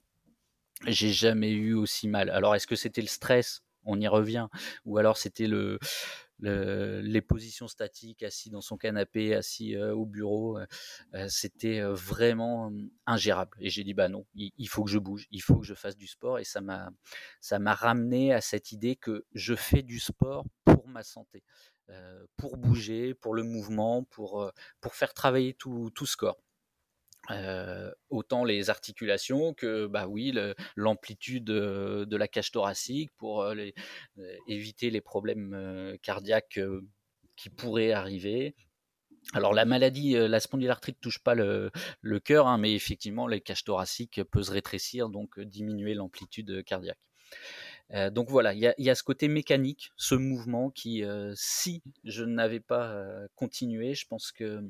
J'ai 0.87 1.11
jamais 1.11 1.51
eu 1.51 1.73
aussi 1.73 2.07
mal. 2.07 2.31
Alors, 2.31 2.55
est-ce 2.55 2.65
que 2.65 2.75
c'était 2.75 3.01
le 3.01 3.07
stress? 3.07 3.61
On 3.83 3.99
y 3.99 4.07
revient, 4.07 4.47
ou 4.85 4.97
alors 4.97 5.17
c'était 5.17 5.47
le, 5.47 5.79
les 6.41 7.21
positions 7.21 7.67
statiques, 7.67 8.23
assis 8.23 8.49
dans 8.49 8.61
son 8.61 8.77
canapé, 8.77 9.35
assis 9.35 9.75
euh, 9.75 9.93
au 9.93 10.05
bureau, 10.05 10.57
euh, 10.57 10.65
euh, 11.13 11.27
c'était 11.29 11.81
vraiment 11.81 12.71
ingérable. 13.05 13.57
Et 13.59 13.69
j'ai 13.69 13.83
dit 13.83 13.93
bah 13.93 14.09
non, 14.09 14.25
il, 14.33 14.67
faut 14.67 14.83
que 14.83 14.89
je 14.89 14.99
bouge, 14.99 15.27
il 15.31 15.41
faut 15.41 15.57
que 15.57 15.65
je 15.65 15.73
fasse 15.73 15.97
du 15.97 16.07
sport. 16.07 16.39
Et 16.39 16.43
ça 16.43 16.61
m'a 16.61 16.89
ça 17.39 17.59
m'a 17.59 17.73
ramené 17.73 18.33
à 18.33 18.41
cette 18.41 18.71
idée 18.71 18.95
que 18.95 19.25
je 19.33 19.55
fais 19.55 19.83
du 19.83 19.99
sport 19.99 20.45
pour 20.65 20.87
ma 20.87 21.03
santé, 21.03 21.43
pour 22.37 22.57
bouger, 22.57 23.13
pour 23.13 23.33
le 23.35 23.43
mouvement, 23.43 24.03
pour 24.03 24.51
pour 24.79 24.95
faire 24.95 25.13
travailler 25.13 25.53
tout 25.53 25.91
tout 25.93 26.05
ce 26.05 26.17
corps. 26.17 26.41
Euh, 27.31 27.91
autant 28.09 28.43
les 28.43 28.69
articulations 28.69 29.53
que 29.53 29.87
bah 29.87 30.07
oui 30.07 30.33
l'amplitude 30.75 31.45
de 31.45 32.15
la 32.15 32.27
cage 32.27 32.51
thoracique 32.51 33.11
pour 33.17 33.43
euh, 33.43 33.55
euh, 34.19 34.35
éviter 34.47 34.89
les 34.89 35.01
problèmes 35.01 35.97
cardiaques 36.01 36.59
qui 37.35 37.49
pourraient 37.49 37.91
arriver. 37.91 38.55
Alors 39.33 39.53
la 39.53 39.65
maladie, 39.65 40.13
la 40.13 40.39
spondylarthrite 40.39 40.99
touche 40.99 41.19
pas 41.19 41.35
le, 41.35 41.71
cœur, 42.23 42.47
hein, 42.47 42.57
mais 42.57 42.73
effectivement 42.73 43.27
les 43.27 43.39
cages 43.39 43.63
thoraciques 43.63 44.23
peuvent 44.23 44.43
se 44.43 44.51
rétrécir, 44.51 45.09
donc 45.09 45.39
diminuer 45.39 45.93
l'amplitude 45.93 46.63
cardiaque. 46.63 46.99
donc 48.11 48.29
voilà, 48.29 48.53
il 48.53 48.73
y 48.77 48.89
a, 48.89 48.95
ce 48.95 49.03
côté 49.03 49.27
mécanique, 49.27 49.91
ce 49.95 50.15
mouvement 50.15 50.71
qui, 50.71 51.03
si 51.35 51.83
je 52.03 52.23
n'avais 52.23 52.59
pas 52.59 53.05
continué, 53.35 53.93
je 53.93 54.07
pense 54.07 54.31
que 54.31 54.63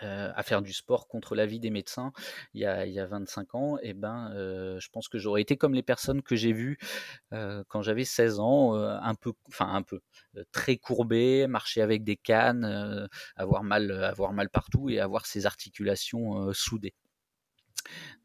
à 0.00 0.42
faire 0.42 0.62
du 0.62 0.72
sport 0.72 1.08
contre 1.08 1.34
l'avis 1.34 1.60
des 1.60 1.70
médecins 1.70 2.12
il 2.54 2.60
y 2.60 2.66
a, 2.66 2.86
il 2.86 2.92
y 2.92 3.00
a 3.00 3.06
25 3.06 3.54
ans, 3.54 3.78
eh 3.82 3.94
ben, 3.94 4.30
je 4.34 4.88
pense 4.90 5.08
que 5.08 5.18
j'aurais 5.18 5.42
été 5.42 5.56
comme 5.56 5.74
les 5.74 5.82
personnes 5.82 6.22
que 6.22 6.36
j'ai 6.36 6.52
vues 6.52 6.78
quand 7.30 7.82
j'avais 7.82 8.04
16 8.04 8.40
ans, 8.40 8.74
un 8.74 9.14
peu, 9.14 9.32
enfin 9.48 9.72
un 9.74 9.82
peu, 9.82 10.00
très 10.52 10.76
courbé, 10.76 11.46
marcher 11.46 11.82
avec 11.82 12.04
des 12.04 12.16
cannes, 12.16 13.08
avoir 13.36 13.64
mal, 13.64 13.90
avoir 14.04 14.32
mal 14.32 14.48
partout 14.50 14.90
et 14.90 15.00
avoir 15.00 15.26
ses 15.26 15.46
articulations 15.46 16.52
soudées. 16.52 16.94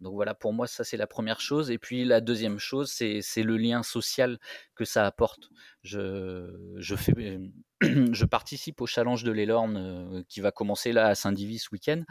Donc 0.01 0.13
voilà, 0.13 0.33
pour 0.33 0.53
moi, 0.53 0.67
ça 0.67 0.83
c'est 0.83 0.97
la 0.97 1.07
première 1.07 1.41
chose. 1.41 1.71
Et 1.71 1.77
puis 1.77 2.05
la 2.05 2.21
deuxième 2.21 2.59
chose, 2.59 2.91
c'est 2.91 3.43
le 3.43 3.57
lien 3.57 3.83
social 3.83 4.37
que 4.75 4.85
ça 4.85 5.05
apporte. 5.05 5.49
Je, 5.83 6.73
je, 6.77 6.95
fais, 6.95 7.39
je 7.81 8.25
participe 8.25 8.81
au 8.81 8.85
challenge 8.85 9.23
de 9.23 9.31
l'Elorne 9.31 10.23
qui 10.29 10.39
va 10.41 10.51
commencer 10.51 10.91
là 10.91 11.07
à 11.07 11.15
Saint-Divis 11.15 11.59
ce 11.59 11.69
week-end. 11.71 12.03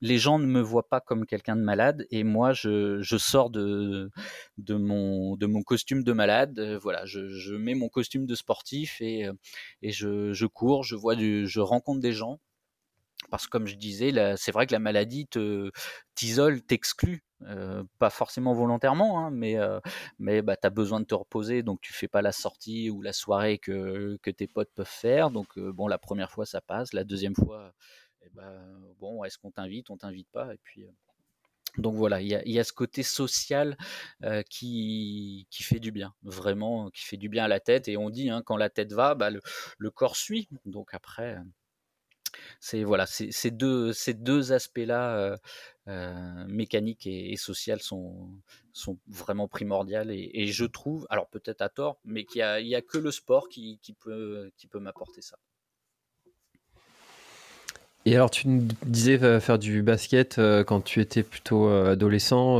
Les 0.00 0.18
gens 0.18 0.38
ne 0.38 0.46
me 0.46 0.60
voient 0.60 0.88
pas 0.88 1.00
comme 1.00 1.26
quelqu'un 1.26 1.56
de 1.56 1.62
malade 1.62 2.06
et 2.10 2.24
moi 2.24 2.52
je, 2.52 3.00
je 3.00 3.16
sors 3.16 3.50
de, 3.50 4.10
de, 4.58 4.74
mon, 4.74 5.36
de 5.36 5.46
mon 5.46 5.62
costume 5.62 6.04
de 6.04 6.12
malade. 6.12 6.60
voilà, 6.82 7.04
je, 7.04 7.28
je, 7.28 7.54
mets 7.54 7.74
mon 7.74 7.88
costume 7.88 8.26
de 8.26 8.34
sportif 8.34 9.00
et, 9.00 9.28
et 9.82 9.90
je, 9.92 10.32
je 10.32 10.46
cours, 10.46 10.84
je 10.84 10.96
vois 10.96 11.16
du, 11.16 11.46
je 11.46 11.60
rencontre 11.60 12.00
des 12.00 12.12
gens 12.12 12.40
parce 13.28 13.46
que 13.46 13.50
comme 13.50 13.66
je 13.66 13.76
disais, 13.76 14.12
c'est 14.36 14.52
vrai 14.52 14.66
que 14.66 14.72
la 14.72 14.78
maladie 14.78 15.26
te 15.26 15.70
t'isole, 16.14 16.62
t'exclut, 16.62 17.22
euh, 17.42 17.84
pas 17.98 18.10
forcément 18.10 18.54
volontairement, 18.54 19.20
hein, 19.20 19.30
mais 19.30 19.56
mais 20.18 20.42
bah 20.42 20.56
as 20.62 20.70
besoin 20.70 21.00
de 21.00 21.04
te 21.04 21.14
reposer, 21.14 21.62
donc 21.62 21.80
tu 21.80 21.92
fais 21.92 22.08
pas 22.08 22.22
la 22.22 22.32
sortie 22.32 22.90
ou 22.90 23.02
la 23.02 23.12
soirée 23.12 23.58
que, 23.58 24.18
que 24.22 24.30
tes 24.30 24.46
potes 24.46 24.70
peuvent 24.74 24.86
faire. 24.86 25.30
Donc 25.30 25.58
bon, 25.58 25.86
la 25.88 25.98
première 25.98 26.30
fois 26.30 26.46
ça 26.46 26.60
passe, 26.60 26.92
la 26.92 27.04
deuxième 27.04 27.34
fois, 27.34 27.72
eh 28.22 28.30
ben, 28.30 28.80
bon, 28.98 29.24
est-ce 29.24 29.38
qu'on 29.38 29.50
t'invite, 29.50 29.90
on 29.90 29.96
t'invite 29.96 30.28
pas, 30.32 30.52
et 30.54 30.58
puis 30.62 30.86
donc 31.78 31.94
voilà, 31.94 32.20
il 32.20 32.28
y 32.28 32.58
a, 32.58 32.64
ce 32.64 32.72
côté 32.72 33.02
social 33.02 33.76
qui, 34.48 35.46
qui 35.50 35.62
fait 35.62 35.78
du 35.78 35.92
bien, 35.92 36.14
vraiment, 36.22 36.90
qui 36.90 37.04
fait 37.04 37.16
du 37.16 37.28
bien 37.28 37.44
à 37.44 37.48
la 37.48 37.60
tête. 37.60 37.88
Et 37.88 37.96
on 37.96 38.10
dit, 38.10 38.30
hein, 38.30 38.42
quand 38.44 38.56
la 38.56 38.70
tête 38.70 38.92
va, 38.92 39.14
bah, 39.14 39.30
le, 39.30 39.90
corps 39.90 40.16
suit. 40.16 40.48
Donc 40.64 40.94
après, 40.94 41.38
c'est 42.60 42.84
voilà, 42.84 43.06
ces 43.06 43.50
deux, 43.50 43.92
ces 43.92 44.14
deux 44.14 44.52
aspects-là, 44.52 45.38
mécaniques 46.46 47.06
et, 47.06 47.32
et 47.32 47.36
social, 47.36 47.80
sont, 47.80 48.30
sont 48.72 48.98
vraiment 49.08 49.48
primordiaux. 49.48 50.10
Et, 50.10 50.46
je 50.46 50.64
trouve, 50.64 51.06
alors 51.10 51.28
peut-être 51.28 51.62
à 51.62 51.68
tort, 51.68 51.98
mais 52.04 52.24
qu'il 52.24 52.40
n'y 52.40 52.74
a, 52.74 52.78
a 52.78 52.82
que 52.82 52.98
le 52.98 53.10
sport 53.10 53.48
qui, 53.48 53.78
qui 53.82 53.92
peut, 53.92 54.50
qui 54.56 54.66
peut 54.66 54.80
m'apporter 54.80 55.22
ça. 55.22 55.36
Et 58.06 58.16
alors, 58.16 58.30
tu 58.30 58.48
disais 58.86 59.22
euh, 59.22 59.40
faire 59.40 59.58
du 59.58 59.82
basket 59.82 60.38
euh, 60.38 60.64
quand 60.64 60.80
tu 60.80 61.00
étais 61.00 61.22
plutôt 61.22 61.68
euh, 61.68 61.92
adolescent 61.92 62.58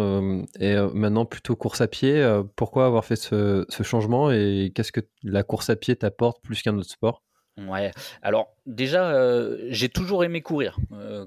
et 0.58 0.76
maintenant 0.92 1.24
plutôt 1.24 1.56
course 1.56 1.80
à 1.80 1.88
pied. 1.88 2.40
pourquoi 2.56 2.86
avoir 2.86 3.04
fait 3.04 3.16
ce, 3.16 3.64
changement 3.82 4.30
et 4.30 4.70
qu'est-ce 4.74 4.92
que 4.92 5.00
la 5.22 5.42
course 5.42 5.70
à 5.70 5.76
pied 5.76 5.96
t'apporte 5.96 6.42
plus 6.42 6.62
qu'un 6.62 6.76
autre 6.76 6.90
sport? 6.90 7.22
Ouais, 7.68 7.90
alors 8.22 8.54
déjà, 8.66 9.12
j'ai 9.68 9.88
toujours 9.88 10.24
aimé 10.24 10.40
courir. 10.40 10.78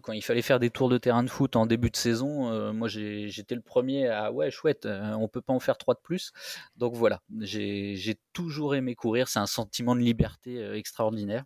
quand 0.02 0.14
il 0.14 0.22
fallait 0.22 0.42
faire 0.42 0.60
des 0.60 0.70
tours 0.70 0.90
de 0.90 0.98
terrain 0.98 1.24
de 1.24 1.30
foot 1.30 1.56
en 1.56 1.66
début 1.66 1.90
de 1.90 1.96
saison, 1.96 2.74
moi 2.74 2.88
j'étais 2.88 3.56
le 3.56 3.62
premier 3.62 4.08
à 4.08 4.32
ouais, 4.32 4.52
chouette, 4.52 4.88
on 4.88 5.28
peut 5.28 5.42
pas 5.42 5.54
en 5.54 5.60
faire 5.60 5.78
trois 5.78 5.94
de 5.94 6.00
plus. 6.00 6.32
Donc 6.78 6.96
voilà, 6.96 7.22
j'ai 7.40 8.18
toujours 8.34 8.76
aimé 8.76 8.96
courir. 8.96 9.28
C'est 9.28 9.40
un 9.40 9.46
sentiment 9.46 9.96
de 9.96 10.02
liberté 10.02 10.64
extraordinaire 10.74 11.44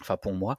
enfin 0.00 0.16
pour 0.16 0.32
moi. 0.32 0.58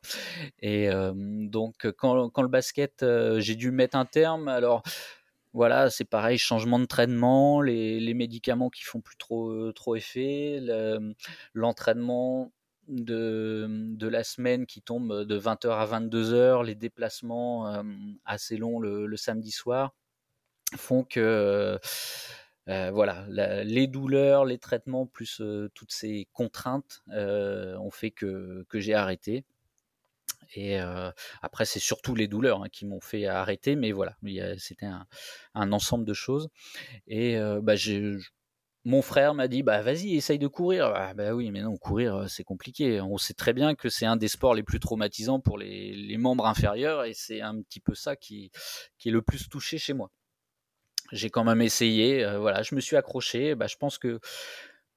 Et 0.60 0.90
donc 1.14 1.88
quand, 1.98 2.30
quand, 2.30 2.42
le 2.42 2.48
basket, 2.48 3.06
j'ai 3.38 3.56
dû 3.56 3.72
mettre 3.72 3.98
un 3.98 4.06
terme. 4.06 4.48
Alors 4.48 4.84
voilà, 5.54 5.92
c'est 5.92 6.06
pareil, 6.06 6.38
changement 6.40 6.80
de 6.80 6.86
traitement, 6.86 7.62
les, 7.62 8.00
les, 8.00 8.14
médicaments 8.16 8.70
qui 8.72 8.84
font 8.84 9.02
plus 9.02 9.18
trop 9.18 9.72
trop 9.74 9.96
effet, 9.96 10.60
l'entraînement 11.54 12.52
de, 12.88 14.08
la 14.08 14.24
semaine 14.24 14.66
qui 14.66 14.82
tombe 14.82 15.24
de 15.24 15.40
20h 15.40 15.70
à 15.70 16.00
22h, 16.00 16.66
les 16.66 16.76
déplacements 16.76 17.84
assez 18.26 18.58
longs 18.58 18.80
le, 18.80 19.18
samedi 19.18 19.52
soir 19.52 19.94
font 20.76 21.04
que 21.04 21.80
euh, 22.70 22.92
voilà, 22.92 23.26
les 23.64 23.88
douleurs, 23.88 24.46
les 24.46 24.58
traitements, 24.58 25.06
plus 25.06 25.42
euh, 25.42 25.70
toutes 25.74 25.92
ces 25.92 26.28
contraintes 26.32 27.04
euh, 27.10 27.76
ont 27.78 27.92
fait 27.92 28.12
que, 28.12 28.66
j'ai 28.74 28.94
arrêté. 28.94 29.44
Et 30.56 30.78
après, 31.42 31.66
c'est 31.66 31.80
surtout 31.80 32.14
les 32.14 32.28
douleurs 32.28 32.62
hein, 32.62 32.70
qui 32.72 32.86
m'ont 32.86 33.00
fait 33.02 33.26
arrêter, 33.26 33.76
mais 33.76 33.92
voilà, 33.92 34.16
c'était 34.60 34.86
un, 34.86 35.08
un, 35.56 35.72
ensemble 35.72 36.06
de 36.06 36.14
choses. 36.14 36.50
Et 37.08 37.40
bah, 37.64 37.76
mon 38.86 39.02
frère 39.02 39.34
m'a 39.34 39.48
dit 39.48 39.64
bah 39.64 39.82
vas-y 39.82 40.16
essaye 40.16 40.40
de 40.40 40.48
courir 40.48 40.92
ah, 40.96 41.14
bah 41.14 41.34
oui 41.34 41.52
mais 41.52 41.62
non 41.62 41.78
courir 41.78 42.30
c'est 42.30 42.44
compliqué 42.44 43.00
on 43.02 43.18
sait 43.18 43.34
très 43.34 43.54
bien 43.54 43.76
que 43.76 43.90
c'est 43.90 44.06
un 44.06 44.18
des 44.18 44.28
sports 44.28 44.56
les 44.56 44.64
plus 44.64 44.80
traumatisants 44.80 45.40
pour 45.40 45.58
les, 45.58 46.18
membres 46.18 46.46
inférieurs 46.46 47.06
et 47.06 47.14
c'est 47.14 47.42
un 47.42 47.62
petit 47.62 47.80
peu 47.80 47.96
ça 47.96 48.16
qui, 48.16 48.52
est 49.06 49.10
le 49.10 49.22
plus 49.22 49.50
touché 49.50 49.78
chez 49.78 49.94
moi 49.94 50.12
j'ai 51.12 51.30
quand 51.30 51.44
même 51.44 51.62
essayé. 51.62 52.26
Voilà, 52.38 52.64
je 52.64 52.76
me 52.76 52.82
suis 52.82 52.96
accroché. 52.96 53.56
Bah, 53.56 53.68
je 53.68 53.76
pense 53.76 53.98
que 53.98 54.20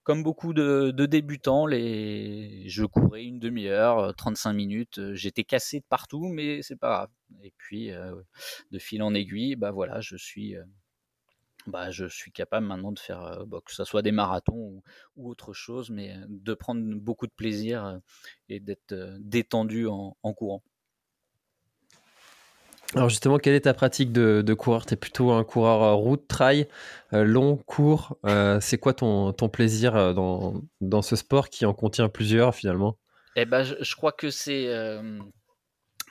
comme 0.02 0.22
beaucoup 0.22 0.54
de, 0.54 0.92
débutants, 0.92 1.66
les... 1.66 2.62
je 2.68 2.84
courais 2.84 3.24
une 3.24 3.40
demi-heure, 3.40 4.14
35 4.14 4.50
euh, 4.50 4.54
minutes. 4.54 5.14
J'étais 5.14 5.44
cassé 5.44 5.80
de 5.80 5.84
partout, 5.88 6.28
mais 6.28 6.62
c'est 6.62 6.76
pas 6.76 6.88
grave. 6.88 7.10
Et 7.42 7.52
puis, 7.58 7.90
de 7.90 8.78
fil 8.78 9.02
en 9.02 9.14
aiguille, 9.14 9.56
bah 9.56 9.72
voilà, 9.72 10.00
je 10.00 10.16
suis, 10.16 10.54
bah, 11.66 11.90
je 11.90 12.06
suis 12.06 12.32
capable 12.32 12.66
maintenant 12.66 12.92
de 12.92 12.98
faire, 12.98 13.44
bah, 13.46 13.58
que 13.64 13.72
ce 13.72 13.84
soit 13.84 14.02
des 14.02 14.12
marathons 14.12 14.82
ou, 15.16 15.30
autre 15.30 15.52
chose, 15.52 15.90
mais 15.90 16.14
de 16.28 16.54
prendre 16.54 16.82
beaucoup 16.96 17.26
de 17.26 17.32
plaisir 17.32 18.00
et 18.48 18.60
d'être 18.60 18.94
détendu 19.20 19.86
en 19.86 20.32
courant. 20.34 20.62
Alors 22.94 23.08
justement, 23.08 23.38
quelle 23.38 23.54
est 23.54 23.62
ta 23.62 23.74
pratique 23.74 24.12
de, 24.12 24.42
de 24.42 24.54
coureur? 24.54 24.86
Tu 24.86 24.94
es 24.94 24.96
plutôt 24.96 25.32
un 25.32 25.42
coureur 25.42 25.96
route, 25.96 26.28
trail, 26.28 26.68
long, 27.12 27.56
court. 27.56 28.16
C'est 28.60 28.78
quoi 28.78 28.94
ton, 28.94 29.32
ton 29.32 29.48
plaisir 29.48 30.14
dans, 30.14 30.62
dans, 30.80 31.02
ce 31.02 31.16
sport 31.16 31.50
qui 31.50 31.66
en 31.66 31.74
contient 31.74 32.08
plusieurs 32.08 32.54
finalement? 32.54 32.96
Eh 33.34 33.44
ben, 33.44 33.64
je, 33.64 33.96
crois 33.96 34.12
que 34.12 34.30
c'est... 34.30 34.68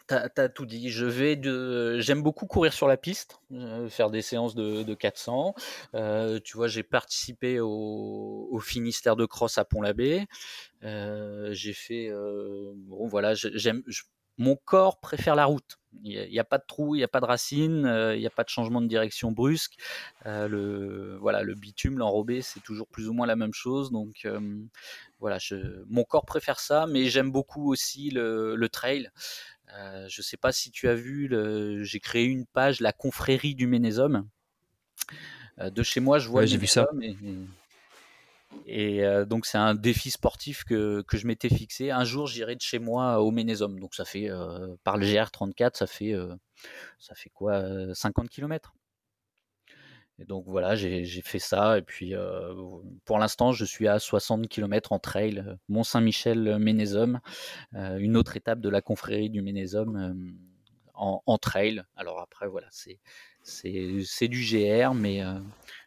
T'as 0.08 0.30
as 0.38 0.49
tout 0.49 0.66
dit. 0.66 0.89
Je 0.89 1.06
vais 1.06 1.36
de. 1.36 1.99
J'aime 1.99 2.22
beaucoup 2.22 2.45
courir 2.45 2.74
sur 2.74 2.88
la 2.88 2.97
piste, 2.97 3.39
faire 3.89 4.10
des 4.10 4.22
séances 4.22 4.56
de, 4.56 4.84
de 4.84 4.93
400. 4.93 5.56
tu 6.43 6.58
vois, 6.58 6.68
j'ai 6.68 6.84
participé 6.84 7.60
au, 7.60 8.60
Finistère 8.62 9.16
de 9.16 9.26
Cross 9.26 9.58
à 9.58 9.66
Pont-l'Abbé. 9.66 10.26
j'ai 10.82 11.74
fait. 11.74 12.10
bon, 12.12 13.08
voilà, 13.08 13.34
j'aime 13.34 13.84
mon 14.38 14.56
corps 14.56 14.99
préfère 14.99 15.36
la 15.36 15.45
route. 15.45 15.80
Il 16.03 16.30
n'y 16.30 16.39
a, 16.39 16.43
pas 16.43 16.58
de 16.58 16.66
trou, 16.68 16.95
il 16.95 16.97
n'y 16.97 17.06
a 17.06 17.08
pas 17.08 17.22
de 17.22 17.26
racines, 17.26 17.86
euh, 17.86 18.16
il 18.16 18.20
n'y 18.20 18.28
a 18.28 18.32
pas 18.32 18.43
de 18.43 18.49
changement 18.49 18.82
de 18.82 18.88
direction 18.88 19.32
brusque. 19.32 19.78
Euh, 20.26 20.49
le, 20.49 21.18
voilà, 21.22 21.41
le 21.41 21.56
bitume, 21.56 21.97
l'enrobé, 21.97 22.41
c'est 22.41 22.60
toujours 22.60 22.88
plus 22.88 23.08
ou 23.08 23.14
moins 23.14 23.26
la 23.26 23.38
même 23.38 23.53
chose. 23.53 23.91
Donc 23.91 24.26
euh, 24.26 24.58
voilà, 25.20 25.38
mon 25.88 26.03
corps 26.03 26.26
préfère 26.26 26.60
ça, 26.60 26.86
mais 26.86 27.06
j'aime 27.06 27.32
beaucoup 27.32 27.72
aussi 27.72 28.10
le 28.10 28.68
trail. 28.68 29.10
Je 29.70 30.20
ne 30.20 30.24
sais 30.24 30.38
pas 30.38 30.51
si 30.51 30.72
tu 30.72 30.88
as 30.88 30.95
vu, 30.95 31.30
j'ai 31.84 31.99
créé 31.99 32.26
une 32.26 32.45
page, 32.45 32.80
la 32.82 32.93
confrérie 32.93 33.55
du 33.55 33.68
Ménésum. 33.68 34.28
de 35.59 35.84
chez 35.84 35.99
moi, 35.99 36.20
je 36.20 36.30
vois. 36.30 36.45
j'ai 36.45 36.57
vu 36.57 36.68
ça. 36.68 36.88
Et 38.66 39.03
euh, 39.03 39.26
donc 39.26 39.45
c'est 39.45 39.57
un 39.57 39.76
défi 39.76 40.11
sportif 40.11 40.63
que, 40.63 41.01
que 41.03 41.18
je 41.18 41.28
m'étais 41.28 41.49
fixé. 41.49 41.91
Un 41.91 42.03
jour, 42.03 42.28
j'irai 42.28 42.55
de 42.55 42.61
chez 42.61 42.80
moi 42.80 43.22
au 43.22 43.32
Ménésum. 43.32 43.80
Donc 43.80 43.95
ça 43.95 44.05
fait 44.05 44.30
euh, 44.30 44.76
par 44.84 44.97
le 44.97 45.05
GR34, 45.05 45.76
ça 45.76 45.88
fait 45.88 46.13
euh, 46.13 46.34
ça 46.99 47.16
fait 47.16 47.30
quoi 47.30 47.61
50 47.93 48.30
km. 48.30 48.74
Et 50.20 50.26
donc 50.26 50.45
voilà, 50.47 50.76
j'ai 50.76 51.05
fait 51.22 51.39
ça. 51.39 51.78
Et 51.78 51.82
puis 51.82 52.13
pour 53.03 53.20
l'instant, 53.20 53.51
je 53.51 53.66
suis 53.66 53.88
à 53.88 53.99
60 53.99 54.47
km 54.47 54.91
en 54.91 54.99
trail, 54.99 55.43
Mont 55.68 55.84
Saint-Michel 55.84 56.57
Ménésum, 56.57 57.20
une 57.74 58.16
autre 58.16 58.38
étape 58.38 58.61
de 58.61 58.70
la 58.70 58.82
confrérie 58.82 59.30
du 59.30 59.41
Ménésum 59.41 60.38
en, 60.93 61.22
en, 61.26 61.38
trail. 61.38 61.84
Alors 61.97 62.22
après 62.22 62.47
voilà, 62.47 62.68
c'est 62.72 64.28
du 64.28 64.41
GR, 64.41 64.93
mais 64.93 65.22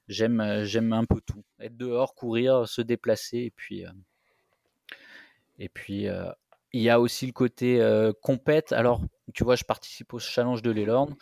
j'aime 0.09 0.41
euh, 0.41 0.65
j'aime 0.65 0.93
un 0.93 1.05
peu 1.05 1.21
tout. 1.21 1.45
Être 1.61 1.77
dehors, 1.77 2.15
courir, 2.15 2.67
se 2.67 2.83
déplacer 2.83 3.39
et 3.39 3.51
puis 3.51 3.85
euh, 3.85 3.91
et 5.59 5.69
puis 5.69 6.09
euh, 6.09 6.31
il 6.73 6.83
y 6.83 6.91
a 6.91 7.01
aussi 7.01 7.27
le 7.27 7.33
côté 7.33 7.81
compète. 8.23 8.73
Alors, 8.73 9.01
tu 9.35 9.45
vois, 9.45 9.57
je 9.57 9.65
participe 9.65 10.13
au 10.15 10.19
challenge 10.19 10.63
de 10.63 10.71
l'Elorn 10.71 11.15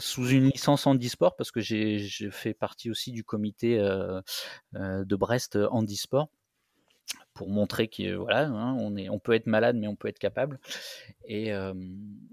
sous 0.00 0.28
une 0.28 0.50
licence 0.50 0.86
handisport 0.86 1.36
parce 1.36 1.50
que 1.50 1.60
j'ai 1.60 2.08
fait 2.30 2.54
partie 2.54 2.90
aussi 2.90 3.12
du 3.12 3.24
comité 3.24 3.78
de 3.78 5.16
Brest 5.16 5.58
handisport 5.70 6.28
pour 7.34 7.48
montrer 7.48 7.88
que 7.88 8.14
voilà, 8.14 8.46
hein, 8.46 8.76
on 8.78 8.96
est, 8.96 9.08
on 9.08 9.18
peut 9.18 9.32
être 9.32 9.46
malade 9.46 9.76
mais 9.76 9.86
on 9.86 9.96
peut 9.96 10.08
être 10.08 10.18
capable. 10.18 10.58
Et, 11.24 11.50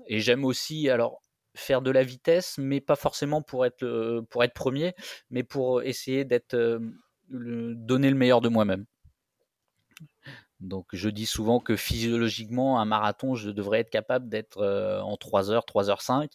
et 0.07 0.19
j'aime 0.19 0.45
aussi, 0.45 0.89
alors 0.89 1.21
faire 1.55 1.81
de 1.81 1.91
la 1.91 2.03
vitesse, 2.03 2.57
mais 2.57 2.81
pas 2.81 2.95
forcément 2.95 3.41
pour 3.41 3.65
être, 3.65 4.21
pour 4.29 4.43
être 4.43 4.53
premier, 4.53 4.93
mais 5.29 5.43
pour 5.43 5.81
essayer 5.83 6.25
d'être, 6.25 6.79
donner 7.29 8.09
le 8.09 8.15
meilleur 8.15 8.41
de 8.41 8.49
moi-même. 8.49 8.85
Donc 10.59 10.87
je 10.93 11.09
dis 11.09 11.25
souvent 11.25 11.59
que 11.59 11.75
physiologiquement, 11.75 12.79
un 12.79 12.85
marathon, 12.85 13.35
je 13.35 13.49
devrais 13.49 13.79
être 13.79 13.89
capable 13.89 14.29
d'être 14.29 14.59
euh, 14.59 14.99
en 15.01 15.15
3 15.17 15.51
heures, 15.51 15.65
3 15.65 15.89
heures 15.89 16.01
5. 16.01 16.31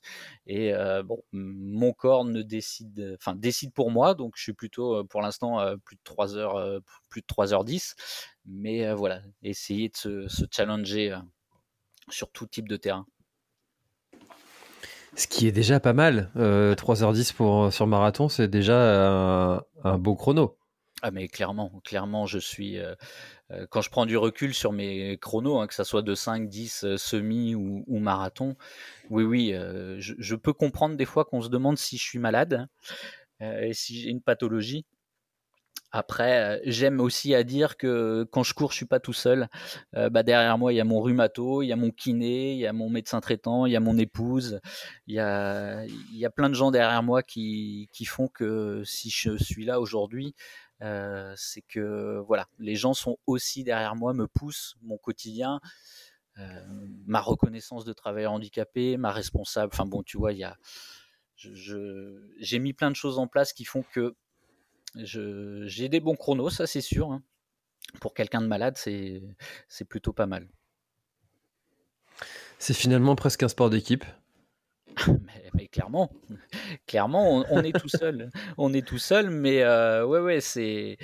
Et 0.47 0.75
euh, 0.75 1.03
bon, 1.03 1.23
mon 1.33 1.93
corps 1.93 2.25
ne 2.25 2.43
décide, 2.43 3.17
enfin 3.19 3.35
décide 3.35 3.73
pour 3.73 3.91
moi, 3.91 4.15
donc 4.15 4.35
je 4.37 4.43
suis 4.43 4.55
plutôt 4.55 5.05
pour 5.05 5.21
l'instant 5.21 5.59
plus 5.85 5.97
de 5.97 6.03
3 6.05 6.37
heures, 6.37 6.81
plus 7.09 7.21
de 7.21 7.27
3 7.27 7.53
heures 7.53 7.65
10. 7.65 7.97
Mais 8.47 8.93
voilà, 8.93 9.21
essayer 9.43 9.89
de 9.89 9.97
se, 9.97 10.29
se 10.29 10.45
challenger 10.51 11.19
sur 12.09 12.31
tout 12.31 12.47
type 12.47 12.69
de 12.69 12.77
terrain. 12.77 13.07
Ce 15.17 15.27
qui 15.29 15.47
est 15.47 15.53
déjà 15.53 15.81
pas 15.81 15.93
mal. 15.93 16.31
3h10 16.37 17.31
euh, 17.31 17.37
pour, 17.37 17.73
sur 17.73 17.87
marathon, 17.87 18.29
c'est 18.29 18.49
déjà 18.49 19.61
un, 19.85 19.99
beau 19.99 20.15
chrono. 20.15 20.59
Ah 21.03 21.11
mais 21.11 21.29
clairement, 21.29 21.71
clairement, 21.85 22.25
je 22.27 22.39
suis, 22.39 22.79
euh, 22.79 22.95
quand 23.71 23.83
je 23.83 23.91
prends 23.91 24.07
du 24.07 24.17
recul 24.17 24.55
sur 24.55 24.73
mes 24.73 25.19
chronos, 25.19 25.59
hein, 25.59 25.67
que 25.67 25.75
ça 25.75 25.85
soit 25.85 26.03
de 26.03 26.15
5, 26.15 26.49
10, 26.49 26.97
semi 26.97 27.55
ou, 27.55 27.99
marathon, 27.99 28.57
oui, 29.11 29.25
oui, 29.25 29.55
je, 29.99 30.15
je, 30.19 30.35
peux 30.35 30.53
comprendre 30.53 30.97
des 30.97 31.05
fois 31.05 31.25
qu'on 31.25 31.43
se 31.43 31.49
demande 31.49 31.79
si 31.79 31.97
je 31.97 32.03
suis 32.03 32.19
malade 32.19 32.67
et 33.41 33.75
si 33.75 34.01
j'ai 34.01 34.11
une 34.11 34.23
pathologie. 34.23 34.87
Après, 35.97 36.61
j'aime 36.65 36.99
aussi 36.99 37.37
à 37.37 37.45
dire 37.45 37.77
que 37.77 38.27
quand 38.33 38.43
je 38.43 38.53
cours, 38.53 38.73
je 38.73 38.79
suis 38.79 38.85
pas 38.85 38.99
tout 38.99 39.13
seul. 39.13 39.47
bah 39.93 40.25
derrière 40.25 40.59
moi, 40.59 40.73
il 40.73 40.77
y 40.77 40.81
a 40.81 40.85
mon 40.85 41.01
rhumato, 41.01 41.63
il 41.63 41.69
y 41.69 41.73
a 41.73 41.77
mon 41.77 41.93
kiné, 41.93 42.53
il 42.55 42.59
y 42.59 42.67
a 42.67 42.73
mon 42.73 42.91
médecin 42.91 43.21
traitant, 43.21 43.65
il 43.65 43.73
y 43.73 43.77
a 43.77 43.81
mon 43.81 43.97
épouse, 43.97 44.59
il 45.07 45.15
y 45.15 45.21
a, 45.21 45.87
plein 46.35 46.49
de 46.49 46.55
gens 46.55 46.73
derrière 46.73 47.05
moi 47.05 47.23
qui, 47.23 47.89
font 48.07 48.27
que 48.27 48.83
si 48.85 49.09
je 49.09 49.37
suis 49.37 49.65
là 49.65 49.79
aujourd'hui, 49.79 50.35
euh, 50.35 50.64
c'est 50.81 51.63
que 51.63 52.19
voilà, 52.27 52.49
les 52.59 52.77
gens 52.77 52.95
sont 52.95 53.19
aussi 53.27 53.65
derrière 53.65 53.97
moi, 53.97 54.13
me 54.13 54.27
poussent 54.27 54.77
mon 54.83 54.99
quotidien, 54.99 55.61
euh, 56.39 56.61
ma 57.07 57.21
reconnaissance 57.21 57.85
de 57.85 57.93
travailleur 57.93 58.33
handicapé, 58.33 58.97
ma 58.97 59.13
responsable. 59.13 59.71
Enfin 59.73 59.87
bon, 59.87 60.03
tu 60.03 60.19
vois, 60.19 60.33
il 60.33 60.39
y 60.39 60.45
a, 60.45 60.59
j'ai 61.37 62.59
mis 62.59 62.73
plein 62.73 62.91
de 62.91 62.97
choses 62.97 63.19
en 63.19 63.27
place 63.27 63.53
qui 63.53 63.65
font 63.65 63.85
que 63.93 64.15
j'ai 64.97 65.89
des 65.89 66.01
bons 66.01 66.17
chronos, 66.17 66.51
ça 66.51 66.67
c'est 66.67 66.81
sûr. 66.81 67.13
Hein. 67.13 67.23
Pour 68.01 68.15
quelqu'un 68.15 68.41
de 68.41 68.47
malade, 68.47 68.77
c'est 68.77 69.85
plutôt 69.89 70.13
pas 70.13 70.27
mal. 70.27 70.49
C'est 72.59 72.75
finalement 72.75 73.15
presque 73.15 73.43
un 73.43 73.49
sport 73.49 73.71
d'équipe. 73.71 74.05
mais, 75.55 75.69
clairement, 75.69 76.13
clairement, 76.87 77.45
on, 77.51 77.63
est 77.63 77.79
tout 77.79 77.89
seul. 77.89 78.31
On 78.59 78.73
est 78.73 78.87
tout 78.87 78.99
seul, 78.99 79.31
mais 79.31 79.63
euh, 79.63 80.07
ouais, 80.07 80.21
ouais, 80.21 80.41
c'est, 80.41 80.99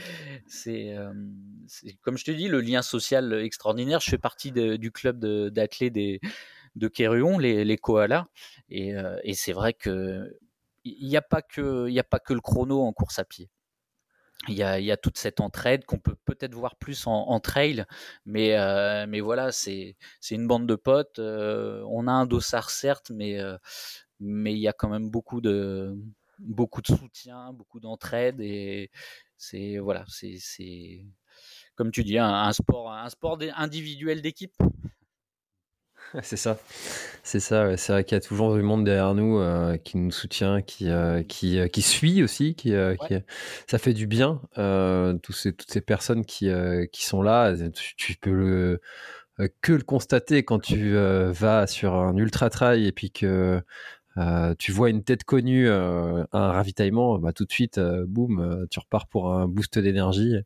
euh, 0.66 1.12
c'est, 1.66 1.95
comme 2.03 2.16
je 2.16 2.24
te 2.24 2.30
dis, 2.30 2.49
le 2.49 2.61
lien 2.61 2.82
social 2.82 3.32
extraordinaire. 3.32 4.01
Je 4.01 4.11
fais 4.11 4.18
partie 4.18 4.53
du 4.53 4.93
club 4.93 5.24
d'athlètes 5.51 5.93
de, 5.95 6.18
de 6.76 6.88
Kéruon, 6.88 7.38
les, 7.38 7.64
les 7.64 7.78
koalas, 7.78 8.26
et, 8.68 8.95
euh, 8.95 9.16
c'est 9.32 9.53
vrai 9.53 9.72
que 9.72 10.36
il 10.84 11.09
n'y 11.09 11.16
a 11.16 11.22
pas 11.22 11.43
que, 11.43 11.88
il 11.88 11.99
a 11.99 12.05
pas 12.05 12.20
que 12.20 12.32
le 12.32 12.41
chrono 12.41 12.82
en 12.82 12.93
course 12.93 13.18
à 13.18 13.24
pied 13.24 13.51
il 14.49 14.55
y, 14.55 14.62
a, 14.62 14.97
toute 14.97 15.18
cette 15.18 15.41
entraide 15.41 15.84
qu'on 15.84 15.99
peut 15.99 16.16
peut-être 16.24 16.55
voir 16.55 16.76
plus 16.76 17.07
en, 17.07 17.41
trail, 17.41 17.84
mais, 18.24 18.59
euh, 18.59 19.07
mais 19.07 19.20
voilà, 19.20 19.53
c'est 19.53 19.97
une 20.30 20.47
bande 20.47 20.66
de 20.66 20.76
potes. 20.76 21.18
Euh, 21.18 21.84
on 21.88 22.07
a 22.07 22.12
un 22.12 22.26
dossard 22.26 22.70
certes, 22.70 23.11
mais 23.11 23.38
euh, 23.38 23.59
mais 24.18 24.53
il 24.53 24.59
y 24.59 24.68
a 24.68 24.72
quand 24.72 24.88
même 24.88 25.11
beaucoup 25.11 25.41
de 25.41 25.95
beaucoup 26.38 26.80
de 26.80 26.86
soutien, 26.86 27.53
beaucoup 27.53 27.80
d'entraide 27.80 28.41
et 28.41 28.91
c'est 29.36 29.78
voilà, 29.78 30.05
c'est 30.09 31.05
comme 31.74 31.91
tu 31.91 32.03
dis 32.05 32.18
un, 32.18 32.53
sport 32.53 32.93
un 32.93 33.11
sport 33.11 33.38
individuel 33.57 34.22
d'équipe. 34.22 34.57
C'est 36.23 36.37
ça, 36.37 36.59
c'est 37.23 37.39
ça. 37.41 37.77
C'est 37.77 37.93
vrai 37.93 38.05
qu'il 38.05 38.17
y 38.17 38.19
a 38.19 38.21
toujours 38.21 38.57
du 38.57 38.63
monde 38.63 38.85
derrière 38.85 39.15
nous 39.15 39.39
euh, 39.39 39.77
qui 39.77 39.97
nous 39.97 40.11
soutient, 40.11 40.61
qui 40.61 40.89
euh, 40.89 41.23
qui, 41.23 41.59
euh, 41.59 41.69
qui 41.69 41.83
suit 41.83 42.23
aussi, 42.23 42.55
qui, 42.55 42.73
ça 43.69 43.79
fait 43.79 43.93
du 43.93 44.07
bien. 44.07 44.41
tous 44.55 45.33
ces, 45.33 45.53
toutes 45.53 45.71
ces 45.71 45.81
personnes 45.81 46.25
qui 46.25 46.51
qui 46.93 47.07
sont 47.07 47.23
là, 47.23 47.55
tu, 47.97 48.17
peux 48.17 48.33
le 48.33 48.81
que 49.61 49.73
le 49.73 49.83
constater 49.83 50.43
quand 50.43 50.59
tu 50.59 50.95
vas 50.95 51.67
sur 51.67 51.95
un 51.95 52.17
ultra 52.17 52.51
trail 52.51 52.87
et 52.87 52.93
puis 52.93 53.13
que 53.13 53.63
tu 54.59 54.73
vois 54.73 54.91
une 54.91 55.05
tête 55.05 55.23
connue, 55.25 55.69
un 55.71 56.27
ravitaillement, 56.33 57.19
bah, 57.19 57.33
tout 57.33 57.45
de 57.45 57.53
suite, 57.53 57.79
boum, 57.79 58.67
tu 58.71 58.81
repars 58.81 59.07
pour 59.07 59.33
un 59.33 59.47
boost 59.47 59.79
d'énergie. 59.79 60.37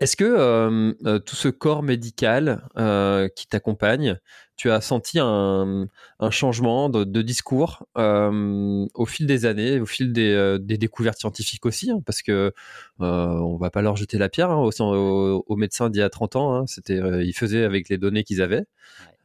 Est-ce 0.00 0.16
que 0.16 0.24
euh, 0.24 0.92
euh, 1.06 1.18
tout 1.18 1.34
ce 1.34 1.48
corps 1.48 1.82
médical 1.82 2.68
euh, 2.76 3.28
qui 3.28 3.46
t'accompagne, 3.46 4.18
tu 4.56 4.70
as 4.70 4.82
senti 4.82 5.18
un, 5.18 5.88
changement 6.30 6.90
de, 6.90 7.22
discours 7.22 7.86
au 7.94 9.06
fil 9.06 9.26
des 9.26 9.46
années, 9.46 9.80
au 9.80 9.86
fil 9.86 10.12
des, 10.12 10.58
découvertes 10.60 11.18
scientifiques 11.18 11.64
aussi, 11.64 11.90
hein, 11.90 12.00
parce 12.04 12.22
que 12.22 12.52
on 12.98 13.56
va 13.56 13.70
pas 13.70 13.82
leur 13.82 13.96
jeter 13.96 14.18
la 14.18 14.28
pierre 14.28 14.50
hein, 14.50 14.68
aux, 14.80 15.56
médecins 15.56 15.88
d'il 15.90 16.00
y 16.00 16.02
a 16.02 16.10
30 16.10 16.36
ans, 16.36 16.54
hein, 16.54 16.66
c'était, 16.66 16.98
ils 17.24 17.32
faisaient 17.34 17.64
avec 17.64 17.88
les 17.88 17.98
données 17.98 18.24
qu'ils 18.24 18.42
avaient. 18.42 18.66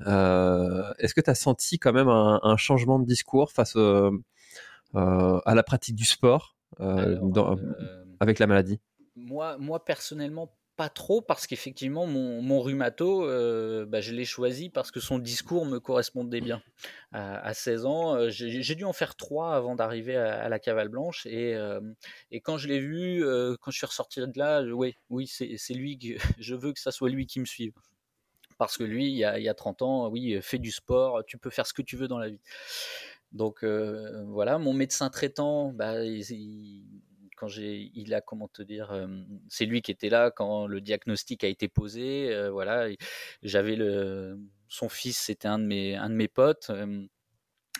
Est-ce 0.01 1.13
que 1.13 1.21
tu 1.21 1.29
as 1.29 1.35
senti 1.35 1.79
quand 1.79 1.93
même 1.93 2.09
un, 2.09 2.57
changement 2.57 2.99
de 2.99 3.05
discours 3.05 3.51
face 3.51 3.75
à 3.75 4.11
la 5.55 5.63
pratique 5.63 5.95
du 5.95 6.05
sport 6.05 6.55
avec 8.19 8.39
la 8.39 8.47
maladie? 8.47 8.79
Moi, 9.15 9.57
moi, 9.57 9.83
personnellement, 9.83 10.53
pas 10.75 10.89
trop, 10.89 11.21
parce 11.21 11.45
qu'effectivement, 11.45 12.07
mon, 12.07 12.41
mon 12.41 12.59
rhumato, 12.59 13.25
euh, 13.25 13.85
bah, 13.85 14.01
je 14.01 14.11
l'ai 14.11 14.25
choisi 14.25 14.69
parce 14.69 14.89
que 14.89 14.99
son 14.99 15.19
discours 15.19 15.65
me 15.65 15.79
correspondait 15.79 16.41
bien. 16.41 16.63
À, 17.11 17.53
16 17.53 17.85
ans, 17.85 18.15
euh, 18.15 18.29
j'ai 18.31 18.75
dû 18.75 18.83
en 18.83 18.93
faire 18.93 19.15
trois 19.15 19.55
avant 19.55 19.75
d'arriver 19.75 20.15
à, 20.15 20.49
la 20.49 20.59
cavale 20.59 20.89
blanche. 20.89 21.27
Et, 21.27 21.53
euh, 21.55 21.79
et 22.31 22.41
quand 22.41 22.57
je 22.57 22.67
l'ai 22.67 22.79
vu, 22.79 23.23
quand 23.61 23.69
je 23.69 23.77
suis 23.77 23.85
ressorti 23.85 24.19
de 24.19 24.31
là, 24.35 24.63
oui, 24.63 24.95
oui 25.09 25.27
c'est 25.27 25.73
lui 25.73 25.99
que 25.99 26.15
je 26.39 26.55
veux 26.55 26.73
que 26.73 26.79
ça 26.79 26.91
soit 26.91 27.09
lui 27.09 27.27
qui 27.27 27.39
me 27.39 27.45
suive. 27.45 27.73
Parce 28.57 28.77
que 28.77 28.83
lui, 28.83 29.07
il 29.07 29.17
y 29.17 29.25
a, 29.25 29.39
il 29.39 29.43
y 29.43 29.49
a 29.49 29.53
30 29.53 29.81
ans, 29.83 30.09
oui, 30.09 30.39
fait 30.41 30.59
du 30.59 30.71
sport, 30.71 31.23
tu 31.25 31.37
peux 31.37 31.49
faire 31.49 31.67
ce 31.67 31.73
que 31.73 31.81
tu 31.81 31.97
veux 31.97 32.07
dans 32.07 32.19
la 32.19 32.29
vie. 32.29 32.39
Donc 33.31 33.63
voilà, 33.63 34.57
mon 34.57 34.73
médecin 34.73 35.09
traitant, 35.11 35.71
bah, 35.71 36.03
il, 36.03 36.83
quand 37.35 37.47
j'ai, 37.47 37.91
il 37.95 38.13
a 38.13 38.21
comment 38.21 38.47
te 38.47 38.61
dire, 38.61 38.93
c'est 39.49 39.65
lui 39.65 39.81
qui 39.81 39.91
était 39.91 40.09
là 40.09 40.31
quand 40.31 40.67
le 40.67 40.81
diagnostic 40.81 41.43
a 41.43 41.47
été 41.47 41.67
posé. 41.67 42.49
voilà, 42.49 42.87
j'avais 43.41 43.75
le, 43.75 44.39
son 44.67 44.89
fils, 44.89 45.17
c'était 45.17 45.47
un 45.47 45.59
de 45.59 45.65
mes, 45.65 45.95
un 45.95 46.09
de 46.09 46.15
mes 46.15 46.27
potes. 46.27 46.71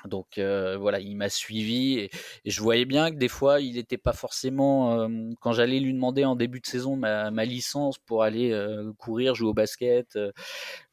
donc 0.05 0.37
voilà, 0.37 0.99
il 0.99 1.15
m'a 1.15 1.29
suivi 1.29 1.99
et, 1.99 2.09
je 2.45 2.61
voyais 2.61 2.85
bien 2.85 3.11
que 3.11 3.17
des 3.17 3.27
fois, 3.27 3.61
il 3.61 3.75
n'était 3.75 3.97
pas 3.97 4.13
forcément. 4.13 5.07
quand 5.41 5.53
j'allais 5.53 5.79
lui 5.79 5.93
demander 5.93 6.25
en 6.25 6.35
début 6.35 6.59
de 6.59 6.67
saison 6.67 6.95
ma, 6.95 7.31
ma 7.31 7.45
licence 7.45 7.97
pour 7.99 8.23
aller 8.23 8.53
courir, 8.97 9.35
jouer 9.35 9.49
au 9.49 9.53
basket, 9.53 10.17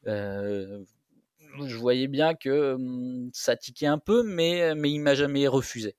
je 0.07 1.77
voyais 1.77 2.09
bien 2.09 2.35
que 2.35 2.77
ça 3.33 3.57
tiquait 3.57 3.87
un 3.87 3.99
peu, 3.99 4.23
mais, 4.23 4.75
mais 4.75 4.91
il 4.91 5.01
m'a 5.01 5.15
jamais 5.15 5.49
refusé 5.49 5.97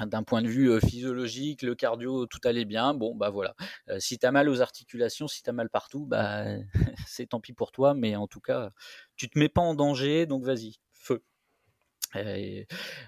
d'un 0.00 0.22
point 0.22 0.42
de 0.42 0.48
vue 0.48 0.80
physiologique, 0.80 1.62
le 1.62 1.74
cardio, 1.74 2.26
tout 2.26 2.40
allait 2.44 2.64
bien. 2.64 2.94
Bon, 2.94 3.14
bah 3.14 3.30
voilà. 3.30 3.54
si 3.98 4.18
tu 4.18 4.26
as 4.26 4.32
mal 4.32 4.48
aux 4.48 4.60
articulations, 4.60 5.28
si 5.28 5.42
tu 5.42 5.50
as 5.50 5.52
mal 5.52 5.70
partout, 5.70 6.06
bah 6.06 6.44
c'est 7.06 7.26
tant 7.26 7.40
pis 7.40 7.52
pour 7.52 7.72
toi, 7.72 7.94
mais 7.94 8.16
en 8.16 8.26
tout 8.26 8.40
cas, 8.40 8.70
tu 9.16 9.28
te 9.28 9.38
mets 9.38 9.48
pas 9.48 9.62
en 9.62 9.74
danger, 9.74 10.26
donc 10.26 10.44
vas-y, 10.44 10.80
feu. 10.92 11.22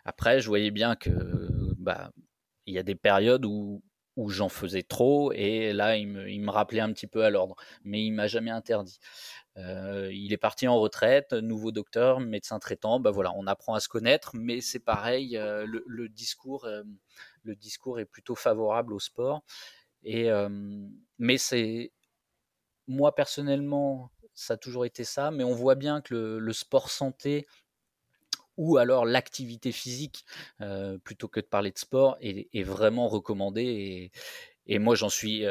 après, 0.05 0.41
je 0.41 0.49
voyais 0.49 0.71
bien 0.71 0.97
que 0.97 1.11
bah 1.79 2.11
il 2.67 2.75
y 2.75 2.79
a 2.79 2.83
des 2.83 2.95
périodes 2.95 3.45
où, 3.45 3.83
où 4.17 4.29
j'en 4.31 4.49
faisais 4.49 4.83
trop 4.83 5.33
et 5.33 5.73
là 5.73 5.97
il 5.97 6.09
me, 6.09 6.29
il 6.29 6.41
me 6.41 6.51
rappelait 6.51 6.81
un 6.81 6.93
petit 6.93 7.07
peu 7.07 7.25
à 7.25 7.31
l'ordre, 7.31 7.57
mais 7.85 8.05
il 8.05 8.13
m'a 8.13 8.27
jamais 8.27 8.51
interdit. 8.51 8.99
Euh, 9.59 10.11
il 10.13 10.33
est 10.33 10.39
parti 10.39 10.69
en 10.69 10.79
retraite, 10.79 11.33
nouveau 11.33 11.73
docteur, 11.73 12.21
médecin 12.21 12.59
traitant. 12.59 13.01
Bah 13.01 13.11
voilà, 13.11 13.33
on 13.37 13.47
apprend 13.47 13.75
à 13.75 13.81
se 13.81 13.89
connaître, 13.89 14.33
mais 14.35 14.61
c'est 14.61 14.81
pareil, 14.81 15.37
euh, 15.37 15.67
le, 15.67 16.09
discours, 16.09 16.67
euh, 16.67 16.83
le 17.43 17.57
discours 17.57 17.99
est 17.99 18.05
plutôt 18.05 18.35
favorable 18.35 18.93
au 18.93 19.01
sport. 19.01 19.43
Et 20.03 20.31
mais 21.19 21.39
c'est 21.39 21.93
moi 22.87 23.15
personnellement, 23.15 24.13
ça 24.35 24.55
a 24.55 24.57
toujours 24.57 24.85
été 24.85 25.03
ça, 25.03 25.31
mais 25.33 25.43
on 25.43 25.55
voit 25.55 25.75
bien 25.75 26.01
que 26.01 26.15
le, 26.15 26.53
sport 26.53 26.91
santé 26.91 27.47
ou 28.57 28.77
alors 28.77 29.05
l'activité 29.05 29.73
physique, 29.73 30.25
plutôt 31.03 31.29
que 31.29 31.41
de 31.41 31.47
parler 31.47 31.73
de 31.73 31.79
sport, 31.79 32.17
est, 32.21 32.63
vraiment 32.63 33.09
recommandé. 33.09 33.63
Et, 33.65 34.13
et 34.67 34.79
moi, 34.79 34.95
j'en 34.95 35.09
suis 35.09 35.45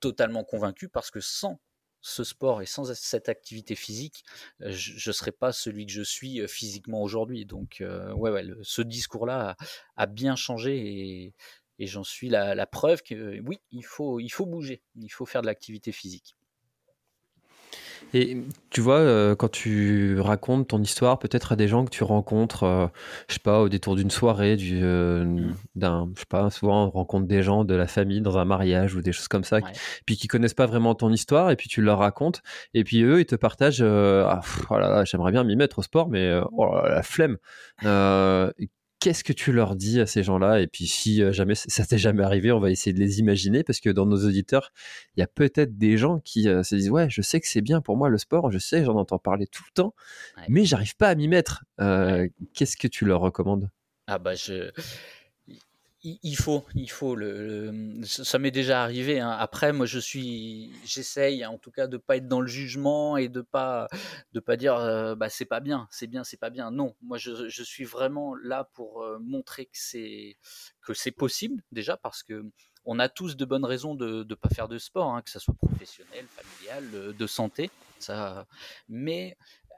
totalement 0.00 0.44
convaincu 0.44 0.90
parce 0.90 1.10
que 1.10 1.20
sans 1.20 1.58
ce 2.02 2.24
sport 2.24 2.62
et 2.62 2.66
sans 2.66 2.92
cette 2.94 3.28
activité 3.28 3.74
physique, 3.74 4.24
je 4.60 5.08
ne 5.08 5.12
serais 5.12 5.32
pas 5.32 5.52
celui 5.52 5.86
que 5.86 5.92
je 5.92 6.02
suis 6.02 6.46
physiquement 6.48 7.02
aujourd'hui. 7.02 7.46
Donc, 7.46 7.82
ouais, 8.16 8.30
ouais 8.30 8.44
ce 8.62 8.82
discours-là 8.82 9.56
a, 9.96 10.06
bien 10.06 10.36
changé 10.36 11.32
et, 11.78 11.86
j'en 11.86 12.04
suis 12.04 12.28
la, 12.28 12.54
la, 12.54 12.66
preuve 12.66 13.02
que 13.02 13.40
oui, 13.40 13.60
il 13.72 13.84
faut 13.84 14.46
bouger, 14.46 14.82
il 14.96 15.08
faut 15.08 15.26
faire 15.26 15.42
de 15.42 15.46
l'activité 15.46 15.92
physique. 15.92 16.36
Et 18.14 18.38
tu 18.70 18.80
vois, 18.80 18.98
euh, 18.98 19.34
quand 19.34 19.50
tu 19.50 20.20
racontes 20.20 20.68
ton 20.68 20.82
histoire, 20.82 21.18
peut-être 21.18 21.52
à 21.52 21.56
des 21.56 21.68
gens 21.68 21.84
que 21.84 21.90
tu 21.90 22.04
rencontres, 22.04 22.64
euh, 22.64 22.86
je 23.28 23.34
sais 23.34 23.40
pas, 23.40 23.60
au 23.60 23.68
détour 23.68 23.96
d'une 23.96 24.10
soirée, 24.10 24.56
du, 24.56 24.80
euh, 24.82 25.24
mmh. 25.24 25.54
d'un, 25.76 26.10
je 26.14 26.20
sais 26.20 26.26
pas, 26.28 26.50
souvent 26.50 26.86
on 26.86 26.90
rencontre 26.90 27.26
des 27.26 27.42
gens 27.42 27.64
de 27.64 27.74
la 27.74 27.86
famille 27.86 28.20
dans 28.20 28.38
un 28.38 28.44
mariage 28.44 28.94
ou 28.94 29.02
des 29.02 29.12
choses 29.12 29.28
comme 29.28 29.44
ça, 29.44 29.58
puis 30.06 30.16
qui 30.16 30.28
connaissent 30.28 30.54
pas 30.54 30.66
vraiment 30.66 30.94
ton 30.94 31.10
histoire, 31.10 31.50
et 31.50 31.56
puis 31.56 31.68
tu 31.68 31.80
leur 31.82 31.98
racontes, 31.98 32.42
et 32.74 32.84
puis 32.84 33.02
eux, 33.02 33.20
ils 33.20 33.26
te 33.26 33.36
partagent, 33.36 33.82
ah, 33.82 34.40
oh 34.70 34.78
là 34.78 34.88
là, 34.88 35.04
j'aimerais 35.04 35.32
bien 35.32 35.44
m'y 35.44 35.56
mettre 35.56 35.78
au 35.78 35.82
sport, 35.82 36.08
mais 36.08 36.40
oh 36.52 36.74
la 36.84 37.02
flemme 37.02 37.38
qu'est-ce 39.02 39.24
que 39.24 39.32
tu 39.32 39.50
leur 39.50 39.74
dis 39.74 40.00
à 40.00 40.06
ces 40.06 40.22
gens-là? 40.22 40.60
Et 40.60 40.68
puis 40.68 40.86
si 40.86 41.22
jamais 41.32 41.56
ça 41.56 41.84
t'est 41.84 41.98
jamais 41.98 42.22
arrivé, 42.22 42.52
on 42.52 42.60
va 42.60 42.70
essayer 42.70 42.94
de 42.94 43.00
les 43.00 43.18
imaginer 43.18 43.64
parce 43.64 43.80
que 43.80 43.90
dans 43.90 44.06
nos 44.06 44.24
auditeurs, 44.24 44.70
il 45.16 45.20
y 45.20 45.22
a 45.24 45.26
peut-être 45.26 45.76
des 45.76 45.98
gens 45.98 46.20
qui 46.20 46.44
se 46.44 46.74
disent 46.76 46.90
ouais, 46.90 47.10
je 47.10 47.20
sais 47.20 47.40
que 47.40 47.48
c'est 47.48 47.62
bien 47.62 47.80
pour 47.80 47.96
moi 47.96 48.08
le 48.08 48.18
sport, 48.18 48.52
je 48.52 48.58
sais, 48.58 48.84
j'en 48.84 48.94
entends 48.94 49.18
parler 49.18 49.48
tout 49.48 49.64
le 49.66 49.72
temps, 49.74 49.94
mais 50.48 50.64
j'arrive 50.64 50.94
pas 50.96 51.08
à 51.08 51.16
m'y 51.16 51.26
mettre. 51.26 51.64
Qu'est-ce 52.54 52.76
que 52.76 52.86
tu 52.86 53.04
leur 53.04 53.20
recommandes? 53.20 53.70
Ah 54.06 54.18
bah 54.18 54.34
je 54.36 54.70
il 56.04 56.36
faut, 56.36 56.64
il 56.74 56.90
faut 56.90 57.16
ça 58.04 58.38
m'est 58.38 58.50
déjà 58.50 58.82
arrivé. 58.82 59.20
Hein. 59.20 59.30
Après, 59.30 59.72
moi, 59.72 59.86
je 59.86 59.98
suis, 60.00 60.72
j'essaye, 60.84 61.46
en 61.46 61.58
tout 61.58 61.70
cas, 61.70 61.86
de 61.86 61.96
pas 61.96 62.16
être 62.16 62.26
dans 62.26 62.40
le 62.40 62.48
jugement 62.48 63.16
et 63.16 63.28
de 63.28 63.40
pas, 63.40 63.88
de 64.32 64.40
pas 64.40 64.56
dire, 64.56 64.74
euh, 64.76 65.14
bah 65.14 65.28
c'est 65.28 65.44
pas 65.44 65.60
bien, 65.60 65.86
c'est 65.90 66.08
bien, 66.08 66.24
c'est 66.24 66.36
pas 66.36 66.50
bien. 66.50 66.70
Non, 66.72 66.96
moi, 67.02 67.18
je, 67.18 67.62
suis 67.62 67.84
vraiment 67.84 68.34
là 68.34 68.68
pour 68.74 69.02
euh, 69.02 69.18
montrer 69.20 69.66
que 69.66 69.78
c'est, 69.78 70.36
que 70.82 70.94
c'est 70.94 71.12
possible 71.12 71.62
déjà 71.70 71.96
parce 71.96 72.22
que 72.22 72.44
on 72.84 72.98
a 72.98 73.08
tous 73.08 73.36
de 73.36 73.44
bonnes 73.44 73.64
raisons 73.64 73.94
de 73.94 74.24
ne 74.28 74.34
pas 74.34 74.48
faire 74.48 74.66
de 74.66 74.78
sport, 74.78 75.14
hein, 75.14 75.22
que 75.22 75.30
ce 75.30 75.38
soit 75.38 75.54
professionnel, 75.54 76.26
familial, 76.26 76.84
euh, 76.94 77.12
de 77.12 77.26
santé. 77.28 77.70
Ça, 78.00 78.46
mais 78.88 79.36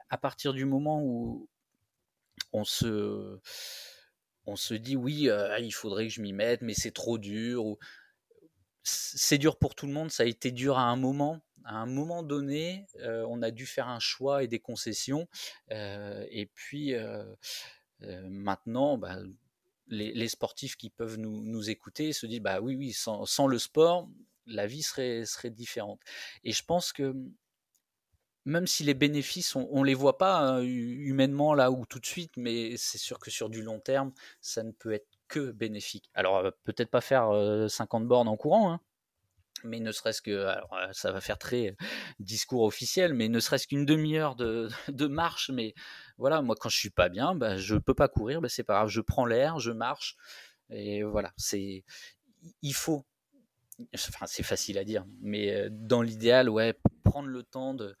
à 0.09 0.17
partir 0.17 0.53
du 0.53 0.65
moment 0.65 1.03
où 1.03 1.47
on 2.51 2.63
se 2.63 3.39
on 4.45 4.55
se 4.55 4.73
dit 4.73 4.95
oui, 4.95 5.29
euh, 5.29 5.57
il 5.59 5.71
faudrait 5.71 6.07
que 6.07 6.13
je 6.13 6.21
m'y 6.21 6.33
mette, 6.33 6.61
mais 6.61 6.73
c'est 6.73 6.91
trop 6.91 7.17
dur. 7.17 7.77
C'est 8.83 9.37
dur 9.37 9.57
pour 9.57 9.75
tout 9.75 9.87
le 9.87 9.93
monde, 9.93 10.11
ça 10.11 10.23
a 10.23 10.25
été 10.25 10.51
dur 10.51 10.77
à 10.77 10.83
un 10.83 10.95
moment. 10.95 11.41
À 11.63 11.77
un 11.77 11.87
moment 11.87 12.21
donné, 12.21 12.85
on 13.03 13.41
a 13.41 13.49
dû 13.49 13.65
faire 13.65 13.87
un 13.87 13.99
choix 13.99 14.43
et 14.43 14.47
des 14.47 14.59
concessions. 14.59 15.27
Et 15.71 16.51
puis 16.53 16.93
maintenant, 18.01 18.99
bah, 18.99 19.17
les, 19.87 20.27
sportifs 20.27 20.75
qui 20.75 20.89
peuvent 20.89 21.17
nous, 21.17 21.69
écouter 21.69 22.13
se 22.13 22.25
disent 22.25 22.41
bah 22.41 22.61
oui, 22.61 22.75
oui, 22.75 22.93
sans, 22.93 23.47
le 23.47 23.57
sport, 23.59 24.07
la 24.45 24.67
vie 24.67 24.83
serait 24.83 25.25
différente. 25.49 25.99
Et 26.43 26.51
je 26.51 26.63
pense 26.63 26.93
que 26.93 27.15
même 28.45 28.67
si 28.67 28.83
les 28.83 28.93
bénéfices, 28.93 29.55
on, 29.55 29.81
ne 29.81 29.85
les 29.85 29.95
voit 29.95 30.17
pas 30.17 30.37
hein, 30.37 30.61
humainement 30.61 31.53
là 31.53 31.71
ou 31.71 31.85
tout 31.85 31.99
de 31.99 32.05
suite, 32.05 32.33
mais 32.37 32.77
c'est 32.77 32.99
sûr 32.99 33.19
que 33.19 33.31
sur 33.31 33.49
du 33.49 33.63
long 33.63 33.79
terme, 33.79 34.13
ça 34.39 34.63
ne 34.63 34.71
peut 34.71 34.93
être 34.93 35.07
que 35.27 35.51
bénéfique. 35.51 36.09
Alors 36.13 36.37
euh, 36.37 36.51
peut-être 36.63 36.91
pas 36.91 37.01
faire 37.01 37.29
50 37.67 38.03
euh, 38.03 38.05
bornes 38.05 38.27
en 38.27 38.37
courant, 38.37 38.71
hein, 38.71 38.79
mais 39.63 39.79
ne 39.79 39.91
serait-ce 39.91 40.21
que, 40.21 40.45
alors 40.45 40.73
euh, 40.75 40.87
ça 40.91 41.11
va 41.11 41.21
faire 41.21 41.39
très 41.39 41.75
discours 42.19 42.63
officiel, 42.63 43.15
mais 43.15 43.29
ne 43.29 43.39
serait-ce 43.39 43.67
qu'une 43.67 43.85
demi-heure 43.85 44.35
de, 44.35 45.07
marche, 45.07 45.49
mais 45.49 45.73
voilà, 46.19 46.43
moi 46.43 46.55
quand 46.59 46.69
je 46.69 46.77
suis 46.77 46.91
pas 46.91 47.09
bien, 47.09 47.33
bah, 47.33 47.57
je 47.57 47.75
peux 47.75 47.95
pas 47.95 48.07
courir, 48.07 48.41
bah, 48.41 48.49
c'est 48.49 48.63
pas 48.63 48.75
grave, 48.75 48.89
je 48.89 49.01
prends 49.01 49.25
l'air, 49.25 49.59
je 49.59 49.71
marche, 49.71 50.17
et 50.69 51.03
voilà, 51.03 51.33
c'est, 51.35 51.83
il 52.61 52.73
faut, 52.75 53.05
enfin 53.95 54.27
c'est 54.27 54.43
facile 54.43 54.77
à 54.77 54.83
dire, 54.83 55.03
mais 55.21 55.67
dans 55.71 56.03
l'idéal, 56.03 56.47
ouais, 56.47 56.77
prendre 57.03 57.29
le 57.29 57.41
temps 57.41 57.73
de 57.73 57.95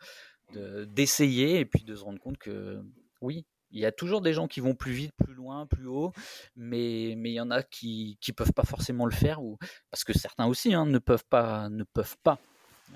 d'essayer 0.53 1.59
et 1.59 1.65
puis 1.65 1.83
de 1.83 1.95
se 1.95 2.03
rendre 2.03 2.19
compte 2.19 2.37
que 2.37 2.81
oui, 3.21 3.45
il 3.71 3.81
y 3.81 3.85
a 3.85 3.91
toujours 3.91 4.21
des 4.21 4.33
gens 4.33 4.47
qui 4.47 4.61
vont 4.61 4.75
plus 4.75 4.93
vite, 4.93 5.11
plus 5.17 5.33
loin, 5.33 5.65
plus 5.65 5.87
haut, 5.87 6.13
mais 6.55 7.15
mais 7.17 7.31
il 7.31 7.35
y 7.35 7.41
en 7.41 7.51
a 7.51 7.61
qui 7.61 8.17
qui 8.21 8.31
peuvent 8.31 8.53
pas 8.53 8.63
forcément 8.63 9.05
le 9.05 9.11
faire 9.11 9.43
ou 9.43 9.57
parce 9.91 10.03
que 10.03 10.17
certains 10.17 10.45
aussi 10.45 10.73
hein, 10.73 10.85
ne 10.85 10.97
peuvent 10.97 11.25
pas 11.29 11.69
ne 11.69 11.83
peuvent 11.83 12.17
pas 12.23 12.39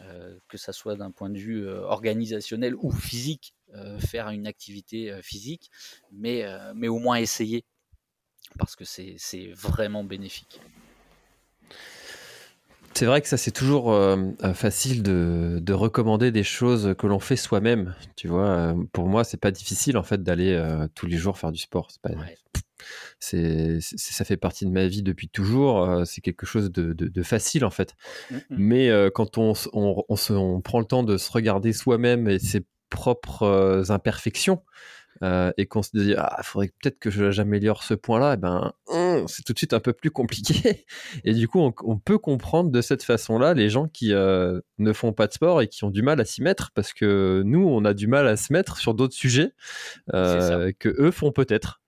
euh, 0.02 0.38
que 0.48 0.58
ça 0.58 0.72
soit 0.72 0.96
d'un 0.96 1.12
point 1.12 1.30
de 1.30 1.38
vue 1.38 1.68
euh, 1.68 1.82
organisationnel 1.82 2.76
ou 2.76 2.92
physique 2.92 3.56
euh, 3.74 4.00
faire 4.00 4.30
une 4.30 4.48
activité 4.48 5.20
physique, 5.22 5.70
mais 6.12 6.46
mais 6.76 6.88
au 6.88 7.00
moins 7.00 7.18
essayer 7.18 7.66
parce 8.58 8.76
que 8.76 8.86
c'est 8.86 9.52
vraiment 9.54 10.04
bénéfique. 10.04 10.62
C'est 13.00 13.06
vrai 13.06 13.22
que 13.22 13.30
ça, 13.30 13.38
c'est 13.38 13.52
toujours 13.52 13.94
euh, 13.94 14.18
euh, 14.44 14.54
facile 14.54 15.04
de, 15.04 15.60
de, 15.62 15.72
recommander 15.72 16.34
des 16.34 16.44
choses 16.44 16.96
que 16.98 17.08
l'on 17.08 17.20
fait 17.20 17.38
soi-même. 17.38 17.96
Tu 18.18 18.28
vois, 18.28 18.50
euh, 18.50 18.74
pour 18.92 19.08
moi, 19.08 19.24
c'est 19.24 19.40
pas 19.40 19.52
difficile 19.52 19.98
en 19.98 20.04
fait 20.04 20.22
d'aller 20.22 20.62
tous 20.96 21.06
les 21.06 21.16
jours 21.16 21.38
faire 21.38 21.54
du 21.54 21.62
sport. 21.62 21.92
C'est 21.92 22.02
pas, 22.02 22.10
c'est, 23.22 23.80
ça 23.80 24.26
fait 24.26 24.36
partie 24.36 24.66
de 24.66 24.72
ma 24.72 24.86
vie 24.88 25.02
depuis 25.02 25.30
toujours. 25.30 26.06
c'est 26.06 26.20
quelque 26.20 26.46
chose 26.46 26.74
de, 26.74 26.92
de, 26.92 27.24
facile 27.24 27.64
en 27.64 27.70
fait. 27.70 27.96
Mmh, 28.32 28.36
mmh. 28.36 28.42
Mais 28.58 28.92
quand 29.16 29.38
on, 29.38 29.54
on, 29.72 30.04
on, 30.10 30.16
se, 30.18 30.34
on, 30.34 30.60
prend 30.60 30.80
le 30.80 30.86
temps 30.86 31.04
de 31.04 31.16
se 31.16 31.32
regarder 31.32 31.72
soi-même 31.72 32.28
et 32.28 32.38
ses 32.38 32.66
propres 32.90 33.86
imperfections, 33.92 34.62
euh, 35.22 35.52
et 35.58 35.66
qu'on 35.66 35.82
se 35.82 35.90
dit 35.94 36.14
ah 36.18 36.42
faudrait 36.44 36.72
peut-être 36.82 37.00
que 37.00 37.10
j'améliore 37.10 37.84
ce 37.84 37.94
point-là, 37.94 38.32
et 38.32 38.34
eh 38.36 38.38
ben 38.38 38.74
hum, 38.88 39.28
c'est 39.28 39.44
tout 39.44 39.54
de 39.54 39.58
suite 39.58 39.74
un 39.74 39.80
peu 39.80 39.94
plus 39.94 40.12
compliqué. 40.12 40.86
Et 41.24 41.34
du 41.34 41.48
coup, 41.48 41.60
on, 41.60 41.98
peut 41.98 42.18
comprendre 42.18 42.72
de 42.72 42.82
cette 42.82 43.04
façon-là 43.04 43.54
les 43.54 43.70
gens 43.70 43.88
qui 43.88 44.14
euh, 44.14 44.62
ne 44.78 44.94
font 44.94 45.12
pas 45.12 45.28
de 45.28 45.34
sport 45.34 45.62
et 45.62 45.68
qui 45.68 45.84
ont 45.84 45.90
du 45.90 46.02
mal 46.02 46.22
à 46.22 46.26
s'y 46.26 46.42
mettre 46.42 46.72
parce 46.74 46.94
que 46.94 47.42
nous, 47.46 47.68
on 47.68 47.84
a 47.84 47.94
du 47.94 48.08
mal 48.08 48.28
à 48.28 48.38
se 48.38 48.54
mettre 48.54 48.78
sur 48.78 48.94
d'autres 48.94 49.14
sujets 49.14 49.52
euh, 50.14 50.72
que 50.80 50.90
eux 50.90 51.12
font 51.12 51.32
peut-être. 51.32 51.82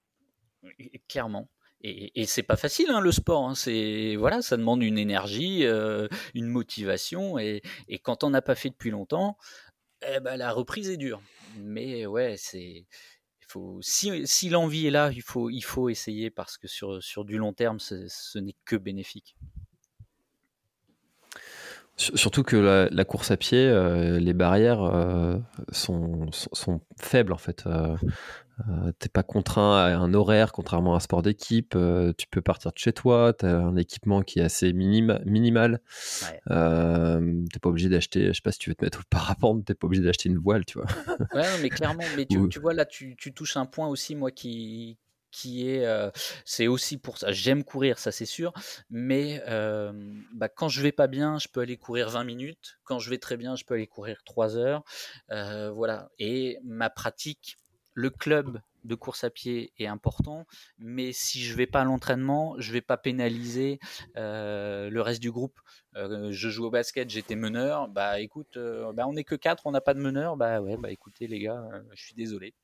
Clairement. 1.08 1.50
Et, 1.84 2.22
et 2.22 2.26
c'est 2.26 2.44
pas 2.44 2.58
facile 2.58 2.90
hein, 2.90 3.00
le 3.00 3.12
sport. 3.12 3.48
Hein. 3.48 3.56
C'est 3.56 4.16
voilà, 4.18 4.42
ça 4.42 4.58
demande 4.58 4.84
une 4.84 4.98
énergie, 4.98 5.64
une 6.34 6.48
motivation, 6.48 7.40
et, 7.40 7.62
et 7.88 8.00
quand 8.00 8.24
on 8.24 8.30
n'a 8.30 8.42
pas 8.42 8.56
fait 8.56 8.70
depuis 8.70 8.92
longtemps, 8.92 9.38
eh 10.08 10.20
ben, 10.20 10.36
la 10.38 10.52
reprise 10.52 10.90
est 10.90 10.98
dure. 10.98 11.22
Mais 11.58 12.06
ouais, 12.06 12.36
c'est 12.38 12.86
si, 13.82 14.50
l'envie 14.50 14.88
est 14.88 14.92
là, 14.92 15.12
il 15.12 15.22
faut, 15.22 15.90
essayer 15.90 16.30
parce 16.30 16.58
que 16.58 16.68
sur, 16.68 17.26
du 17.26 17.38
long 17.38 17.54
terme, 17.54 17.80
ce 17.80 18.40
n'est 18.40 18.56
que 18.66 18.76
bénéfique. 18.76 19.36
Surtout 21.98 22.42
que 22.42 22.56
la, 22.92 23.06
course 23.06 23.30
à 23.30 23.38
pied, 23.38 23.68
euh, 23.68 24.18
les 24.18 24.34
barrières 24.34 24.82
euh, 24.82 25.38
sont, 25.72 26.32
sont, 26.32 26.82
faibles 27.00 27.32
en 27.32 27.38
fait. 27.38 27.64
Euh, 27.68 27.96
euh, 28.70 28.92
t'es 29.00 29.10
pas 29.10 29.24
contraint 29.24 29.78
à 29.78 29.96
un 29.96 30.14
horaire, 30.14 30.52
contrairement 30.52 30.94
à 30.94 30.98
un 30.98 31.00
sport 31.00 31.22
d'équipe. 31.22 31.74
Euh, 31.76 32.14
tu 32.18 32.28
peux 32.28 32.42
partir 32.42 32.72
de 32.72 32.78
chez 32.78 32.94
toi. 32.94 33.34
Tu 33.38 33.46
as 33.46 33.58
un 33.58 33.76
équipement 33.76 34.22
qui 34.22 34.40
est 34.40 34.44
assez 34.44 34.74
minimal. 34.74 35.82
Euh, 36.50 37.44
t'es 37.52 37.60
pas 37.60 37.70
obligé 37.70 37.90
d'acheter, 37.90 38.28
je 38.28 38.34
sais 38.34 38.42
pas 38.42 38.52
si 38.52 38.60
tu 38.60 38.70
veux 38.70 38.76
te 38.76 38.84
mettre 38.84 39.00
au 39.00 39.04
parapente, 39.10 39.66
t'es 39.66 39.74
pas 39.74 39.88
obligé 39.88 40.04
d'acheter 40.04 40.30
une 40.30 40.38
voile, 40.38 40.66
tu 40.66 40.78
vois. 40.78 40.88
ouais, 41.34 41.62
mais 41.62 41.70
clairement, 41.70 42.04
mais 42.16 42.26
tu, 42.26 42.50
tu 42.50 42.60
vois 42.60 42.74
là, 42.74 42.86
tu, 42.86 43.16
tu, 43.16 43.34
touches 43.34 43.58
un 43.58 43.66
point 43.66 43.88
aussi, 43.88 44.16
moi, 44.16 44.32
qui, 44.32 44.98
qui 45.32 45.68
est, 45.70 45.86
c'est 46.46 46.68
aussi 46.68 46.98
pour 46.98 47.18
ça. 47.18 47.32
J'aime 47.32 47.64
courir, 47.64 48.00
ça 48.00 48.12
c'est 48.12 48.26
sûr, 48.26 48.54
mais 48.90 49.42
bah, 50.34 50.50
quand 50.50 50.68
je 50.68 50.82
vais 50.82 50.92
pas 50.92 51.08
bien, 51.08 51.40
je 51.40 51.48
peux 51.48 51.62
aller 51.62 51.78
courir 51.78 52.10
20 52.10 52.24
minutes. 52.24 52.80
Quand 52.84 53.00
je 53.00 53.10
vais 53.10 53.18
très 53.18 53.38
bien, 53.38 53.56
je 53.56 53.64
peux 53.64 53.76
aller 53.76 53.88
courir 53.88 54.22
3 54.26 54.58
heures. 54.58 54.84
voilà. 55.30 56.10
Et 56.20 56.58
ma 56.64 56.90
pratique 56.90 57.58
le 57.94 58.10
club 58.10 58.62
de 58.84 58.96
course 58.96 59.24
à 59.24 59.30
pied 59.30 59.74
est 59.78 59.86
important, 59.86 60.46
mais 60.80 61.12
si 61.14 61.44
je 61.44 61.56
vais 61.56 61.68
pas 61.68 61.82
à 61.82 61.84
l'entraînement, 61.84 62.56
je 62.58 62.72
vais 62.72 62.82
pas 62.82 62.98
pénaliser 62.98 63.80
euh, 64.18 64.90
le 64.90 65.02
reste 65.02 65.22
du 65.22 65.32
groupe. 65.32 65.60
Euh, 65.96 66.32
je 66.32 66.50
joue 66.50 66.66
au 66.66 66.72
basket, 66.72 67.10
j'étais 67.10 67.36
meneur, 67.36 67.88
bah 67.90 68.20
écoute, 68.20 68.58
euh, 68.58 68.92
bah, 68.94 69.08
on 69.08 69.14
n'est 69.14 69.24
que 69.24 69.36
quatre, 69.36 69.68
on 69.68 69.72
n'a 69.72 69.82
pas 69.82 69.94
de 69.94 70.00
meneur, 70.00 70.38
bah 70.38 70.62
ouais, 70.62 70.78
bah 70.78 70.92
écoutez 70.92 71.28
les 71.28 71.40
gars, 71.40 71.64
je 71.94 72.04
suis 72.04 72.16
désolé. 72.16 72.56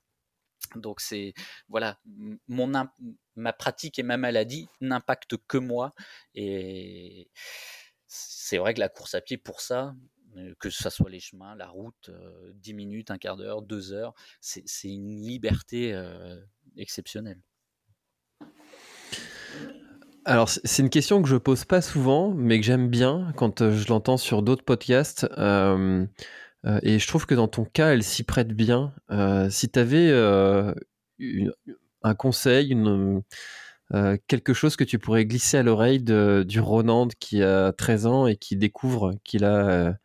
Donc 0.76 1.00
c'est 1.02 1.34
voilà, 1.70 2.00
mon 2.48 2.72
ma 3.36 3.54
pratique 3.54 4.00
et 4.00 4.04
ma 4.04 4.18
maladie 4.18 4.68
n'impactent 4.82 5.38
que 5.48 5.58
moi 5.58 5.94
et 6.34 7.30
c'est 8.08 8.58
vrai 8.58 8.74
que 8.74 8.80
la 8.80 8.90
course 8.90 9.16
à 9.16 9.22
pied 9.22 9.38
pour 9.38 9.62
ça, 9.62 9.94
que 10.60 10.70
ce 10.70 10.90
soit 10.90 11.10
les 11.10 11.20
chemins, 11.20 11.56
la 11.56 11.68
route, 11.68 12.12
10 12.56 12.72
euh, 12.72 12.76
minutes, 12.76 13.12
un 13.12 13.18
quart 13.18 13.38
d'heure, 13.38 13.62
deux 13.62 13.94
heures, 13.94 14.14
c'est 14.42 14.64
une 14.84 15.22
liberté 15.22 15.94
euh, 15.94 16.40
exceptionnelle. 16.78 17.40
Alors, 20.26 20.50
c'est 20.50 20.82
une 20.82 20.90
question 20.90 21.22
que 21.22 21.30
je 21.30 21.38
pose 21.38 21.64
pas 21.64 21.82
souvent, 21.82 22.34
mais 22.34 22.60
que 22.60 22.66
j'aime 22.66 22.90
bien 22.90 23.32
quand 23.38 23.72
je 23.72 23.88
l'entends 23.88 24.18
sur 24.18 24.42
d'autres 24.42 24.66
podcasts. 24.66 25.24
et 25.24 27.00
je 27.00 27.08
trouve 27.08 27.26
que 27.26 27.36
dans 27.36 27.48
ton 27.48 27.64
cas, 27.64 27.94
elle 27.94 28.04
s'y 28.04 28.24
prête 28.24 28.50
bien. 28.50 28.94
si 29.50 29.70
tu 29.70 29.80
avais 29.80 30.12
un 32.04 32.16
conseil, 32.16 32.72
une, 32.72 33.24
quelque 34.28 34.54
chose 34.54 34.76
que 34.76 34.84
tu 34.84 35.00
pourrais 35.00 35.26
glisser 35.26 35.58
à 35.58 35.64
l'oreille 35.64 36.02
du 36.02 36.60
Ronald 36.60 37.14
qui 37.20 37.42
a 37.42 37.72
13 37.72 38.06
ans 38.06 38.28
et 38.28 38.36
qui 38.36 38.56
découvre 38.56 39.14
qu'il 39.24 39.46
a 39.46 39.98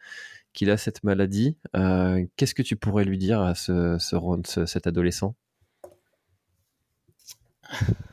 a 0.68 0.76
cette 0.76 1.02
maladie. 1.02 1.56
Euh, 1.74 2.24
qu'est-ce 2.36 2.54
que 2.54 2.62
tu 2.62 2.76
pourrais 2.76 3.04
lui 3.04 3.18
dire 3.18 3.40
à 3.40 3.54
ce, 3.54 3.98
ce, 3.98 4.66
cet 4.66 4.86
adolescent? 4.86 5.34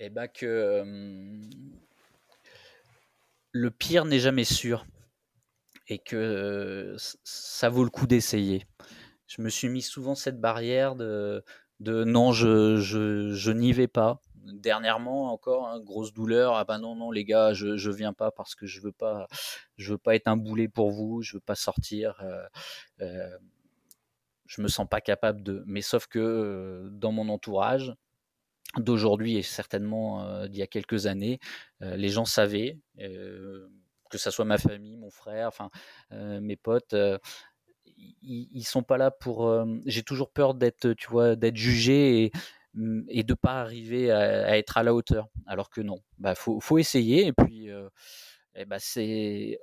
Eh 0.00 0.10
ben 0.10 0.28
que 0.28 0.46
euh, 0.46 1.50
le 3.50 3.70
pire 3.72 4.04
n'est 4.04 4.20
jamais 4.20 4.44
sûr 4.44 4.86
et 5.88 5.98
que 5.98 6.94
ça 7.24 7.68
vaut 7.68 7.82
le 7.82 7.90
coup 7.90 8.06
d'essayer. 8.06 8.64
Je 9.26 9.42
me 9.42 9.48
suis 9.48 9.68
mis 9.68 9.82
souvent 9.82 10.14
cette 10.14 10.40
barrière 10.40 10.94
de 10.94 11.42
de 11.80 12.04
non, 12.04 12.32
je, 12.32 12.76
je, 12.76 13.32
je 13.32 13.50
n'y 13.52 13.72
vais 13.72 13.88
pas. 13.88 14.20
Dernièrement 14.52 15.32
encore, 15.32 15.68
hein, 15.68 15.80
grosse 15.80 16.12
douleur. 16.12 16.54
Ah 16.54 16.64
ben 16.64 16.78
non, 16.78 16.94
non, 16.94 17.10
les 17.10 17.24
gars, 17.24 17.52
je, 17.52 17.76
je 17.76 17.90
viens 17.90 18.12
pas 18.12 18.30
parce 18.30 18.54
que 18.54 18.66
je 18.66 18.80
veux 18.80 18.92
pas, 18.92 19.26
je 19.76 19.92
veux 19.92 19.98
pas 19.98 20.14
être 20.14 20.28
un 20.28 20.36
boulet 20.36 20.68
pour 20.68 20.90
vous. 20.90 21.22
Je 21.22 21.34
veux 21.34 21.40
pas 21.40 21.54
sortir. 21.54 22.18
Euh, 22.22 22.46
euh, 23.02 23.38
je 24.46 24.62
me 24.62 24.68
sens 24.68 24.88
pas 24.88 25.00
capable 25.00 25.42
de. 25.42 25.62
Mais 25.66 25.82
sauf 25.82 26.06
que 26.06 26.18
euh, 26.18 26.88
dans 26.90 27.12
mon 27.12 27.28
entourage 27.28 27.94
d'aujourd'hui 28.76 29.36
et 29.36 29.42
certainement 29.42 30.24
euh, 30.24 30.48
d'il 30.48 30.60
y 30.60 30.62
a 30.62 30.66
quelques 30.66 31.06
années, 31.06 31.38
euh, 31.82 31.96
les 31.96 32.08
gens 32.08 32.24
savaient 32.24 32.78
que 34.10 34.16
ça 34.16 34.30
soit 34.30 34.46
ma 34.46 34.56
famille, 34.56 34.96
mon 34.96 35.10
frère, 35.10 35.48
enfin 35.48 35.70
mes 36.10 36.56
potes 36.56 36.94
ils, 38.22 38.48
ils 38.52 38.64
sont 38.64 38.82
pas 38.82 38.96
là 38.98 39.10
pour. 39.10 39.52
J'ai 39.86 40.02
toujours 40.02 40.30
peur 40.30 40.54
d'être, 40.54 40.92
tu 40.92 41.08
vois, 41.08 41.36
d'être 41.36 41.56
jugé 41.56 42.24
et, 42.24 42.32
mm, 42.74 43.02
et 43.08 43.22
de 43.22 43.34
pas 43.34 43.60
arriver 43.60 44.10
à, 44.10 44.56
être 44.58 44.76
à 44.78 44.82
la 44.82 44.94
hauteur. 44.94 45.28
Alors 45.46 45.70
que 45.70 45.80
non, 45.80 46.00
bah 46.18 46.34
faut, 46.34 46.78
essayer 46.78 47.26
et 47.26 47.32
puis. 47.32 47.70
Euh, 47.70 47.88
et 48.54 48.64
bah 48.64 48.78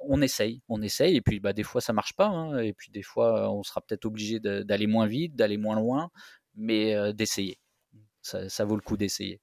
on 0.08 0.22
essaye, 0.22 0.62
on 0.70 0.82
essaye 0.82 1.18
et 1.18 1.22
puis 1.22 1.42
bah 1.42 1.52
des 1.52 1.64
fois 1.64 1.82
ça 1.82 1.92
marche 1.92 2.14
pas 2.14 2.28
hein, 2.28 2.60
et 2.60 2.72
puis 2.72 2.92
des 2.92 3.02
fois 3.02 3.52
on 3.52 3.62
sera 3.62 3.82
peut-être 3.82 4.06
obligé 4.06 4.40
d'aller 4.40 4.88
moins 4.88 5.06
vite, 5.06 5.36
d'aller 5.36 5.58
moins 5.58 5.76
loin, 5.76 6.12
mais 6.56 6.96
euh, 6.96 7.12
d'essayer. 7.12 7.60
Ça, 8.22 8.50
ça 8.50 8.66
vaut 8.66 8.76
le 8.76 8.82
coup 8.82 8.98
d'essayer. 8.98 9.42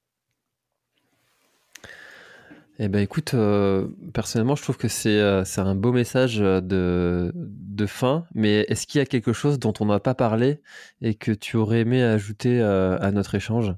Eh 2.78 2.88
ben 2.88 3.00
écoute, 3.00 3.34
euh, 3.34 3.86
personnellement, 4.14 4.56
je 4.56 4.62
trouve 4.62 4.78
que 4.78 4.88
c'est 4.88 5.18
euh, 5.20 5.44
un 5.58 5.74
beau 5.74 5.92
message 5.92 6.38
de, 6.38 7.30
de 7.34 7.86
fin, 7.86 8.24
mais 8.34 8.64
est-ce 8.68 8.86
qu'il 8.86 8.98
y 8.98 9.02
a 9.02 9.06
quelque 9.06 9.32
chose 9.32 9.58
dont 9.58 9.74
on 9.80 9.86
n'a 9.86 10.00
pas 10.00 10.14
parlé 10.14 10.60
et 11.02 11.14
que 11.14 11.32
tu 11.32 11.56
aurais 11.56 11.80
aimé 11.80 12.02
ajouter 12.02 12.60
euh, 12.60 12.98
à 12.98 13.12
notre 13.12 13.34
échange? 13.34 13.74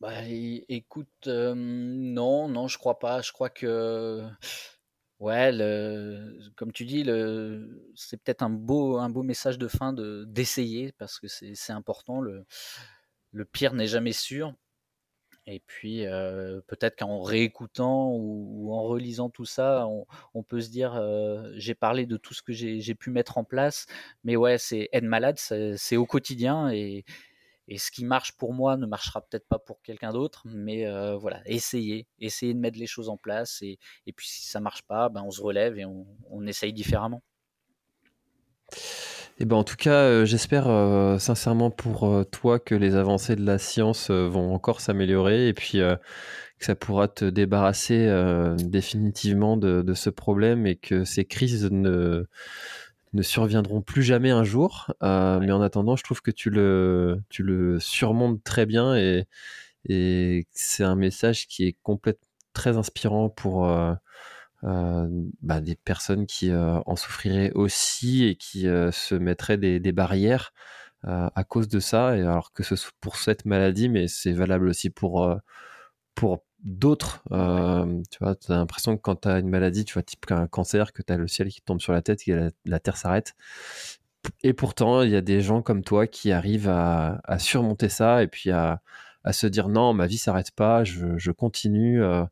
Bah, 0.00 0.12
écoute, 0.68 1.08
euh, 1.26 1.54
non, 1.56 2.48
non, 2.48 2.68
je 2.68 2.76
crois 2.76 2.98
pas. 2.98 3.22
Je 3.22 3.32
crois 3.32 3.48
que, 3.48 4.22
ouais, 5.18 5.50
comme 6.56 6.72
tu 6.72 6.84
dis, 6.84 7.04
c'est 7.94 8.22
peut-être 8.22 8.42
un 8.42 8.50
beau, 8.50 9.22
message 9.22 9.58
de 9.58 9.66
fin 9.68 9.94
de 9.94 10.24
d'essayer 10.28 10.92
parce 10.98 11.18
que 11.18 11.28
c'est, 11.28 11.54
c'est 11.54 11.72
important. 11.72 12.20
Le 12.20 13.44
pire 13.44 13.72
n'est 13.72 13.86
jamais 13.86 14.12
sûr. 14.12 14.54
Et 15.46 15.60
puis 15.60 16.06
euh, 16.06 16.60
peut-être 16.66 16.98
qu'en 16.98 17.22
réécoutant 17.22 18.10
ou, 18.12 18.72
en 18.72 18.82
relisant 18.82 19.30
tout 19.30 19.44
ça, 19.44 19.86
on, 20.34 20.42
peut 20.42 20.60
se 20.60 20.70
dire 20.70 20.96
euh, 20.96 21.52
j'ai 21.54 21.74
parlé 21.74 22.04
de 22.04 22.16
tout 22.16 22.34
ce 22.34 22.42
que 22.42 22.52
j'ai, 22.52 22.94
pu 22.94 23.10
mettre 23.10 23.38
en 23.38 23.44
place, 23.44 23.86
mais 24.24 24.34
ouais, 24.34 24.58
c'est 24.58 24.88
être 24.92 25.04
malade, 25.04 25.38
c'est, 25.38 25.96
au 25.96 26.06
quotidien 26.06 26.70
et, 26.70 27.04
ce 27.76 27.90
qui 27.90 28.04
marche 28.04 28.32
pour 28.32 28.54
moi 28.54 28.76
ne 28.76 28.86
marchera 28.86 29.20
peut-être 29.20 29.46
pas 29.48 29.58
pour 29.58 29.82
quelqu'un 29.82 30.12
d'autre, 30.12 30.42
mais 30.46 30.84
voilà, 31.16 31.42
essayer, 31.46 32.06
essayer 32.20 32.54
de 32.54 32.58
mettre 32.58 32.78
les 32.78 32.86
choses 32.86 33.08
en 33.08 33.16
place 33.16 33.62
et, 33.62 33.78
puis 34.16 34.26
si 34.28 34.46
ça 34.48 34.60
marche 34.60 34.82
pas, 34.82 35.08
ben 35.08 35.22
on 35.22 35.30
se 35.30 35.42
relève 35.42 35.78
et 35.78 35.84
on 35.84 36.46
essaye 36.46 36.72
différemment. 36.72 37.22
Eh 39.38 39.44
ben, 39.44 39.56
en 39.56 39.64
tout 39.64 39.76
cas, 39.76 40.04
euh, 40.04 40.24
j'espère 40.24 40.66
euh, 40.68 41.18
sincèrement 41.18 41.70
pour 41.70 42.04
euh, 42.04 42.24
toi 42.24 42.58
que 42.58 42.74
les 42.74 42.94
avancées 42.94 43.36
de 43.36 43.44
la 43.44 43.58
science 43.58 44.08
euh, 44.10 44.28
vont 44.28 44.54
encore 44.54 44.80
s'améliorer 44.80 45.48
et 45.48 45.52
puis 45.52 45.80
euh, 45.80 45.96
que 46.58 46.64
ça 46.64 46.74
pourra 46.74 47.06
te 47.06 47.26
débarrasser 47.26 48.06
euh, 48.06 48.56
définitivement 48.56 49.58
de, 49.58 49.82
de, 49.82 49.94
ce 49.94 50.08
problème 50.08 50.66
et 50.66 50.76
que 50.76 51.04
ces 51.04 51.26
crises 51.26 51.68
ne, 51.70 52.24
ne 53.12 53.22
surviendront 53.22 53.82
plus 53.82 54.02
jamais 54.02 54.30
un 54.30 54.44
jour. 54.44 54.94
Ouais. 55.02 55.38
Mais 55.40 55.52
en 55.52 55.60
attendant, 55.60 55.96
je 55.96 56.04
trouve 56.04 56.22
que 56.22 56.30
tu 56.30 56.48
le, 56.48 57.20
tu 57.28 57.42
le 57.42 57.78
surmontes 57.78 58.42
très 58.42 58.64
bien 58.64 58.96
et, 58.96 59.26
et 59.86 60.46
c'est 60.52 60.84
un 60.84 60.96
message 60.96 61.46
qui 61.46 61.66
est 61.66 61.76
complètement 61.82 62.26
très 62.54 62.78
inspirant 62.78 63.28
pour 63.28 63.68
euh, 63.68 63.92
bah, 65.42 65.60
des 65.60 65.76
personnes 65.76 66.26
qui 66.26 66.50
euh, 66.50 66.80
en 66.86 66.96
souffriraient 66.96 67.52
aussi 67.52 68.24
et 68.24 68.36
qui 68.36 68.66
euh, 68.66 68.90
se 68.90 69.14
mettraient 69.14 69.58
des, 69.58 69.80
des 69.80 69.92
barrières 69.92 70.52
à 71.08 71.44
cause 71.44 71.68
de 71.68 71.78
ça. 71.78 72.16
Et 72.16 72.22
alors 72.22 72.52
que 72.52 72.64
ce 72.64 72.74
soit 72.74 72.90
pour 73.00 73.16
cette 73.16 73.44
maladie, 73.44 73.88
mais 73.88 74.08
c'est 74.08 74.32
valable 74.32 74.68
aussi 74.68 74.90
pour 74.90 75.32
pour 76.16 76.44
d'autres. 76.64 77.22
tu 77.28 78.18
vois, 78.20 78.34
tu 78.34 78.50
as 78.50 78.56
l'impression 78.56 78.96
que 78.96 79.02
quand 79.02 79.20
tu 79.20 79.28
as 79.28 79.38
une 79.38 79.48
maladie, 79.48 79.84
tu 79.84 79.94
vois, 79.94 80.02
type 80.02 80.26
un 80.32 80.48
cancer, 80.48 80.92
que 80.92 81.02
tu 81.02 81.12
as 81.12 81.16
le 81.16 81.28
ciel 81.28 81.48
qui 81.48 81.60
tombe 81.62 81.80
sur 81.80 81.92
la 81.92 82.02
tête, 82.02 82.24
que 82.24 82.32
la, 82.32 82.50
la 82.64 82.80
Terre 82.80 82.96
s'arrête. 82.96 83.36
Et 84.42 84.52
pourtant, 84.52 85.02
il 85.02 85.10
y 85.10 85.16
a 85.16 85.20
des 85.20 85.40
gens 85.40 85.62
comme 85.62 85.82
toi 85.84 86.06
qui 86.06 86.32
arrivent 86.32 86.68
à, 86.68 87.20
à 87.24 87.38
surmonter 87.38 87.88
ça 87.88 88.22
et 88.22 88.26
puis 88.26 88.50
à, 88.50 88.80
à, 89.24 89.32
se 89.32 89.46
dire 89.46 89.68
non, 89.68 89.92
ma 89.94 90.06
vie 90.06 90.18
s'arrête 90.18 90.50
pas, 90.50 90.84
je, 90.84 91.16
je 91.18 91.30
continue. 91.30 92.02
Euh, 92.02 92.24
euh, 92.24 92.26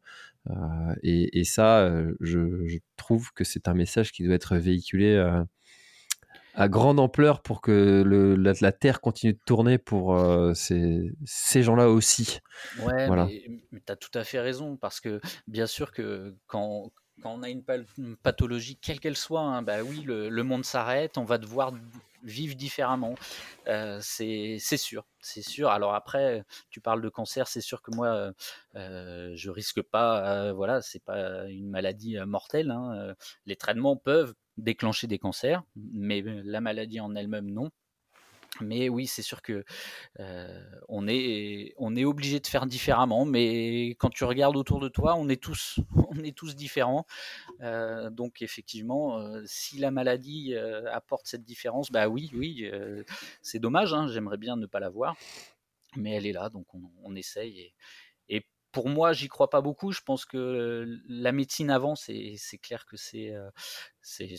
et, 1.03 1.39
et, 1.39 1.45
ça, 1.45 1.81
euh, 1.81 2.15
je, 2.21 2.67
je, 2.67 2.79
trouve 2.97 3.33
que 3.33 3.45
c'est 3.45 3.69
un 3.69 3.75
message 3.75 4.13
qui 4.13 4.25
doit 4.25 4.35
être 4.35 4.57
véhiculé 4.57 5.15
euh, 5.15 5.43
à 6.55 6.69
grande 6.69 7.01
ampleur 7.01 7.43
pour 7.43 7.61
que 7.61 8.03
le, 8.05 8.37
la, 8.37 8.53
la, 8.61 8.73
Terre 8.73 9.01
continue 9.01 9.33
de 9.33 9.41
tourner 9.47 9.79
pour 9.79 10.19
ces, 10.55 11.11
ces 11.25 11.63
gens-là 11.63 11.89
aussi. 11.89 12.41
Ouais, 12.81 13.07
voilà. 13.07 13.27
mais, 13.27 13.63
mais 13.73 13.81
tu 13.85 13.93
as 13.93 13.97
tout 13.97 14.17
à 14.17 14.25
fait 14.25 14.41
raison, 14.41 14.77
parce 14.77 15.01
que 15.01 15.21
bien 15.49 15.67
sûr 15.67 15.93
que 15.93 16.37
quand, 16.47 16.93
quand 17.23 17.33
on 17.33 17.43
a 17.43 17.49
une, 17.49 17.65
pathologie, 18.23 18.77
quelle 18.77 19.01
qu'elle 19.01 19.17
soit, 19.17 19.41
hein, 19.41 19.63
bah 19.63 19.83
oui, 19.83 20.03
le, 20.03 20.29
le 20.29 20.43
monde 20.43 20.65
s'arrête, 20.65 21.19
on 21.19 21.25
va 21.25 21.39
devoir 21.39 21.73
vivent 22.25 22.57
différemment. 22.57 23.15
Euh, 23.69 23.99
c'est 24.03 24.59
sûr, 24.59 25.07
c'est 25.21 25.43
sûr. 25.43 25.69
Alors 25.71 25.95
après, 25.95 26.45
tu 26.71 26.81
parles 26.81 27.03
de 27.03 27.09
cancer, 27.09 27.49
c'est 27.49 27.61
sûr 27.61 27.83
que 27.83 27.95
moi, 27.95 28.33
euh, 28.77 29.33
je 29.35 29.51
risque 29.51 29.83
pas. 29.83 30.49
Euh, 30.49 30.53
voilà, 30.53 30.83
c'est 30.83 31.03
pas 31.03 31.47
une 31.49 31.71
maladie 31.71 32.19
euh, 32.19 32.27
mortelle. 32.27 32.71
Hein. 32.71 33.15
Les 33.47 33.57
traitements 33.57 33.97
peuvent 33.97 34.35
déclencher 34.57 35.07
des 35.07 35.19
cancers, 35.19 35.63
mais 35.77 36.23
la 36.23 36.61
maladie 36.61 37.01
en 37.01 37.15
elle-même 37.15 37.51
non. 37.51 37.71
Mais 38.61 38.89
oui, 38.89 39.07
c'est 39.07 39.23
sûr 39.23 39.43
que 39.43 39.65
on 40.89 41.07
est 41.09 42.05
obligé 42.05 42.41
de 42.41 42.47
faire 42.47 42.67
différemment. 42.67 43.25
Mais 43.25 43.91
quand 43.99 44.11
tu 44.11 44.25
regardes 44.25 44.57
autour 44.57 44.81
de 44.81 44.89
toi, 44.89 45.15
on 45.17 45.29
est 45.29 45.43
tous 45.43 45.81
différents. 46.57 47.07
Donc 48.11 48.43
effectivement, 48.43 49.21
si 49.47 49.79
la 49.79 49.91
maladie 49.91 50.55
apporte 50.93 51.27
cette 51.27 51.45
différence, 51.45 51.91
bah 51.91 52.09
oui, 52.09 52.31
oui, 52.35 52.71
c'est 53.43 53.59
dommage. 53.59 53.93
Hein, 53.95 54.09
J'aimerais 54.09 54.39
bien 54.39 54.57
ne 54.57 54.67
pas 54.67 54.81
la 54.81 54.89
voir, 54.89 55.17
mais 55.97 56.13
elle 56.13 56.27
est 56.27 56.33
là, 56.33 56.49
donc 56.49 56.75
on, 56.75 56.83
on 57.03 57.15
essaye. 57.17 57.61
Et 57.61 57.75
pour 58.75 58.89
moi, 58.89 59.13
j'y 59.13 59.29
crois 59.29 59.49
pas 59.51 59.61
beaucoup. 59.61 59.93
Je 59.93 60.01
pense 60.03 60.25
que 60.25 60.85
la 61.09 61.31
médecine 61.31 61.71
avance 61.71 62.09
et 62.09 62.35
c'est 62.37 62.59
clair 62.59 62.87
que 62.87 62.97
c'est 62.97 63.31
euh, 63.31 63.49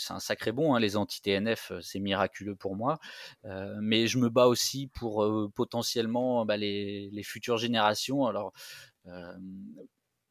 un 0.09 0.19
sacré 0.19 0.51
bon. 0.51 0.75
Hein. 0.75 0.79
Les 0.81 0.97
anti-TNF, 0.97 1.71
c'est 1.81 1.99
miraculeux 1.99 2.55
pour 2.55 2.75
moi. 2.75 2.99
Euh, 3.45 3.77
mais 3.81 4.07
je 4.07 4.17
me 4.19 4.29
bats 4.29 4.47
aussi 4.47 4.88
pour 4.88 5.23
euh, 5.23 5.49
potentiellement 5.55 6.45
bah, 6.45 6.57
les, 6.57 7.09
les, 7.11 7.23
futures 7.23 7.57
générations. 7.57 8.25
Alors, 8.25 8.51
euh, 9.07 9.33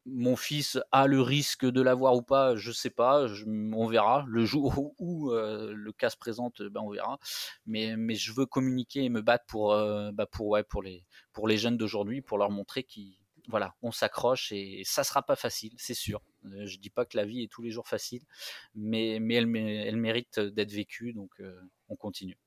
mon 0.05 0.35
fils 0.35 0.77
a 0.91 1.07
le 1.07 1.19
risque 1.21 1.65
de 1.65 1.81
l'avoir 1.81 2.15
ou 2.15 2.21
pas, 2.21 2.55
je 2.55 2.71
sais 2.71 2.89
pas, 2.91 3.25
on 3.73 3.87
verra. 3.87 4.23
Le 4.27 4.45
jour 4.45 4.93
où, 4.99 5.31
euh, 5.31 5.73
le 5.75 5.91
cas 5.91 6.09
se 6.09 6.17
présente, 6.17 6.61
ben 6.61 6.81
on 6.81 6.91
verra. 6.91 7.19
Mais, 7.65 7.95
je 8.15 8.31
veux 8.33 8.45
communiquer 8.45 9.03
et 9.03 9.09
me 9.09 9.21
battre 9.21 9.45
pour, 9.47 9.73
euh, 9.73 10.11
bah 10.13 10.27
pour, 10.27 10.47
ouais, 10.47 10.63
pour, 10.63 10.83
les, 10.83 11.05
pour 11.33 11.47
les 11.47 11.57
jeunes 11.57 11.77
d'aujourd'hui, 11.77 12.21
pour 12.21 12.37
leur 12.37 12.51
montrer 12.51 12.83
qu'ils 12.83 13.17
voilà, 13.47 13.75
on 13.81 13.91
s'accroche 13.91 14.51
et 14.51 14.83
ça 14.85 15.03
sera 15.03 15.23
pas 15.23 15.35
facile, 15.35 15.73
c'est 15.77 15.93
sûr. 15.93 16.21
Euh, 16.45 16.65
je 16.65 16.77
dis 16.77 16.89
pas 16.89 17.05
que 17.05 17.17
la 17.17 17.25
vie 17.25 17.43
est 17.43 17.51
tous 17.51 17.61
les 17.61 17.71
jours 17.71 17.87
facile, 17.87 18.23
mais, 18.75 19.19
mais 19.21 19.35
elle, 19.35 19.55
elle 19.55 19.97
mérite 19.97 20.39
d'être 20.39 20.71
vécue, 20.71 21.13
donc 21.13 21.31
euh, 21.39 21.59
on 21.89 21.95
continue. 21.95 22.37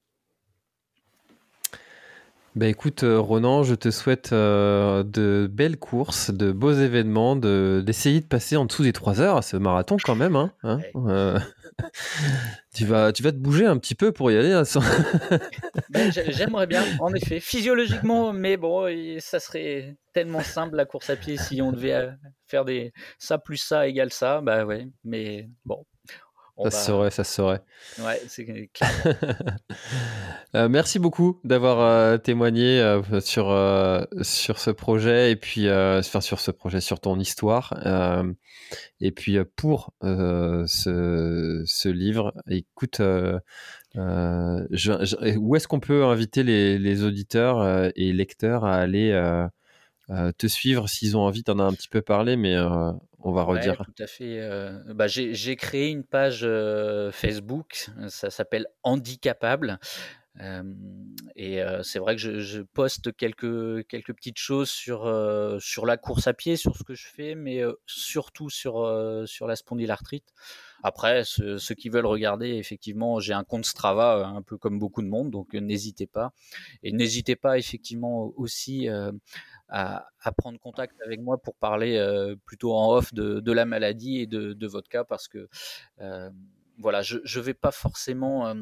Bah 2.59 2.67
écoute, 2.67 3.05
euh, 3.05 3.21
Ronan, 3.21 3.63
je 3.63 3.77
te 3.77 3.93
souhaite 3.93 4.33
euh, 4.33 5.05
de 5.05 5.49
belles 5.49 5.77
courses, 5.77 6.33
de 6.33 6.51
beaux 6.51 6.73
événements, 6.73 7.37
d'essayer 7.37 8.19
de, 8.19 8.25
de, 8.25 8.29
passer 8.29 8.57
en 8.57 8.65
dessous 8.65 8.83
des 8.83 8.93
3 8.93 9.21
heures 9.21 9.37
à 9.37 9.43
ce 9.43 9.57
marathon 9.57 9.97
quand 10.03 10.17
même. 10.17 10.35
Hein, 10.35 10.53
hein 10.65 10.81
euh, 10.97 11.39
tu, 12.75 12.85
vas, 12.85 13.13
tu 13.13 13.23
vas 13.23 13.31
te 13.31 13.37
bouger 13.37 13.65
un 13.65 13.79
petit 13.79 13.95
peu 13.95 14.11
pour 14.11 14.33
y 14.33 14.37
aller. 14.37 14.51
Hein, 14.51 14.65
sans... 14.65 14.81
ben, 15.91 16.11
J'aimerais 16.11 16.67
bien, 16.67 16.83
en 16.99 17.15
effet, 17.15 17.39
physiologiquement, 17.39 18.33
mais 18.33 18.57
bon, 18.57 18.93
ça 19.21 19.39
serait 19.39 19.97
tellement 20.13 20.43
simple 20.43 20.75
la 20.75 20.85
course 20.85 21.11
à 21.11 21.15
pied 21.15 21.37
si 21.37 21.63
on 21.63 21.71
devait 21.71 22.11
faire 22.49 22.65
des 22.65 22.93
ça 23.21 23.39
plus 23.39 23.59
ça 23.59 23.87
égale 23.87 24.13
ça. 24.13 24.41
Bah 24.41 24.65
ouais, 24.65 24.89
mais 25.05 25.49
bon, 25.65 25.85
ça 26.65 26.71
se 26.71 26.87
saurait, 26.87 27.11
ça 27.11 27.25
se 27.25 27.35
saurait. 27.35 27.63
Ouais, 28.01 28.21
euh, 30.55 30.69
merci 30.69 30.99
beaucoup 30.99 31.41
d'avoir 31.45 31.81
euh, 31.81 32.19
témoigné 32.19 32.81
euh, 32.81 33.21
sur, 33.21 33.47
sur 34.23 34.59
ce 34.59 34.71
projet 34.71 35.31
et 35.31 35.37
puis 35.37 35.71
enfin, 35.71 36.21
sur 36.21 36.41
ce 36.41 36.51
projet, 36.51 36.81
sur 36.81 37.01
ton 37.01 37.19
histoire. 37.19 37.75
et 39.01 39.13
puis 39.13 39.39
pour 39.57 39.93
ce, 40.03 41.63
ce, 41.67 41.89
livre, 41.89 42.35
écoute, 42.49 43.01
où 43.01 43.41
est-ce 45.57 45.69
qu'on 45.69 45.81
peut 45.81 46.05
inviter 46.05 46.43
les, 46.43 46.79
les 46.79 47.05
auditeurs 47.05 47.91
et 47.95 48.13
lecteurs 48.13 48.65
à 48.65 48.77
aller 48.77 49.13
te 50.39 50.47
suivre? 50.47 50.89
S'ils 50.89 51.17
ont 51.17 51.23
envie 51.23 51.45
T'en 51.45 51.59
as 51.59 51.65
un 51.65 51.73
petit 51.73 51.89
peu 51.89 52.03
parlé, 52.03 52.37
mais 52.37 52.57
on 53.21 53.33
va 53.33 53.43
redire. 53.43 53.77
tout 53.85 54.03
à 54.03 54.07
fait. 54.07 54.41
bah, 54.95 55.07
j'ai 55.07 55.57
créé 55.57 55.91
une 55.91 56.05
page 56.05 56.47
Facebook, 57.13 57.91
ça 58.09 58.31
s'appelle 58.31 58.67
Handicapable. 58.83 59.79
et 61.37 61.61
c'est 61.83 61.99
vrai 61.99 62.17
que 62.17 62.41
je, 62.41 62.63
poste 62.63 63.17
quelques, 63.17 63.87
quelques 63.89 64.15
petites 64.15 64.39
choses 64.39 64.71
sur, 64.71 65.13
sur 65.61 65.87
la 65.87 65.97
course 65.97 66.27
à 66.27 66.35
pied, 66.35 66.57
sur 66.57 66.77
ce 66.77 66.85
que 66.85 66.95
je 66.95 67.09
fais, 67.09 67.35
mais 67.35 67.63
surtout 67.87 68.51
sur, 68.51 69.23
sur 69.27 69.47
la 69.47 69.57
spondylarthrite. 69.57 70.33
Après, 70.83 71.25
ceux, 71.25 71.75
qui 71.75 71.89
veulent 71.89 72.07
regarder, 72.07 72.51
effectivement, 72.51 73.19
j'ai 73.19 73.33
un 73.33 73.45
compte 73.45 73.65
Strava, 73.65 74.27
un 74.27 74.43
peu 74.43 74.57
comme 74.57 74.79
beaucoup 74.79 75.03
de 75.03 75.09
monde, 75.09 75.31
donc 75.31 75.55
n'hésitez 75.55 76.07
pas. 76.07 76.33
Et 76.83 76.93
n'hésitez 76.93 77.35
pas 77.35 77.59
effectivement 77.59 78.33
aussi 78.37 78.89
à, 79.69 80.33
prendre 80.37 80.59
contact 80.59 81.01
avec 81.05 81.21
moi 81.21 81.39
pour 81.39 81.55
parler 81.57 81.97
euh, 81.97 82.37
plutôt 82.47 82.75
en 82.75 82.93
off 82.95 83.13
de, 83.13 83.53
la 83.53 83.65
maladie 83.65 84.19
et 84.19 84.27
de, 84.27 84.67
votre 84.67 84.89
cas 84.89 85.05
parce 85.05 85.29
que 85.29 85.49
euh, 86.01 86.31
voilà, 86.79 87.03
je 87.03 87.17
ne 87.19 87.43
vais 87.43 87.55
pas 87.55 87.73
forcément. 87.73 88.47
Euh, 88.47 88.55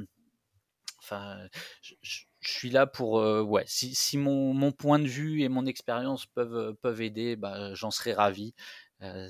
enfin, 0.99 1.39
je, 1.83 1.95
suis 2.41 2.71
là 2.71 2.87
pour. 2.87 3.15
ouais, 3.15 3.65
si, 3.67 4.19
mon, 4.19 4.73
point 4.73 4.99
de 4.99 5.09
vue 5.09 5.43
et 5.43 5.49
mon 5.49 5.67
expérience 5.67 6.27
peuvent, 6.27 6.75
peuvent 6.81 7.03
aider, 7.03 7.35
bah, 7.35 7.75
j'en 7.75 7.91
serais 7.91 8.13
ravi. 8.13 8.55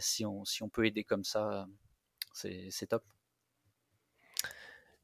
si, 0.00 0.26
on, 0.26 0.44
si 0.44 0.62
on 0.62 0.68
peut 0.68 0.86
aider 0.86 1.04
comme 1.04 1.24
ça, 1.24 1.66
c'est 2.32 2.86
top. 2.88 3.02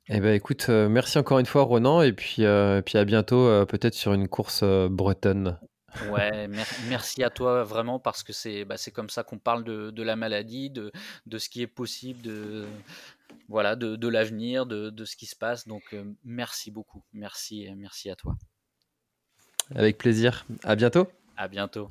Eh 0.09 0.20
ben 0.20 0.35
écoute, 0.35 0.68
merci 0.68 1.16
encore 1.16 1.39
une 1.39 1.47
fois 1.47 1.62
Ronan 1.62 2.03
et 2.03 2.12
puis, 2.12 2.43
puis 2.85 2.99
à 2.99 3.05
bientôt 3.05 3.64
peut-être 3.66 3.95
sur 3.95 4.12
une 4.12 4.29
course 4.29 4.62
bretonne. 4.62 5.59
Ouais, 6.09 6.49
merci 6.88 7.22
à 7.22 7.30
toi 7.30 7.64
vraiment 7.64 7.99
parce 7.99 8.22
que 8.22 8.32
c'est 8.32 8.64
bah, 8.64 8.76
comme 8.93 9.11
ça 9.11 9.22
qu'on 9.22 9.38
parle 9.38 9.64
de, 9.64 10.03
la 10.03 10.16
maladie, 10.16 10.70
de, 10.70 10.90
de 11.26 11.38
ce 11.38 11.49
qui 11.49 11.62
est 11.62 11.66
possible, 11.66 12.22
de, 12.22 12.66
voilà, 13.49 13.76
de, 13.76 13.97
de 13.97 14.09
l'avenir, 14.09 14.66
de, 14.66 14.90
de 14.90 15.05
ce 15.05 15.16
qui 15.16 15.26
se 15.26 15.36
passe. 15.36 15.68
Donc 15.68 15.82
euh, 15.93 16.05
merci 16.24 16.70
beaucoup, 16.70 17.03
merci, 17.12 17.68
merci 17.76 18.11
à 18.11 18.16
toi. 18.16 18.36
Avec 19.74 19.99
plaisir. 19.99 20.45
À 20.64 20.76
bientôt. 20.76 21.07
À 21.36 21.49
bientôt. 21.49 21.90